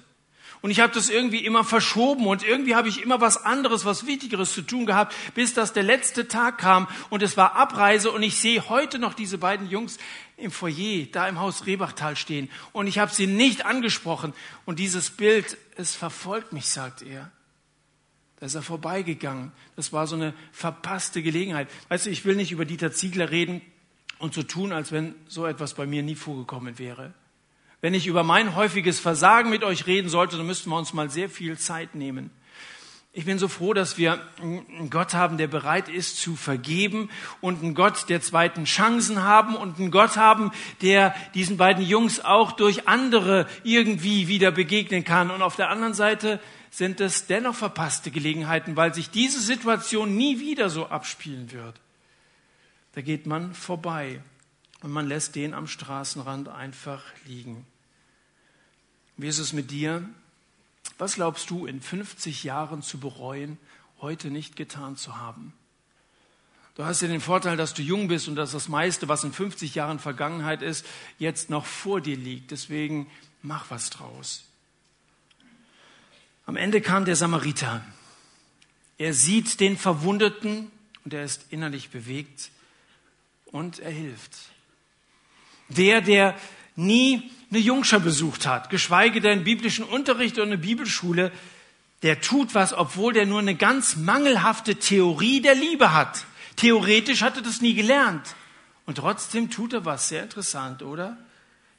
Und 0.65 0.71
ich 0.71 0.79
habe 0.79 0.91
das 0.91 1.11
irgendwie 1.11 1.45
immer 1.45 1.63
verschoben 1.63 2.25
und 2.25 2.41
irgendwie 2.41 2.73
habe 2.73 2.89
ich 2.89 3.03
immer 3.03 3.21
was 3.21 3.45
anderes, 3.45 3.85
was 3.85 4.07
Wichtigeres 4.07 4.51
zu 4.51 4.63
tun 4.63 4.87
gehabt, 4.87 5.13
bis 5.35 5.53
das 5.53 5.73
der 5.73 5.83
letzte 5.83 6.27
Tag 6.27 6.57
kam 6.57 6.87
und 7.11 7.21
es 7.21 7.37
war 7.37 7.55
Abreise 7.55 8.09
und 8.09 8.23
ich 8.23 8.37
sehe 8.37 8.67
heute 8.67 8.97
noch 8.97 9.13
diese 9.13 9.37
beiden 9.37 9.69
Jungs 9.69 9.99
im 10.37 10.49
Foyer, 10.49 11.05
da 11.11 11.27
im 11.27 11.39
Haus 11.39 11.67
Rebachtal 11.67 12.15
stehen 12.15 12.49
und 12.71 12.87
ich 12.87 12.97
habe 12.97 13.13
sie 13.13 13.27
nicht 13.27 13.63
angesprochen 13.63 14.33
und 14.65 14.79
dieses 14.79 15.11
Bild, 15.11 15.55
es 15.75 15.93
verfolgt 15.93 16.51
mich, 16.51 16.65
sagt 16.65 17.03
er. 17.03 17.29
Da 18.39 18.47
ist 18.47 18.55
er 18.55 18.63
vorbeigegangen. 18.63 19.51
Das 19.75 19.93
war 19.93 20.07
so 20.07 20.15
eine 20.15 20.33
verpasste 20.51 21.21
Gelegenheit. 21.21 21.69
Weißt 21.89 22.07
du, 22.07 22.09
ich 22.09 22.25
will 22.25 22.35
nicht 22.35 22.51
über 22.51 22.65
Dieter 22.65 22.91
Ziegler 22.91 23.29
reden 23.29 23.61
und 24.17 24.33
so 24.33 24.41
tun, 24.41 24.73
als 24.73 24.91
wenn 24.91 25.13
so 25.27 25.45
etwas 25.45 25.75
bei 25.75 25.85
mir 25.85 26.01
nie 26.01 26.15
vorgekommen 26.15 26.79
wäre. 26.79 27.13
Wenn 27.85 27.93
ich 27.93 28.07
über 28.07 28.23
mein 28.23 28.55
häufiges 28.55 28.99
Versagen 28.99 29.51
mit 29.51 29.63
euch 29.63 29.85
reden 29.85 30.09
sollte, 30.09 30.37
dann 30.37 30.47
müssten 30.47 30.71
wir 30.71 30.75
uns 30.75 30.93
mal 30.93 31.11
sehr 31.11 31.29
viel 31.29 31.55
Zeit 31.59 31.93
nehmen. 31.93 32.31
Ich 33.13 33.25
bin 33.25 33.37
so 33.37 33.47
froh, 33.47 33.75
dass 33.75 33.99
wir 33.99 34.19
einen 34.41 34.89
Gott 34.89 35.13
haben, 35.13 35.37
der 35.37 35.45
bereit 35.45 35.87
ist 35.87 36.19
zu 36.19 36.35
vergeben 36.35 37.11
und 37.41 37.61
einen 37.61 37.75
Gott 37.75 38.09
der 38.09 38.21
zweiten 38.21 38.65
Chancen 38.65 39.21
haben 39.21 39.55
und 39.55 39.77
einen 39.77 39.91
Gott 39.91 40.17
haben, 40.17 40.49
der 40.81 41.13
diesen 41.35 41.57
beiden 41.57 41.85
Jungs 41.85 42.19
auch 42.19 42.53
durch 42.53 42.87
andere 42.87 43.45
irgendwie 43.61 44.27
wieder 44.27 44.49
begegnen 44.49 45.03
kann. 45.03 45.29
Und 45.29 45.43
auf 45.43 45.55
der 45.55 45.69
anderen 45.69 45.93
Seite 45.93 46.39
sind 46.71 46.99
es 47.01 47.27
dennoch 47.27 47.53
verpasste 47.53 48.09
Gelegenheiten, 48.09 48.75
weil 48.75 48.95
sich 48.95 49.11
diese 49.11 49.41
Situation 49.41 50.17
nie 50.17 50.39
wieder 50.39 50.71
so 50.71 50.87
abspielen 50.87 51.51
wird. 51.51 51.79
Da 52.93 53.01
geht 53.01 53.27
man 53.27 53.53
vorbei 53.53 54.23
und 54.81 54.91
man 54.91 55.05
lässt 55.05 55.35
den 55.35 55.53
am 55.53 55.67
Straßenrand 55.67 56.49
einfach 56.49 57.03
liegen. 57.27 57.67
Wie 59.17 59.27
ist 59.27 59.39
es 59.39 59.53
mit 59.53 59.71
dir? 59.71 60.07
Was 60.97 61.15
glaubst 61.15 61.49
du 61.49 61.65
in 61.65 61.81
50 61.81 62.43
Jahren 62.43 62.81
zu 62.81 62.99
bereuen, 62.99 63.57
heute 64.01 64.29
nicht 64.29 64.55
getan 64.55 64.97
zu 64.97 65.17
haben? 65.17 65.53
Du 66.75 66.83
hast 66.83 67.01
ja 67.01 67.07
den 67.07 67.21
Vorteil, 67.21 67.55
dass 67.55 67.73
du 67.73 67.81
jung 67.81 68.09
bist 68.09 68.27
und 68.27 68.35
dass 68.35 68.51
das 68.51 68.67
meiste, 68.67 69.07
was 69.07 69.23
in 69.23 69.31
50 69.31 69.75
Jahren 69.75 69.97
Vergangenheit 69.97 70.61
ist, 70.61 70.85
jetzt 71.17 71.49
noch 71.49 71.65
vor 71.65 72.01
dir 72.01 72.17
liegt. 72.17 72.51
Deswegen 72.51 73.09
mach 73.41 73.69
was 73.69 73.89
draus. 73.89 74.43
Am 76.45 76.57
Ende 76.57 76.81
kam 76.81 77.05
der 77.05 77.15
Samariter. 77.15 77.83
Er 78.97 79.13
sieht 79.13 79.61
den 79.61 79.77
Verwundeten 79.77 80.69
und 81.05 81.13
er 81.13 81.23
ist 81.23 81.45
innerlich 81.49 81.89
bewegt 81.89 82.51
und 83.45 83.79
er 83.79 83.91
hilft. 83.91 84.33
Der, 85.69 86.01
der 86.01 86.35
nie 86.75 87.31
eine 87.49 87.59
Jungschar 87.59 87.99
besucht 87.99 88.45
hat, 88.45 88.69
geschweige 88.69 89.21
denn 89.21 89.43
biblischen 89.43 89.85
Unterricht 89.85 90.35
oder 90.35 90.47
eine 90.47 90.57
Bibelschule, 90.57 91.31
der 92.03 92.21
tut 92.21 92.53
was, 92.53 92.73
obwohl 92.73 93.13
der 93.13 93.25
nur 93.25 93.39
eine 93.39 93.55
ganz 93.55 93.95
mangelhafte 93.95 94.75
Theorie 94.75 95.41
der 95.41 95.55
Liebe 95.55 95.93
hat. 95.93 96.25
Theoretisch 96.55 97.21
hat 97.21 97.37
er 97.37 97.41
das 97.41 97.61
nie 97.61 97.73
gelernt. 97.73 98.35
Und 98.85 98.99
trotzdem 98.99 99.49
tut 99.49 99.73
er 99.73 99.85
was. 99.85 100.09
Sehr 100.09 100.23
interessant, 100.23 100.83
oder? 100.83 101.17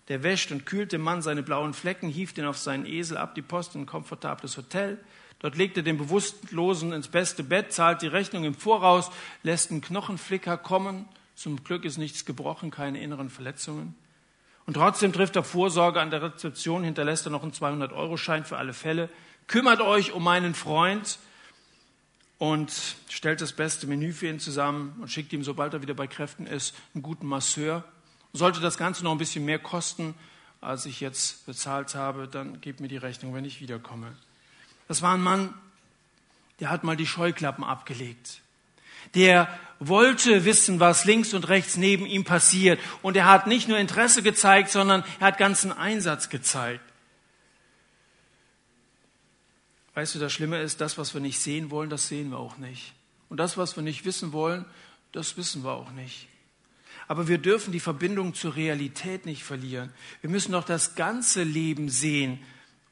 Der 0.08 0.22
wäscht 0.22 0.52
und 0.52 0.66
kühlt 0.66 0.92
dem 0.92 1.00
Mann 1.00 1.22
seine 1.22 1.42
blauen 1.42 1.74
Flecken, 1.74 2.08
hieft 2.08 2.38
ihn 2.38 2.44
auf 2.44 2.58
seinen 2.58 2.86
Esel 2.86 3.16
ab, 3.16 3.34
die 3.34 3.42
Post 3.42 3.74
in 3.74 3.82
ein 3.82 3.86
komfortables 3.86 4.56
Hotel. 4.56 4.98
Dort 5.40 5.56
legt 5.56 5.76
er 5.76 5.82
den 5.82 5.98
Bewusstlosen 5.98 6.92
ins 6.92 7.08
beste 7.08 7.42
Bett, 7.42 7.72
zahlt 7.72 8.02
die 8.02 8.06
Rechnung 8.06 8.44
im 8.44 8.54
Voraus, 8.54 9.10
lässt 9.42 9.70
einen 9.70 9.80
Knochenflicker 9.80 10.56
kommen. 10.56 11.06
Zum 11.34 11.62
Glück 11.62 11.84
ist 11.84 11.98
nichts 11.98 12.24
gebrochen, 12.24 12.70
keine 12.70 13.00
inneren 13.02 13.28
Verletzungen. 13.28 13.94
Und 14.66 14.74
trotzdem 14.74 15.12
trifft 15.12 15.36
er 15.36 15.44
Vorsorge 15.44 16.00
an 16.00 16.10
der 16.10 16.22
Rezeption, 16.22 16.82
hinterlässt 16.82 17.26
er 17.26 17.30
noch 17.30 17.42
einen 17.42 17.52
200-Euro-Schein 17.52 18.44
für 18.44 18.58
alle 18.58 18.72
Fälle, 18.72 19.08
kümmert 19.46 19.80
euch 19.80 20.12
um 20.12 20.24
meinen 20.24 20.54
Freund 20.54 21.18
und 22.38 22.72
stellt 23.08 23.40
das 23.40 23.52
beste 23.52 23.86
Menü 23.86 24.12
für 24.12 24.26
ihn 24.26 24.40
zusammen 24.40 24.96
und 25.00 25.08
schickt 25.08 25.32
ihm, 25.32 25.44
sobald 25.44 25.72
er 25.72 25.82
wieder 25.82 25.94
bei 25.94 26.08
Kräften 26.08 26.46
ist, 26.46 26.74
einen 26.94 27.02
guten 27.02 27.26
Masseur. 27.26 27.84
Sollte 28.32 28.60
das 28.60 28.76
Ganze 28.76 29.04
noch 29.04 29.12
ein 29.12 29.18
bisschen 29.18 29.44
mehr 29.44 29.60
kosten, 29.60 30.14
als 30.60 30.84
ich 30.84 31.00
jetzt 31.00 31.46
bezahlt 31.46 31.94
habe, 31.94 32.26
dann 32.26 32.60
gebt 32.60 32.80
mir 32.80 32.88
die 32.88 32.96
Rechnung, 32.96 33.34
wenn 33.34 33.44
ich 33.44 33.60
wiederkomme. 33.60 34.16
Das 34.88 35.00
war 35.00 35.14
ein 35.14 35.22
Mann, 35.22 35.54
der 36.60 36.70
hat 36.70 36.82
mal 36.82 36.96
die 36.96 37.06
Scheuklappen 37.06 37.62
abgelegt. 37.62 38.40
Der 39.14 39.48
wollte 39.78 40.44
wissen, 40.44 40.80
was 40.80 41.04
links 41.04 41.34
und 41.34 41.48
rechts 41.48 41.76
neben 41.76 42.06
ihm 42.06 42.24
passiert. 42.24 42.80
Und 43.02 43.16
er 43.16 43.26
hat 43.26 43.46
nicht 43.46 43.68
nur 43.68 43.78
Interesse 43.78 44.22
gezeigt, 44.22 44.70
sondern 44.70 45.04
er 45.20 45.28
hat 45.28 45.38
ganzen 45.38 45.72
Einsatz 45.72 46.28
gezeigt. 46.28 46.80
Weißt 49.94 50.14
du, 50.14 50.18
das 50.18 50.32
Schlimme 50.32 50.60
ist, 50.60 50.80
das, 50.80 50.98
was 50.98 51.14
wir 51.14 51.20
nicht 51.20 51.38
sehen 51.38 51.70
wollen, 51.70 51.88
das 51.88 52.08
sehen 52.08 52.30
wir 52.30 52.38
auch 52.38 52.58
nicht. 52.58 52.92
Und 53.28 53.38
das, 53.38 53.56
was 53.56 53.76
wir 53.76 53.82
nicht 53.82 54.04
wissen 54.04 54.32
wollen, 54.32 54.64
das 55.12 55.36
wissen 55.36 55.64
wir 55.64 55.72
auch 55.72 55.90
nicht. 55.92 56.28
Aber 57.08 57.28
wir 57.28 57.38
dürfen 57.38 57.72
die 57.72 57.80
Verbindung 57.80 58.34
zur 58.34 58.56
Realität 58.56 59.26
nicht 59.26 59.44
verlieren. 59.44 59.92
Wir 60.20 60.30
müssen 60.30 60.52
doch 60.52 60.64
das 60.64 60.96
ganze 60.96 61.44
Leben 61.44 61.88
sehen 61.88 62.40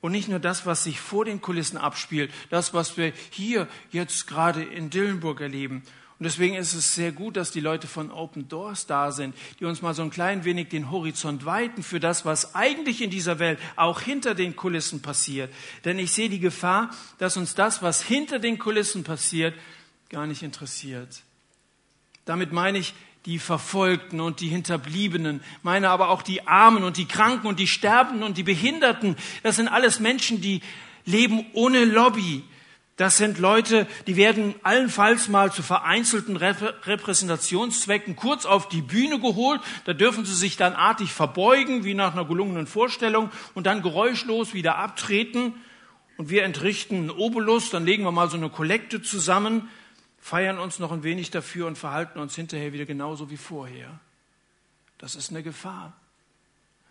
und 0.01 0.13
nicht 0.13 0.29
nur 0.29 0.39
das, 0.39 0.67
was 0.67 0.85
sich 0.85 1.01
vor 1.01 1.25
den 1.25 1.41
Kulissen 1.41 1.77
abspielt, 1.77 2.31
das, 2.49 2.75
was 2.75 2.97
wir 2.97 3.13
hier 3.31 3.69
jetzt 3.91 4.27
gerade 4.27 4.63
in 4.63 4.91
Dillenburg 4.91 5.41
erleben. 5.41 5.83
Und 6.19 6.25
deswegen 6.25 6.55
ist 6.55 6.75
es 6.75 6.95
sehr 6.95 7.11
gut, 7.11 7.37
dass 7.37 7.51
die 7.51 7.61
Leute 7.61 7.89
von 7.89 8.13
Open 8.13 8.49
Doors 8.49 8.87
da 8.87 9.11
sind, 9.11 9.35
die 9.59 9.65
uns 9.65 9.83
mal 9.83 9.95
so 9.95 10.03
ein 10.03 10.11
klein 10.11 10.45
wenig 10.45 10.69
den 10.69 10.93
Horizont 10.93 11.45
weiten 11.45 11.83
für 11.83 11.99
das, 11.99 12.25
was 12.25 12.55
eigentlich 12.55 13.03
in 13.03 13.11
dieser 13.11 13.41
Welt 13.41 13.59
auch 13.75 14.01
hinter 14.01 14.37
den 14.37 14.55
Kulissen 14.55 15.03
passiert. 15.03 15.53
Denn 15.85 15.99
ich 15.99 16.13
sehe 16.13 16.29
die 16.29 16.39
Gefahr, 16.39 16.91
dass 17.19 17.37
uns 17.37 17.57
das, 17.57 17.83
was 17.83 18.01
hinter 18.01 18.39
den 18.39 18.61
Kulissen 18.61 19.03
passiert, 19.03 19.55
gar 20.09 20.29
nicht 20.29 20.45
interessiert. 20.45 21.23
Damit 22.25 22.53
meine 22.53 22.79
ich 22.79 22.95
die 23.27 23.41
Verfolgten 23.41 24.21
und 24.21 24.41
die 24.41 24.49
Hinterbliebenen, 24.49 25.43
meine 25.63 25.91
aber 25.91 26.11
auch 26.11 26.23
die 26.23 26.47
Armen 26.47 26.85
und 26.85 26.97
die 26.97 27.09
Kranken 27.09 27.47
und 27.49 27.59
die 27.59 27.67
Sterbenden 27.67 28.23
und 28.23 28.37
die 28.37 28.43
Behinderten. 28.43 29.17
Das 29.43 29.57
sind 29.57 29.67
alles 29.67 29.99
Menschen, 29.99 30.41
die 30.41 30.61
leben 31.07 31.45
ohne 31.55 31.85
Lobby, 31.85 32.45
das 32.97 33.17
sind 33.17 33.39
Leute, 33.39 33.89
die 34.07 34.15
werden 34.15 34.55
allenfalls 34.63 35.29
mal 35.29 35.51
zu 35.51 35.65
vereinzelten 35.65 36.37
Repräsentationszwecken 36.37 38.15
kurz 38.15 38.47
auf 38.47 38.69
die 38.69 38.83
Bühne 38.83 39.19
geholt. 39.19 39.61
Da 39.85 39.95
dürfen 39.95 40.25
sie 40.25 40.35
sich 40.35 40.57
dann 40.57 40.75
artig 40.75 41.13
verbeugen, 41.13 41.85
wie 41.85 41.95
nach 41.95 42.13
einer 42.13 42.25
gelungenen 42.25 42.69
Vorstellung, 42.69 43.31
und 43.55 43.67
dann 43.67 43.83
geräuschlos 43.83 44.55
wieder 44.55 44.77
abtreten. 44.77 45.55
Und 46.17 46.31
wir 46.31 46.45
entrichten 46.45 46.97
einen 46.97 47.11
Obolus, 47.11 47.71
dann 47.71 47.85
legen 47.85 48.05
wir 48.05 48.13
mal 48.13 48.31
so 48.31 48.37
eine 48.37 48.49
Kollekte 48.49 49.03
zusammen, 49.03 49.69
feiern 50.21 50.61
uns 50.61 50.79
noch 50.79 50.93
ein 50.93 51.03
wenig 51.03 51.33
dafür 51.33 51.67
und 51.67 51.77
verhalten 51.77 52.21
uns 52.21 52.37
hinterher 52.37 52.73
wieder 52.73 52.85
genauso 52.85 53.29
wie 53.29 53.37
vorher. 53.37 53.99
Das 54.99 55.17
ist 55.17 55.31
eine 55.31 55.43
Gefahr 55.43 55.95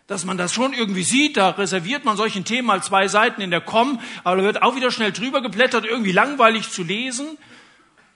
dass 0.06 0.24
man 0.24 0.36
das 0.36 0.52
schon 0.52 0.72
irgendwie 0.72 1.02
sieht. 1.02 1.36
Da 1.36 1.50
reserviert 1.50 2.04
man 2.04 2.16
solchen 2.16 2.44
Themen 2.44 2.66
mal 2.66 2.82
zwei 2.82 3.08
Seiten 3.08 3.40
in 3.40 3.50
der 3.50 3.60
Com, 3.60 4.00
aber 4.22 4.36
da 4.36 4.42
wird 4.42 4.62
auch 4.62 4.76
wieder 4.76 4.90
schnell 4.90 5.12
drüber 5.12 5.42
geblättert, 5.42 5.84
irgendwie 5.84 6.12
langweilig 6.12 6.70
zu 6.70 6.82
lesen. 6.82 7.38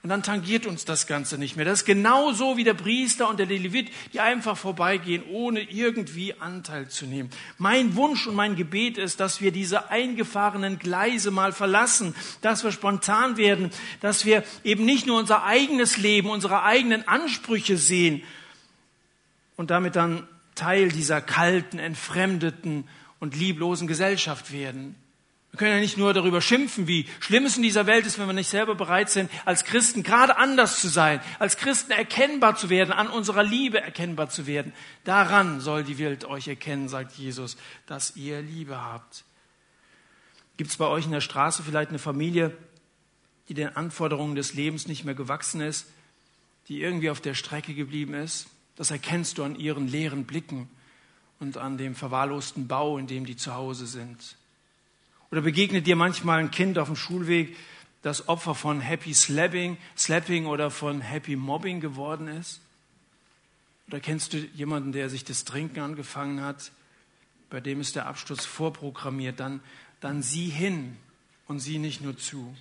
Und 0.01 0.11
dann 0.11 0.23
tangiert 0.23 0.65
uns 0.65 0.85
das 0.85 1.09
Ganze 1.09 1.39
nicht 1.39 1.57
mehr. 1.57 1.65
Das 1.65 1.81
ist 1.81 1.85
genauso 1.85 2.57
wie 2.57 2.63
der 2.63 2.75
Priester 2.75 3.29
und 3.29 3.41
der 3.41 3.47
Levit, 3.47 3.91
die 4.13 4.21
einfach 4.21 4.57
vorbeigehen, 4.57 5.25
ohne 5.29 5.61
irgendwie 5.61 6.35
Anteil 6.39 6.89
zu 6.89 7.05
nehmen. 7.05 7.31
Mein 7.59 7.97
Wunsch 7.97 8.29
und 8.29 8.37
mein 8.37 8.55
Gebet 8.55 8.97
ist, 8.97 9.19
dass 9.19 9.41
wir 9.41 9.51
diese 9.51 9.91
eingefahrenen 9.91 10.79
Gleise 10.79 11.33
mal 11.33 11.53
verlassen, 11.53 12.15
dass 12.43 12.63
wir 12.63 12.71
spontan 12.71 13.37
werden, 13.37 13.71
dass 14.01 14.25
wir 14.25 14.45
eben 14.63 14.85
nicht 14.85 15.07
nur 15.07 15.19
unser 15.19 15.43
eigenes 15.43 15.97
Leben, 15.97 16.31
unsere 16.31 16.63
eigenen 16.63 17.07
Ansprüche 17.09 17.77
sehen 17.77 18.23
und 19.57 19.71
damit 19.71 19.97
dann 19.97 20.29
Teil 20.59 20.89
dieser 20.91 21.21
kalten, 21.21 21.79
entfremdeten 21.79 22.89
und 23.21 23.37
lieblosen 23.37 23.87
Gesellschaft 23.87 24.53
werden. 24.53 24.97
Wir 25.51 25.59
können 25.59 25.77
ja 25.77 25.81
nicht 25.81 25.97
nur 25.97 26.13
darüber 26.13 26.41
schimpfen, 26.41 26.87
wie 26.87 27.07
schlimm 27.21 27.47
es 27.47 27.57
in 27.57 27.63
dieser 27.63 27.87
Welt 27.87 28.05
ist, 28.07 28.19
wenn 28.19 28.27
wir 28.27 28.35
nicht 28.35 28.51
selber 28.51 28.75
bereit 28.75 29.09
sind, 29.09 29.31
als 29.47 29.65
Christen 29.65 30.03
gerade 30.03 30.37
anders 30.37 30.81
zu 30.81 30.89
sein, 30.89 31.21
als 31.39 31.57
Christen 31.57 31.93
erkennbar 31.93 32.57
zu 32.57 32.69
werden, 32.69 32.93
an 32.93 33.09
unserer 33.09 33.45
Liebe 33.45 33.81
erkennbar 33.81 34.29
zu 34.29 34.47
werden. 34.47 34.75
Daran 35.05 35.61
soll 35.61 35.85
die 35.85 35.99
Welt 35.99 36.25
euch 36.27 36.49
erkennen, 36.49 36.89
sagt 36.89 37.13
Jesus, 37.13 37.57
dass 37.87 38.15
ihr 38.17 38.43
Liebe 38.43 38.83
habt. 38.83 39.25
Gibt 40.59 40.71
es 40.71 40.77
bei 40.77 40.87
euch 40.87 41.07
in 41.07 41.13
der 41.13 41.21
Straße 41.21 41.63
vielleicht 41.63 41.91
eine 41.91 41.99
Familie, 41.99 42.55
die 43.49 43.55
den 43.55 43.75
Anforderungen 43.75 44.35
des 44.35 44.55
Lebens 44.55 44.87
nicht 44.87 45.05
mehr 45.05 45.15
gewachsen 45.15 45.61
ist, 45.61 45.87
die 46.69 46.83
irgendwie 46.83 47.11
auf 47.11 47.21
der 47.21 47.35
Strecke 47.35 47.75
geblieben 47.75 48.13
ist? 48.13 48.49
Das 48.79 48.93
erkennst 48.93 49.39
du 49.39 49.43
an 49.43 49.57
ihren 49.57 49.89
leeren 49.89 50.25
Blicken 50.25 50.69
und 51.41 51.57
an 51.57 51.79
dem 51.79 51.97
verwahrlosten 51.97 52.69
Bau, 52.69 52.97
in 52.97 53.09
dem 53.09 53.27
die 53.27 53.37
zu 53.37 53.53
Hause 53.55 53.89
sind. 53.89 54.37
Oder 55.33 55.41
begegnet 55.41 55.89
dir 55.89 55.97
manchmal 55.97 56.39
ein 56.39 56.53
Kind 56.53 56.79
auf 56.79 56.87
dem 56.87 56.95
Schulweg, 56.95 57.57
das 58.03 58.29
Opfer 58.29 58.55
von 58.55 58.81
Happy 58.81 59.13
Slapping, 59.13 59.79
Slapping 59.97 60.47
oder 60.47 60.71
von 60.71 61.01
Happy 61.01 61.35
Mobbing 61.35 61.81
geworden 61.81 62.29
ist? 62.29 62.61
Oder 63.89 63.99
kennst 63.99 64.33
du 64.33 64.39
jemanden, 64.55 64.93
der 64.93 65.11
sich 65.11 65.25
das 65.25 65.45
Trinken 65.45 65.81
angefangen 65.81 66.41
hat, 66.41 66.71
bei 67.51 67.61
dem 67.61 67.81
ist 67.81 67.97
der 67.97 68.07
Absturz 68.07 68.45
vorprogrammiert? 68.45 69.41
Dann, 69.41 69.59
dann 69.99 70.23
sieh 70.23 70.51
hin 70.51 70.97
und 71.49 71.59
sieh 71.59 71.79
nicht 71.79 72.01
nur 72.01 72.17
zu. 72.17 72.55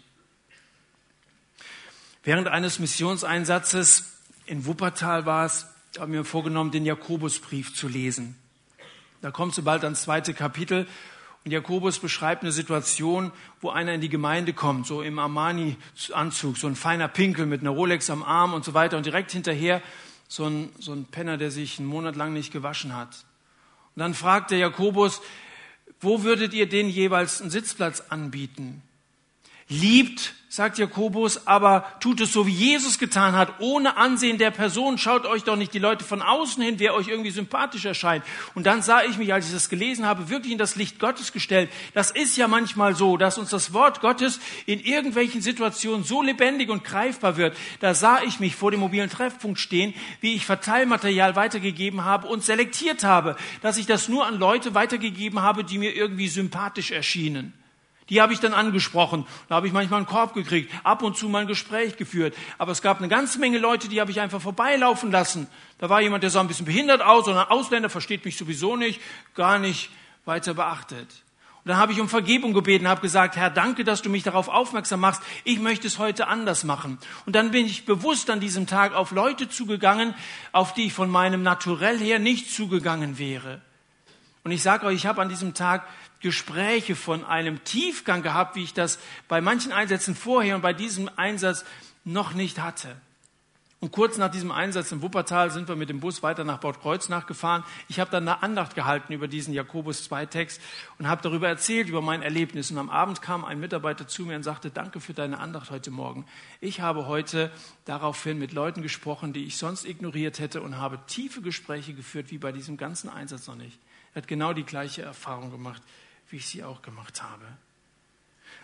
Während 2.24 2.48
eines 2.48 2.80
Missionseinsatzes 2.80 4.14
in 4.48 4.66
Wuppertal 4.66 5.28
war 5.28 5.46
es, 5.46 5.68
habe 6.00 6.12
mir 6.12 6.24
vorgenommen, 6.24 6.72
den 6.72 6.86
Jakobusbrief 6.86 7.74
zu 7.74 7.88
lesen. 7.88 8.36
Da 9.22 9.32
kommt 9.32 9.56
so 9.56 9.64
bald 9.64 9.84
ans 9.84 10.04
zweite 10.04 10.34
Kapitel 10.34 10.88
und 11.48 11.52
Jakobus 11.52 12.00
beschreibt 12.00 12.44
eine 12.44 12.52
Situation, 12.52 13.32
wo 13.62 13.70
einer 13.70 13.94
in 13.94 14.02
die 14.02 14.10
Gemeinde 14.10 14.52
kommt, 14.52 14.86
so 14.86 15.02
im 15.02 15.18
Armani-Anzug, 15.18 16.58
so 16.58 16.68
ein 16.68 16.76
feiner 16.76 17.08
Pinkel 17.08 17.46
mit 17.46 17.62
einer 17.62 17.70
Rolex 17.70 18.10
am 18.10 18.22
Arm 18.22 18.54
und 18.54 18.66
so 18.66 18.74
weiter 18.74 18.98
und 18.98 19.06
direkt 19.06 19.32
hinterher 19.32 19.82
so 20.28 20.46
ein, 20.46 20.70
so 20.78 20.92
ein 20.92 21.06
Penner, 21.06 21.38
der 21.38 21.52
sich 21.52 21.80
einen 21.80 21.88
Monat 21.88 22.18
lang 22.18 22.34
nicht 22.34 22.52
gewaschen 22.52 22.96
hat. 22.96 23.26
Und 23.96 24.02
dann 24.02 24.14
fragt 24.14 24.52
der 24.52 24.58
Jakobus, 24.58 25.22
wo 26.02 26.24
würdet 26.24 26.54
ihr 26.54 26.68
den 26.68 26.90
jeweils 26.90 27.42
einen 27.42 27.50
Sitzplatz 27.50 28.02
anbieten? 28.10 28.84
Liebt 29.70 30.34
sagt 30.50 30.80
Jakobus, 30.80 31.46
aber 31.46 31.86
tut 32.00 32.20
es 32.20 32.34
so, 32.34 32.48
wie 32.48 32.52
Jesus 32.52 32.98
getan 32.98 33.36
hat, 33.36 33.60
ohne 33.60 33.96
Ansehen 33.96 34.40
der 34.40 34.50
Person. 34.50 34.98
Schaut 34.98 35.28
euch 35.28 35.44
doch 35.44 35.56
nicht 35.56 35.74
die 35.74 35.80
Leute 35.80 36.04
von 36.04 36.22
außen 36.24 36.64
hin, 36.64 36.80
wer 36.80 36.96
euch 36.96 37.10
irgendwie 37.10 37.30
sympathisch 37.30 37.86
erscheint. 37.86 38.24
Und 38.56 38.66
dann 38.66 38.82
sah 38.82 39.04
ich 39.04 39.18
mich, 39.18 39.32
als 39.32 39.46
ich 39.46 39.54
das 39.54 39.70
gelesen 39.70 40.06
habe, 40.06 40.30
wirklich 40.30 40.52
in 40.52 40.58
das 40.58 40.76
Licht 40.76 41.00
Gottes 41.00 41.32
gestellt. 41.32 41.70
Das 41.94 42.10
ist 42.10 42.38
ja 42.38 42.48
manchmal 42.48 42.96
so, 42.96 43.18
dass 43.18 43.38
uns 43.38 43.52
das 43.52 43.72
Wort 43.72 44.02
Gottes 44.02 44.40
in 44.66 44.80
irgendwelchen 44.80 45.42
Situationen 45.42 46.04
so 46.04 46.24
lebendig 46.24 46.70
und 46.70 46.84
greifbar 46.84 47.38
wird. 47.38 47.56
Da 47.80 47.94
sah 47.94 48.24
ich 48.24 48.40
mich 48.40 48.56
vor 48.56 48.72
dem 48.72 48.80
mobilen 48.80 49.12
Treffpunkt 49.12 49.60
stehen, 49.60 49.94
wie 50.22 50.34
ich 50.34 50.46
Verteilmaterial 50.46 51.36
weitergegeben 51.36 52.04
habe 52.04 52.28
und 52.28 52.44
selektiert 52.44 53.04
habe, 53.04 53.36
dass 53.62 53.78
ich 53.78 53.86
das 53.86 54.08
nur 54.08 54.26
an 54.26 54.40
Leute 54.40 54.74
weitergegeben 54.74 55.42
habe, 55.42 55.64
die 55.64 55.78
mir 55.78 55.94
irgendwie 55.96 56.30
sympathisch 56.30 56.90
erschienen. 56.90 57.54
Die 58.10 58.22
habe 58.22 58.34
ich 58.34 58.40
dann 58.40 58.54
angesprochen. 58.54 59.26
Da 59.50 59.56
habe 59.56 59.68
ich 59.68 59.74
manchmal 59.74 59.98
einen 59.98 60.08
Korb 60.08 60.34
gekriegt, 60.34 60.74
ab 60.84 61.04
und 61.04 61.18
zu 61.18 61.28
mal 61.28 61.42
ein 61.42 61.48
Gespräch 61.48 61.98
geführt. 61.98 62.36
Aber 62.58 62.72
es 62.72 62.82
gab 62.82 63.00
eine 63.00 63.10
ganze 63.10 63.40
Menge 63.40 63.58
Leute, 63.58 63.90
die 63.90 64.00
habe 64.00 64.12
ich 64.12 64.22
einfach 64.22 64.42
vorbeilaufen 64.42 65.12
lassen. 65.12 65.48
Da 65.78 65.90
war 65.90 66.02
jemand, 66.02 66.24
der 66.24 66.30
sah 66.30 66.40
ein 66.40 66.48
bisschen 66.48 66.66
behindert 66.66 67.02
aus, 67.02 67.28
oder 67.28 67.42
ein 67.42 67.52
Ausländer 67.52 67.90
versteht 67.90 68.24
mich 68.24 68.38
sowieso 68.38 68.76
nicht, 68.76 69.02
gar 69.36 69.60
nicht 69.60 69.90
weiter 70.26 70.54
beachtet. 70.54 71.08
Und 71.68 71.72
dann 71.72 71.82
habe 71.82 71.92
ich 71.92 72.00
um 72.00 72.08
Vergebung 72.08 72.54
gebeten, 72.54 72.88
habe 72.88 73.02
gesagt, 73.02 73.36
Herr, 73.36 73.50
danke, 73.50 73.84
dass 73.84 74.02
du 74.02 74.10
mich 74.10 74.24
darauf 74.24 74.48
aufmerksam 74.48 75.02
machst. 75.02 75.22
Ich 75.44 75.60
möchte 75.60 75.86
es 75.86 76.00
heute 76.00 76.30
anders 76.30 76.64
machen. 76.64 76.98
Und 77.26 77.36
dann 77.36 77.52
bin 77.52 77.66
ich 77.66 77.84
bewusst 77.84 78.30
an 78.30 78.40
diesem 78.40 78.68
Tag 78.68 78.94
auf 78.94 79.12
Leute 79.12 79.50
zugegangen, 79.50 80.16
auf 80.54 80.74
die 80.74 80.86
ich 80.86 80.94
von 80.94 81.10
meinem 81.10 81.44
Naturell 81.44 82.00
her 82.00 82.20
nicht 82.20 82.50
zugegangen 82.50 83.18
wäre. 83.18 83.62
Und 84.48 84.54
ich 84.54 84.64
sage 84.64 84.86
euch, 84.86 84.96
ich 84.96 85.06
habe 85.06 85.22
an 85.22 85.28
diesem 85.28 85.54
Tag 85.54 85.86
Gespräche 86.22 86.96
von 86.96 87.26
einem 87.26 87.66
Tiefgang 87.66 88.22
gehabt, 88.22 88.56
wie 88.56 88.64
ich 88.64 88.74
das 88.74 88.98
bei 89.28 89.42
manchen 89.42 89.74
Einsätzen 89.74 90.16
vorher 90.16 90.56
und 90.56 90.62
bei 90.62 90.72
diesem 90.72 91.10
Einsatz 91.18 91.66
noch 92.06 92.34
nicht 92.34 92.62
hatte. 92.62 92.96
Und 93.82 93.92
kurz 93.92 94.18
nach 94.18 94.32
diesem 94.32 94.52
Einsatz 94.52 94.94
im 94.94 95.02
Wuppertal 95.02 95.52
sind 95.52 95.68
wir 95.68 95.76
mit 95.76 95.90
dem 95.90 96.00
Bus 96.00 96.24
weiter 96.24 96.46
nach 96.46 96.60
Bad 96.60 96.80
Kreuznach 96.80 97.28
gefahren. 97.28 97.66
Ich 97.90 98.00
habe 98.00 98.10
dann 98.10 98.26
eine 98.26 98.42
Andacht 98.42 98.74
gehalten 98.74 99.12
über 99.12 99.28
diesen 99.28 99.54
Jakobus 99.54 100.06
2 100.06 100.28
Text 100.28 100.62
und 100.98 101.10
habe 101.10 101.22
darüber 101.22 101.50
erzählt, 101.50 101.90
über 101.90 102.02
mein 102.02 102.22
Erlebnis. 102.22 102.72
Und 102.72 102.78
am 102.78 102.90
Abend 102.90 103.22
kam 103.22 103.44
ein 103.44 103.60
Mitarbeiter 103.60 104.08
zu 104.08 104.26
mir 104.26 104.38
und 104.38 104.44
sagte, 104.44 104.70
danke 104.70 105.02
für 105.02 105.14
deine 105.14 105.40
Andacht 105.40 105.72
heute 105.72 105.92
Morgen. 105.92 106.26
Ich 106.62 106.80
habe 106.80 107.08
heute 107.08 107.52
daraufhin 107.84 108.40
mit 108.40 108.54
Leuten 108.54 108.82
gesprochen, 108.82 109.34
die 109.34 109.44
ich 109.44 109.58
sonst 109.58 109.84
ignoriert 109.84 110.40
hätte 110.40 110.62
und 110.62 110.78
habe 110.78 111.00
tiefe 111.06 111.42
Gespräche 111.42 111.94
geführt, 111.94 112.32
wie 112.32 112.38
bei 112.38 112.54
diesem 112.54 112.78
ganzen 112.78 113.10
Einsatz 113.10 113.46
noch 113.48 113.56
nicht. 113.56 113.78
Hat 114.18 114.28
genau 114.28 114.52
die 114.52 114.64
gleiche 114.64 115.04
Erfahrung 115.04 115.52
gemacht, 115.52 115.80
wie 116.32 116.38
ich 116.38 116.48
sie 116.48 116.64
auch 116.64 116.82
gemacht 116.82 117.22
habe. 117.22 117.46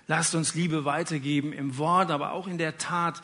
Lasst 0.08 0.34
uns 0.34 0.56
Liebe 0.56 0.84
weitergeben 0.84 1.54
im 1.54 1.78
Wort, 1.78 2.10
aber 2.10 2.32
auch 2.32 2.48
in 2.48 2.58
der 2.58 2.80
Tat 2.80 3.22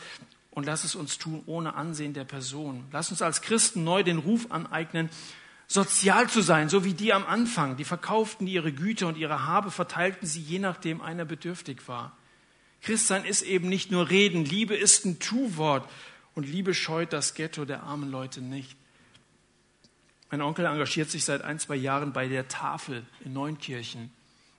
und 0.52 0.68
lass 0.68 0.84
es 0.84 0.94
uns 0.94 1.18
tun 1.18 1.42
ohne 1.48 1.74
Ansehen 1.74 2.14
der 2.14 2.26
Person. 2.26 2.86
Lass 2.92 3.10
uns 3.10 3.24
als 3.24 3.42
Christen 3.42 3.84
neu 3.84 4.04
den 4.04 4.20
Ruf 4.20 4.52
aneignen, 4.52 5.10
sozial 5.66 6.30
zu 6.30 6.42
sein, 6.42 6.70
so 6.70 6.86
wie 6.86 6.94
die 6.94 7.14
am 7.14 7.26
Anfang. 7.26 7.78
Die 7.78 7.84
verkauften 7.84 8.46
ihre 8.46 8.72
Güter 8.72 9.08
und 9.08 9.18
ihre 9.18 9.48
Habe, 9.48 9.72
verteilten 9.72 10.28
sie 10.28 10.42
je 10.42 10.60
nachdem 10.60 11.02
einer 11.02 11.26
bedürftig 11.26 11.88
war. 11.88 12.16
Christsein 12.84 13.26
ist 13.26 13.42
eben 13.42 13.70
nicht 13.70 13.90
nur 13.90 14.12
Reden, 14.12 14.46
Liebe 14.46 14.76
ist 14.76 15.04
ein 15.04 15.18
Tu-Wort 15.18 15.90
und 16.36 16.48
Liebe 16.48 16.76
scheut 16.76 17.12
das 17.12 17.34
Ghetto 17.34 17.66
der 17.66 17.82
armen 17.82 18.12
Leute 18.12 18.42
nicht. 18.42 18.79
Mein 20.32 20.42
Onkel 20.42 20.66
engagiert 20.66 21.10
sich 21.10 21.26
seit 21.26 21.42
ein, 21.42 21.58
zwei 21.58 21.76
Jahren 21.76 22.14
bei 22.14 22.28
der 22.28 22.48
Tafel 22.48 23.04
in 23.26 23.34
Neunkirchen. 23.34 24.12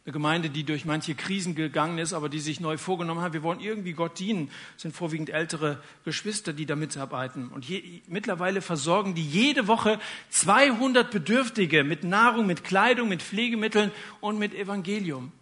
Eine 0.04 0.12
Gemeinde, 0.14 0.50
die 0.50 0.64
durch 0.64 0.84
manche 0.84 1.14
Krisen 1.14 1.54
gegangen 1.54 1.98
ist, 1.98 2.12
aber 2.12 2.28
die 2.28 2.40
sich 2.40 2.58
neu 2.58 2.76
vorgenommen 2.78 3.20
hat, 3.20 3.34
wir 3.34 3.42
wollen 3.42 3.60
irgendwie 3.60 3.92
Gott 3.92 4.18
dienen, 4.18 4.50
das 4.72 4.82
sind 4.82 4.96
vorwiegend 4.96 5.30
ältere 5.30 5.80
Geschwister, 6.04 6.52
die 6.52 6.66
da 6.66 6.74
mitarbeiten. 6.74 7.48
Und 7.48 7.66
je, 7.66 8.00
mittlerweile 8.08 8.62
versorgen 8.62 9.14
die 9.14 9.24
jede 9.24 9.68
Woche 9.68 10.00
200 10.30 11.10
Bedürftige 11.10 11.84
mit 11.84 12.02
Nahrung, 12.02 12.46
mit 12.46 12.64
Kleidung, 12.64 13.08
mit 13.08 13.22
Pflegemitteln 13.22 13.92
und 14.20 14.38
mit 14.38 14.54
Evangelium. 14.54 15.32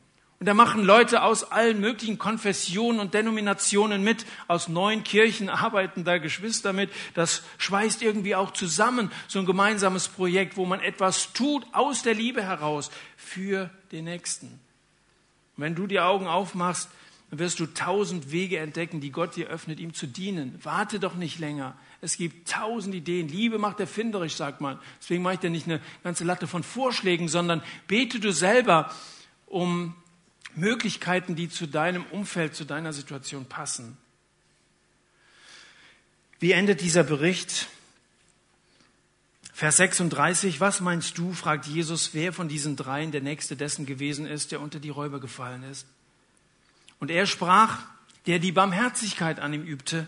Und 0.40 0.46
da 0.46 0.54
machen 0.54 0.84
Leute 0.84 1.22
aus 1.24 1.50
allen 1.50 1.80
möglichen 1.80 2.16
Konfessionen 2.16 3.00
und 3.00 3.12
Denominationen 3.12 4.04
mit, 4.04 4.24
aus 4.46 4.68
neuen 4.68 5.02
Kirchen 5.02 5.48
arbeiten 5.48 6.04
da 6.04 6.18
Geschwister 6.18 6.72
mit. 6.72 6.90
Das 7.14 7.42
schweißt 7.58 8.02
irgendwie 8.02 8.36
auch 8.36 8.52
zusammen, 8.52 9.10
so 9.26 9.40
ein 9.40 9.46
gemeinsames 9.46 10.06
Projekt, 10.06 10.56
wo 10.56 10.64
man 10.64 10.78
etwas 10.78 11.32
tut 11.32 11.66
aus 11.72 12.02
der 12.02 12.14
Liebe 12.14 12.42
heraus 12.42 12.92
für 13.16 13.70
den 13.90 14.04
Nächsten. 14.04 14.46
Und 15.56 15.64
wenn 15.64 15.74
du 15.74 15.88
die 15.88 15.98
Augen 15.98 16.28
aufmachst, 16.28 16.88
dann 17.30 17.40
wirst 17.40 17.58
du 17.58 17.66
tausend 17.66 18.30
Wege 18.30 18.58
entdecken, 18.58 19.00
die 19.00 19.10
Gott 19.10 19.34
dir 19.34 19.48
öffnet, 19.48 19.80
ihm 19.80 19.92
zu 19.92 20.06
dienen. 20.06 20.58
Warte 20.62 21.00
doch 21.00 21.14
nicht 21.14 21.40
länger. 21.40 21.76
Es 22.00 22.16
gibt 22.16 22.48
tausend 22.48 22.94
Ideen. 22.94 23.26
Liebe 23.26 23.58
macht 23.58 23.80
erfinderisch, 23.80 24.36
sagt 24.36 24.60
man. 24.60 24.78
Deswegen 25.00 25.24
mache 25.24 25.34
ich 25.34 25.40
dir 25.40 25.50
nicht 25.50 25.66
eine 25.66 25.80
ganze 26.04 26.22
Latte 26.22 26.46
von 26.46 26.62
Vorschlägen, 26.62 27.26
sondern 27.26 27.60
bete 27.88 28.20
du 28.20 28.32
selber 28.32 28.94
um 29.46 29.94
Möglichkeiten, 30.54 31.36
die 31.36 31.48
zu 31.48 31.66
deinem 31.66 32.04
Umfeld, 32.06 32.54
zu 32.54 32.64
deiner 32.64 32.92
Situation 32.92 33.44
passen. 33.46 33.96
Wie 36.40 36.52
endet 36.52 36.80
dieser 36.80 37.04
Bericht? 37.04 37.68
Vers 39.52 39.78
36, 39.78 40.60
was 40.60 40.80
meinst 40.80 41.18
du, 41.18 41.32
fragt 41.32 41.66
Jesus, 41.66 42.14
wer 42.14 42.32
von 42.32 42.48
diesen 42.48 42.76
dreien 42.76 43.10
der 43.10 43.22
Nächste 43.22 43.56
dessen 43.56 43.86
gewesen 43.86 44.24
ist, 44.24 44.52
der 44.52 44.60
unter 44.60 44.78
die 44.78 44.88
Räuber 44.88 45.18
gefallen 45.18 45.64
ist? 45.64 45.86
Und 47.00 47.10
er 47.10 47.26
sprach, 47.26 47.84
der 48.26 48.38
die 48.38 48.52
Barmherzigkeit 48.52 49.40
an 49.40 49.54
ihm 49.54 49.62
übte. 49.62 50.06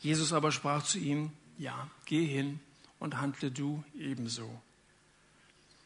Jesus 0.00 0.32
aber 0.32 0.52
sprach 0.52 0.82
zu 0.82 0.98
ihm, 0.98 1.32
ja, 1.58 1.88
geh 2.06 2.24
hin 2.24 2.60
und 2.98 3.20
handle 3.20 3.50
du 3.50 3.84
ebenso. 3.98 4.60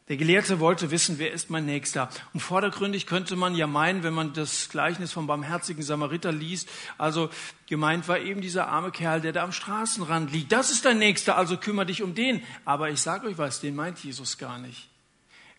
Der 0.09 0.17
Gelehrte 0.17 0.59
wollte 0.59 0.91
wissen, 0.91 1.17
wer 1.17 1.31
ist 1.31 1.49
mein 1.49 1.65
Nächster. 1.65 2.09
Und 2.33 2.41
vordergründig 2.41 3.07
könnte 3.07 3.37
man 3.37 3.55
ja 3.55 3.67
meinen, 3.67 4.03
wenn 4.03 4.13
man 4.13 4.33
das 4.33 4.67
Gleichnis 4.67 5.13
vom 5.13 5.27
barmherzigen 5.27 5.81
Samariter 5.81 6.33
liest, 6.33 6.67
also 6.97 7.29
gemeint 7.69 8.09
war 8.09 8.19
eben 8.19 8.41
dieser 8.41 8.67
arme 8.67 8.91
Kerl, 8.91 9.21
der 9.21 9.31
da 9.31 9.43
am 9.43 9.53
Straßenrand 9.53 10.33
liegt. 10.33 10.51
Das 10.51 10.71
ist 10.71 10.83
dein 10.83 10.99
Nächster, 10.99 11.37
also 11.37 11.55
kümmere 11.55 11.85
dich 11.85 12.03
um 12.03 12.15
den. 12.15 12.43
Aber 12.65 12.89
ich 12.89 12.99
sage 12.99 13.27
euch 13.27 13.37
was, 13.37 13.61
den 13.61 13.75
meint 13.75 13.99
Jesus 13.99 14.37
gar 14.37 14.59
nicht. 14.59 14.89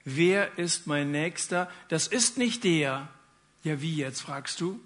Wer 0.05 0.59
ist 0.59 0.87
mein 0.87 1.11
Nächster? 1.11 1.71
Das 1.89 2.07
ist 2.07 2.37
nicht 2.37 2.65
der. 2.65 3.09
Ja, 3.63 3.81
wie 3.81 3.97
jetzt, 3.97 4.21
fragst 4.21 4.61
du? 4.61 4.79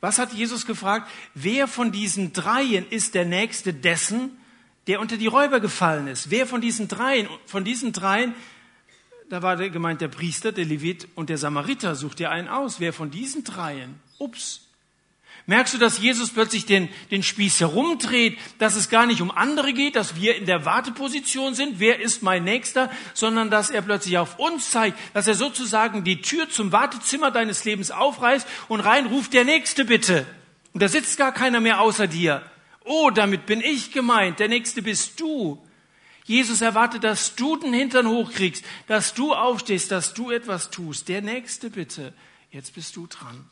Was 0.00 0.18
hat 0.18 0.32
Jesus 0.32 0.66
gefragt? 0.66 1.08
Wer 1.34 1.68
von 1.68 1.92
diesen 1.92 2.32
dreien 2.32 2.88
ist 2.88 3.14
der 3.14 3.24
Nächste 3.24 3.72
dessen, 3.72 4.36
der 4.88 4.98
unter 4.98 5.16
die 5.16 5.28
Räuber 5.28 5.60
gefallen 5.60 6.08
ist? 6.08 6.30
Wer 6.30 6.48
von 6.48 6.60
diesen 6.60 6.88
dreien, 6.88 7.28
von 7.46 7.62
diesen 7.62 7.92
dreien 7.92 8.34
da 9.30 9.42
war 9.42 9.56
gemeint 9.56 10.00
der 10.00 10.08
Priester, 10.08 10.50
der 10.50 10.64
Levit 10.64 11.06
und 11.14 11.30
der 11.30 11.38
Samariter. 11.38 11.94
Such 11.94 12.14
dir 12.14 12.32
einen 12.32 12.48
aus. 12.48 12.80
Wer 12.80 12.92
von 12.92 13.12
diesen 13.12 13.44
dreien? 13.44 13.94
Ups. 14.18 14.66
Merkst 15.46 15.72
du, 15.72 15.78
dass 15.78 16.00
Jesus 16.00 16.30
plötzlich 16.30 16.66
den, 16.66 16.88
den 17.12 17.22
Spieß 17.22 17.60
herumdreht, 17.60 18.38
dass 18.58 18.74
es 18.74 18.90
gar 18.90 19.06
nicht 19.06 19.22
um 19.22 19.30
andere 19.30 19.72
geht, 19.72 19.94
dass 19.94 20.16
wir 20.16 20.34
in 20.34 20.46
der 20.46 20.64
Warteposition 20.64 21.54
sind, 21.54 21.78
wer 21.78 22.00
ist 22.00 22.24
mein 22.24 22.42
Nächster, 22.42 22.90
sondern 23.14 23.50
dass 23.50 23.70
er 23.70 23.82
plötzlich 23.82 24.18
auf 24.18 24.38
uns 24.40 24.70
zeigt, 24.72 24.98
dass 25.14 25.28
er 25.28 25.34
sozusagen 25.34 26.02
die 26.02 26.20
Tür 26.20 26.50
zum 26.50 26.72
Wartezimmer 26.72 27.30
deines 27.30 27.64
Lebens 27.64 27.92
aufreißt 27.92 28.48
und 28.68 28.80
reinruft, 28.80 29.32
der 29.32 29.44
Nächste 29.44 29.84
bitte. 29.84 30.26
Und 30.72 30.82
da 30.82 30.88
sitzt 30.88 31.16
gar 31.16 31.32
keiner 31.32 31.60
mehr 31.60 31.80
außer 31.80 32.08
dir. 32.08 32.42
Oh, 32.84 33.10
damit 33.10 33.46
bin 33.46 33.60
ich 33.60 33.92
gemeint, 33.92 34.40
der 34.40 34.48
Nächste 34.48 34.82
bist 34.82 35.20
du. 35.20 35.64
Jesus 36.30 36.60
erwartet, 36.60 37.02
dass 37.02 37.34
du 37.34 37.56
den 37.56 37.72
Hintern 37.72 38.06
hochkriegst, 38.06 38.64
dass 38.86 39.14
du 39.14 39.34
aufstehst, 39.34 39.90
dass 39.90 40.14
du 40.14 40.30
etwas 40.30 40.70
tust. 40.70 41.08
Der 41.08 41.22
Nächste 41.22 41.70
bitte. 41.70 42.12
Jetzt 42.52 42.72
bist 42.76 42.94
du 42.94 43.08
dran. 43.08 43.50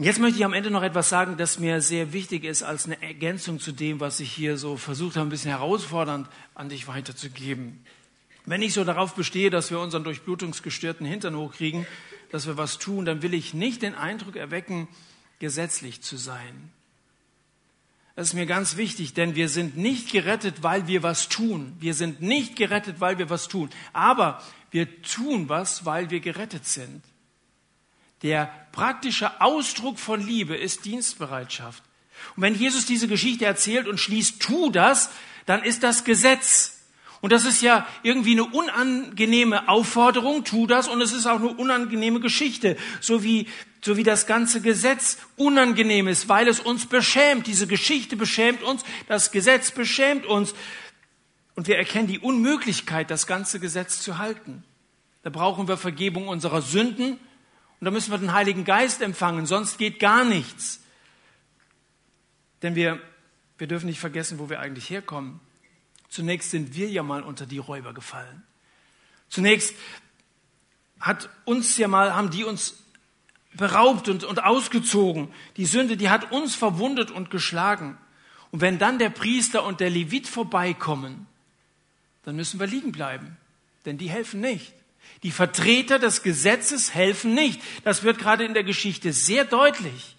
Jetzt 0.00 0.18
möchte 0.18 0.40
ich 0.40 0.44
am 0.44 0.52
Ende 0.52 0.72
noch 0.72 0.82
etwas 0.82 1.08
sagen, 1.08 1.36
das 1.36 1.60
mir 1.60 1.80
sehr 1.80 2.12
wichtig 2.12 2.42
ist 2.42 2.64
als 2.64 2.86
eine 2.86 3.00
Ergänzung 3.00 3.60
zu 3.60 3.70
dem, 3.70 4.00
was 4.00 4.18
ich 4.18 4.32
hier 4.32 4.58
so 4.58 4.76
versucht 4.76 5.14
habe, 5.14 5.28
ein 5.28 5.30
bisschen 5.30 5.52
herausfordernd 5.52 6.26
an 6.56 6.68
dich 6.68 6.88
weiterzugeben. 6.88 7.86
Wenn 8.44 8.62
ich 8.62 8.72
so 8.72 8.82
darauf 8.82 9.14
bestehe, 9.14 9.48
dass 9.48 9.70
wir 9.70 9.78
unseren 9.78 10.02
durchblutungsgestörten 10.02 11.06
Hintern 11.06 11.36
hochkriegen, 11.36 11.86
dass 12.32 12.48
wir 12.48 12.56
was 12.56 12.78
tun, 12.78 13.04
dann 13.04 13.22
will 13.22 13.32
ich 13.32 13.54
nicht 13.54 13.82
den 13.82 13.94
Eindruck 13.94 14.34
erwecken, 14.34 14.88
gesetzlich 15.38 16.02
zu 16.02 16.16
sein. 16.16 16.72
Das 18.14 18.28
ist 18.28 18.34
mir 18.34 18.46
ganz 18.46 18.76
wichtig, 18.76 19.14
denn 19.14 19.34
wir 19.34 19.48
sind 19.48 19.76
nicht 19.76 20.12
gerettet, 20.12 20.62
weil 20.62 20.86
wir 20.86 21.02
was 21.02 21.28
tun. 21.28 21.74
Wir 21.80 21.94
sind 21.94 22.20
nicht 22.20 22.56
gerettet, 22.56 23.00
weil 23.00 23.18
wir 23.18 23.30
was 23.30 23.48
tun. 23.48 23.70
Aber 23.94 24.42
wir 24.70 25.02
tun 25.02 25.48
was, 25.48 25.86
weil 25.86 26.10
wir 26.10 26.20
gerettet 26.20 26.66
sind. 26.66 27.02
Der 28.22 28.52
praktische 28.72 29.40
Ausdruck 29.40 29.98
von 29.98 30.24
Liebe 30.24 30.56
ist 30.56 30.84
Dienstbereitschaft. 30.84 31.82
Und 32.36 32.42
wenn 32.42 32.54
Jesus 32.54 32.86
diese 32.86 33.08
Geschichte 33.08 33.46
erzählt 33.46 33.88
und 33.88 33.98
schließt, 33.98 34.40
tu 34.40 34.70
das, 34.70 35.10
dann 35.46 35.62
ist 35.62 35.82
das 35.82 36.04
Gesetz. 36.04 36.78
Und 37.20 37.32
das 37.32 37.44
ist 37.44 37.62
ja 37.62 37.86
irgendwie 38.02 38.32
eine 38.32 38.44
unangenehme 38.44 39.68
Aufforderung, 39.68 40.44
tu 40.44 40.66
das, 40.66 40.88
und 40.88 41.00
es 41.00 41.12
ist 41.12 41.26
auch 41.26 41.38
eine 41.38 41.48
unangenehme 41.48 42.20
Geschichte, 42.20 42.76
so 43.00 43.22
wie, 43.22 43.46
so 43.84 43.96
wie 43.96 44.04
das 44.04 44.26
ganze 44.26 44.60
Gesetz 44.60 45.18
unangenehm 45.36 46.06
ist, 46.06 46.28
weil 46.28 46.46
es 46.46 46.60
uns 46.60 46.86
beschämt. 46.86 47.48
Diese 47.48 47.66
Geschichte 47.66 48.16
beschämt 48.16 48.62
uns, 48.62 48.84
das 49.08 49.32
Gesetz 49.32 49.72
beschämt 49.72 50.24
uns. 50.24 50.54
Und 51.56 51.66
wir 51.66 51.76
erkennen 51.76 52.06
die 52.06 52.20
Unmöglichkeit, 52.20 53.10
das 53.10 53.26
ganze 53.26 53.58
Gesetz 53.58 54.00
zu 54.00 54.18
halten. 54.18 54.64
Da 55.22 55.30
brauchen 55.30 55.68
wir 55.68 55.76
Vergebung 55.76 56.28
unserer 56.28 56.62
Sünden 56.62 57.18
und 57.80 57.84
da 57.84 57.90
müssen 57.90 58.12
wir 58.12 58.18
den 58.18 58.32
Heiligen 58.32 58.64
Geist 58.64 59.02
empfangen, 59.02 59.46
sonst 59.46 59.76
geht 59.78 59.98
gar 59.98 60.24
nichts. 60.24 60.80
Denn 62.62 62.76
wir, 62.76 63.00
wir 63.58 63.66
dürfen 63.66 63.86
nicht 63.86 63.98
vergessen, 63.98 64.38
wo 64.38 64.48
wir 64.48 64.60
eigentlich 64.60 64.88
herkommen. 64.88 65.40
Zunächst 66.08 66.52
sind 66.52 66.76
wir 66.76 66.88
ja 66.88 67.02
mal 67.02 67.22
unter 67.22 67.46
die 67.46 67.58
Räuber 67.58 67.92
gefallen. 67.92 68.44
Zunächst 69.28 69.74
hat 71.00 71.28
uns 71.44 71.76
ja 71.76 71.88
mal, 71.88 72.14
haben 72.14 72.30
die 72.30 72.44
uns 72.44 72.81
beraubt 73.54 74.08
und, 74.08 74.24
und 74.24 74.42
ausgezogen. 74.42 75.28
Die 75.56 75.66
Sünde, 75.66 75.96
die 75.96 76.10
hat 76.10 76.32
uns 76.32 76.54
verwundet 76.54 77.10
und 77.10 77.30
geschlagen. 77.30 77.98
Und 78.50 78.60
wenn 78.60 78.78
dann 78.78 78.98
der 78.98 79.10
Priester 79.10 79.64
und 79.64 79.80
der 79.80 79.90
Levit 79.90 80.28
vorbeikommen, 80.28 81.26
dann 82.24 82.36
müssen 82.36 82.60
wir 82.60 82.66
liegen 82.66 82.92
bleiben, 82.92 83.36
denn 83.84 83.98
die 83.98 84.10
helfen 84.10 84.40
nicht. 84.40 84.72
Die 85.22 85.30
Vertreter 85.30 85.98
des 85.98 86.22
Gesetzes 86.22 86.94
helfen 86.94 87.34
nicht. 87.34 87.60
Das 87.84 88.02
wird 88.02 88.18
gerade 88.18 88.44
in 88.44 88.54
der 88.54 88.64
Geschichte 88.64 89.12
sehr 89.12 89.44
deutlich. 89.44 90.16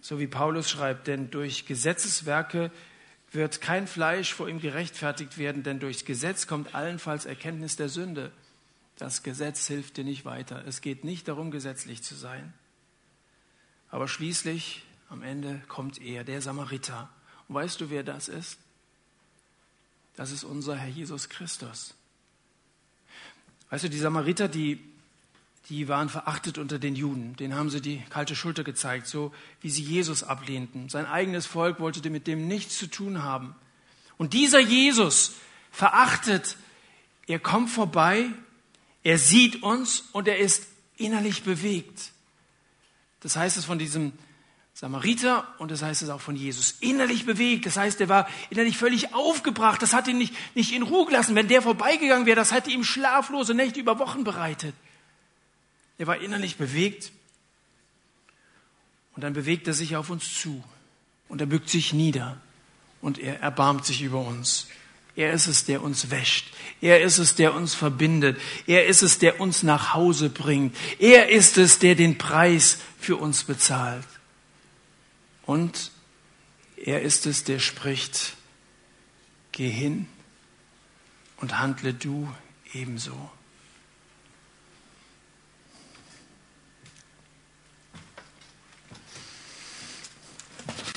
So 0.00 0.20
wie 0.20 0.26
Paulus 0.26 0.70
schreibt, 0.70 1.06
denn 1.06 1.30
durch 1.30 1.66
Gesetzeswerke 1.66 2.70
wird 3.32 3.60
kein 3.60 3.86
Fleisch 3.86 4.32
vor 4.32 4.48
ihm 4.48 4.60
gerechtfertigt 4.60 5.36
werden, 5.36 5.62
denn 5.62 5.80
durchs 5.80 6.04
Gesetz 6.04 6.46
kommt 6.46 6.74
allenfalls 6.74 7.24
Erkenntnis 7.24 7.76
der 7.76 7.88
Sünde. 7.88 8.30
Das 8.96 9.22
Gesetz 9.22 9.66
hilft 9.66 9.98
dir 9.98 10.04
nicht 10.04 10.24
weiter. 10.24 10.64
Es 10.66 10.80
geht 10.80 11.04
nicht 11.04 11.28
darum, 11.28 11.50
gesetzlich 11.50 12.02
zu 12.02 12.14
sein. 12.14 12.54
Aber 13.90 14.08
schließlich, 14.08 14.84
am 15.08 15.22
Ende, 15.22 15.62
kommt 15.68 16.00
er, 16.00 16.24
der 16.24 16.40
Samariter. 16.40 17.08
Und 17.48 17.54
weißt 17.54 17.80
du, 17.80 17.90
wer 17.90 18.02
das 18.02 18.28
ist? 18.28 18.58
Das 20.16 20.32
ist 20.32 20.44
unser 20.44 20.76
Herr 20.76 20.88
Jesus 20.88 21.28
Christus. 21.28 21.94
Weißt 23.68 23.84
du, 23.84 23.90
die 23.90 23.98
Samariter, 23.98 24.48
die, 24.48 24.80
die 25.68 25.88
waren 25.88 26.08
verachtet 26.08 26.56
unter 26.56 26.78
den 26.78 26.96
Juden. 26.96 27.36
Denen 27.36 27.54
haben 27.54 27.68
sie 27.68 27.82
die 27.82 28.02
kalte 28.08 28.34
Schulter 28.34 28.64
gezeigt, 28.64 29.06
so 29.06 29.32
wie 29.60 29.70
sie 29.70 29.82
Jesus 29.82 30.22
ablehnten. 30.22 30.88
Sein 30.88 31.04
eigenes 31.04 31.44
Volk 31.44 31.80
wollte 31.80 32.08
mit 32.08 32.26
dem 32.26 32.48
nichts 32.48 32.78
zu 32.78 32.86
tun 32.86 33.22
haben. 33.22 33.54
Und 34.16 34.32
dieser 34.32 34.60
Jesus 34.60 35.34
verachtet, 35.70 36.56
er 37.26 37.38
kommt 37.38 37.68
vorbei 37.68 38.30
er 39.06 39.18
sieht 39.18 39.62
uns 39.62 40.02
und 40.10 40.26
er 40.26 40.38
ist 40.38 40.66
innerlich 40.96 41.44
bewegt. 41.44 42.10
Das 43.20 43.36
heißt 43.36 43.56
es 43.56 43.64
von 43.64 43.78
diesem 43.78 44.12
Samariter 44.74 45.46
und 45.58 45.70
das 45.70 45.80
heißt 45.80 46.02
es 46.02 46.08
auch 46.08 46.20
von 46.20 46.34
Jesus. 46.34 46.78
Innerlich 46.80 47.24
bewegt. 47.24 47.66
Das 47.66 47.76
heißt, 47.76 48.00
er 48.00 48.08
war 48.08 48.28
innerlich 48.50 48.76
völlig 48.76 49.14
aufgebracht. 49.14 49.80
Das 49.80 49.92
hat 49.92 50.08
ihn 50.08 50.18
nicht, 50.18 50.34
nicht 50.56 50.72
in 50.72 50.82
Ruhe 50.82 51.06
gelassen. 51.06 51.36
Wenn 51.36 51.46
der 51.46 51.62
vorbeigegangen 51.62 52.26
wäre, 52.26 52.34
das 52.34 52.50
hätte 52.50 52.72
ihm 52.72 52.82
schlaflose 52.82 53.54
Nächte 53.54 53.78
über 53.78 54.00
Wochen 54.00 54.24
bereitet. 54.24 54.74
Er 55.98 56.08
war 56.08 56.18
innerlich 56.18 56.56
bewegt. 56.56 57.12
Und 59.14 59.22
dann 59.22 59.34
bewegt 59.34 59.68
er 59.68 59.74
sich 59.74 59.94
auf 59.94 60.10
uns 60.10 60.34
zu. 60.34 60.64
Und 61.28 61.40
er 61.40 61.46
bückt 61.46 61.70
sich 61.70 61.92
nieder. 61.92 62.40
Und 63.00 63.20
er 63.20 63.38
erbarmt 63.38 63.86
sich 63.86 64.02
über 64.02 64.18
uns. 64.18 64.66
Er 65.16 65.32
ist 65.32 65.46
es, 65.46 65.64
der 65.64 65.82
uns 65.82 66.10
wäscht. 66.10 66.52
Er 66.82 67.00
ist 67.00 67.16
es, 67.16 67.34
der 67.34 67.54
uns 67.54 67.74
verbindet. 67.74 68.38
Er 68.66 68.86
ist 68.86 69.02
es, 69.02 69.18
der 69.18 69.40
uns 69.40 69.62
nach 69.62 69.94
Hause 69.94 70.28
bringt. 70.28 70.76
Er 70.98 71.30
ist 71.30 71.56
es, 71.56 71.78
der 71.78 71.94
den 71.94 72.18
Preis 72.18 72.78
für 73.00 73.16
uns 73.16 73.44
bezahlt. 73.44 74.06
Und 75.46 75.90
er 76.76 77.00
ist 77.00 77.24
es, 77.24 77.44
der 77.44 77.60
spricht, 77.60 78.36
geh 79.52 79.70
hin 79.70 80.06
und 81.38 81.58
handle 81.58 81.94
du 81.94 82.30
ebenso. 82.74 83.30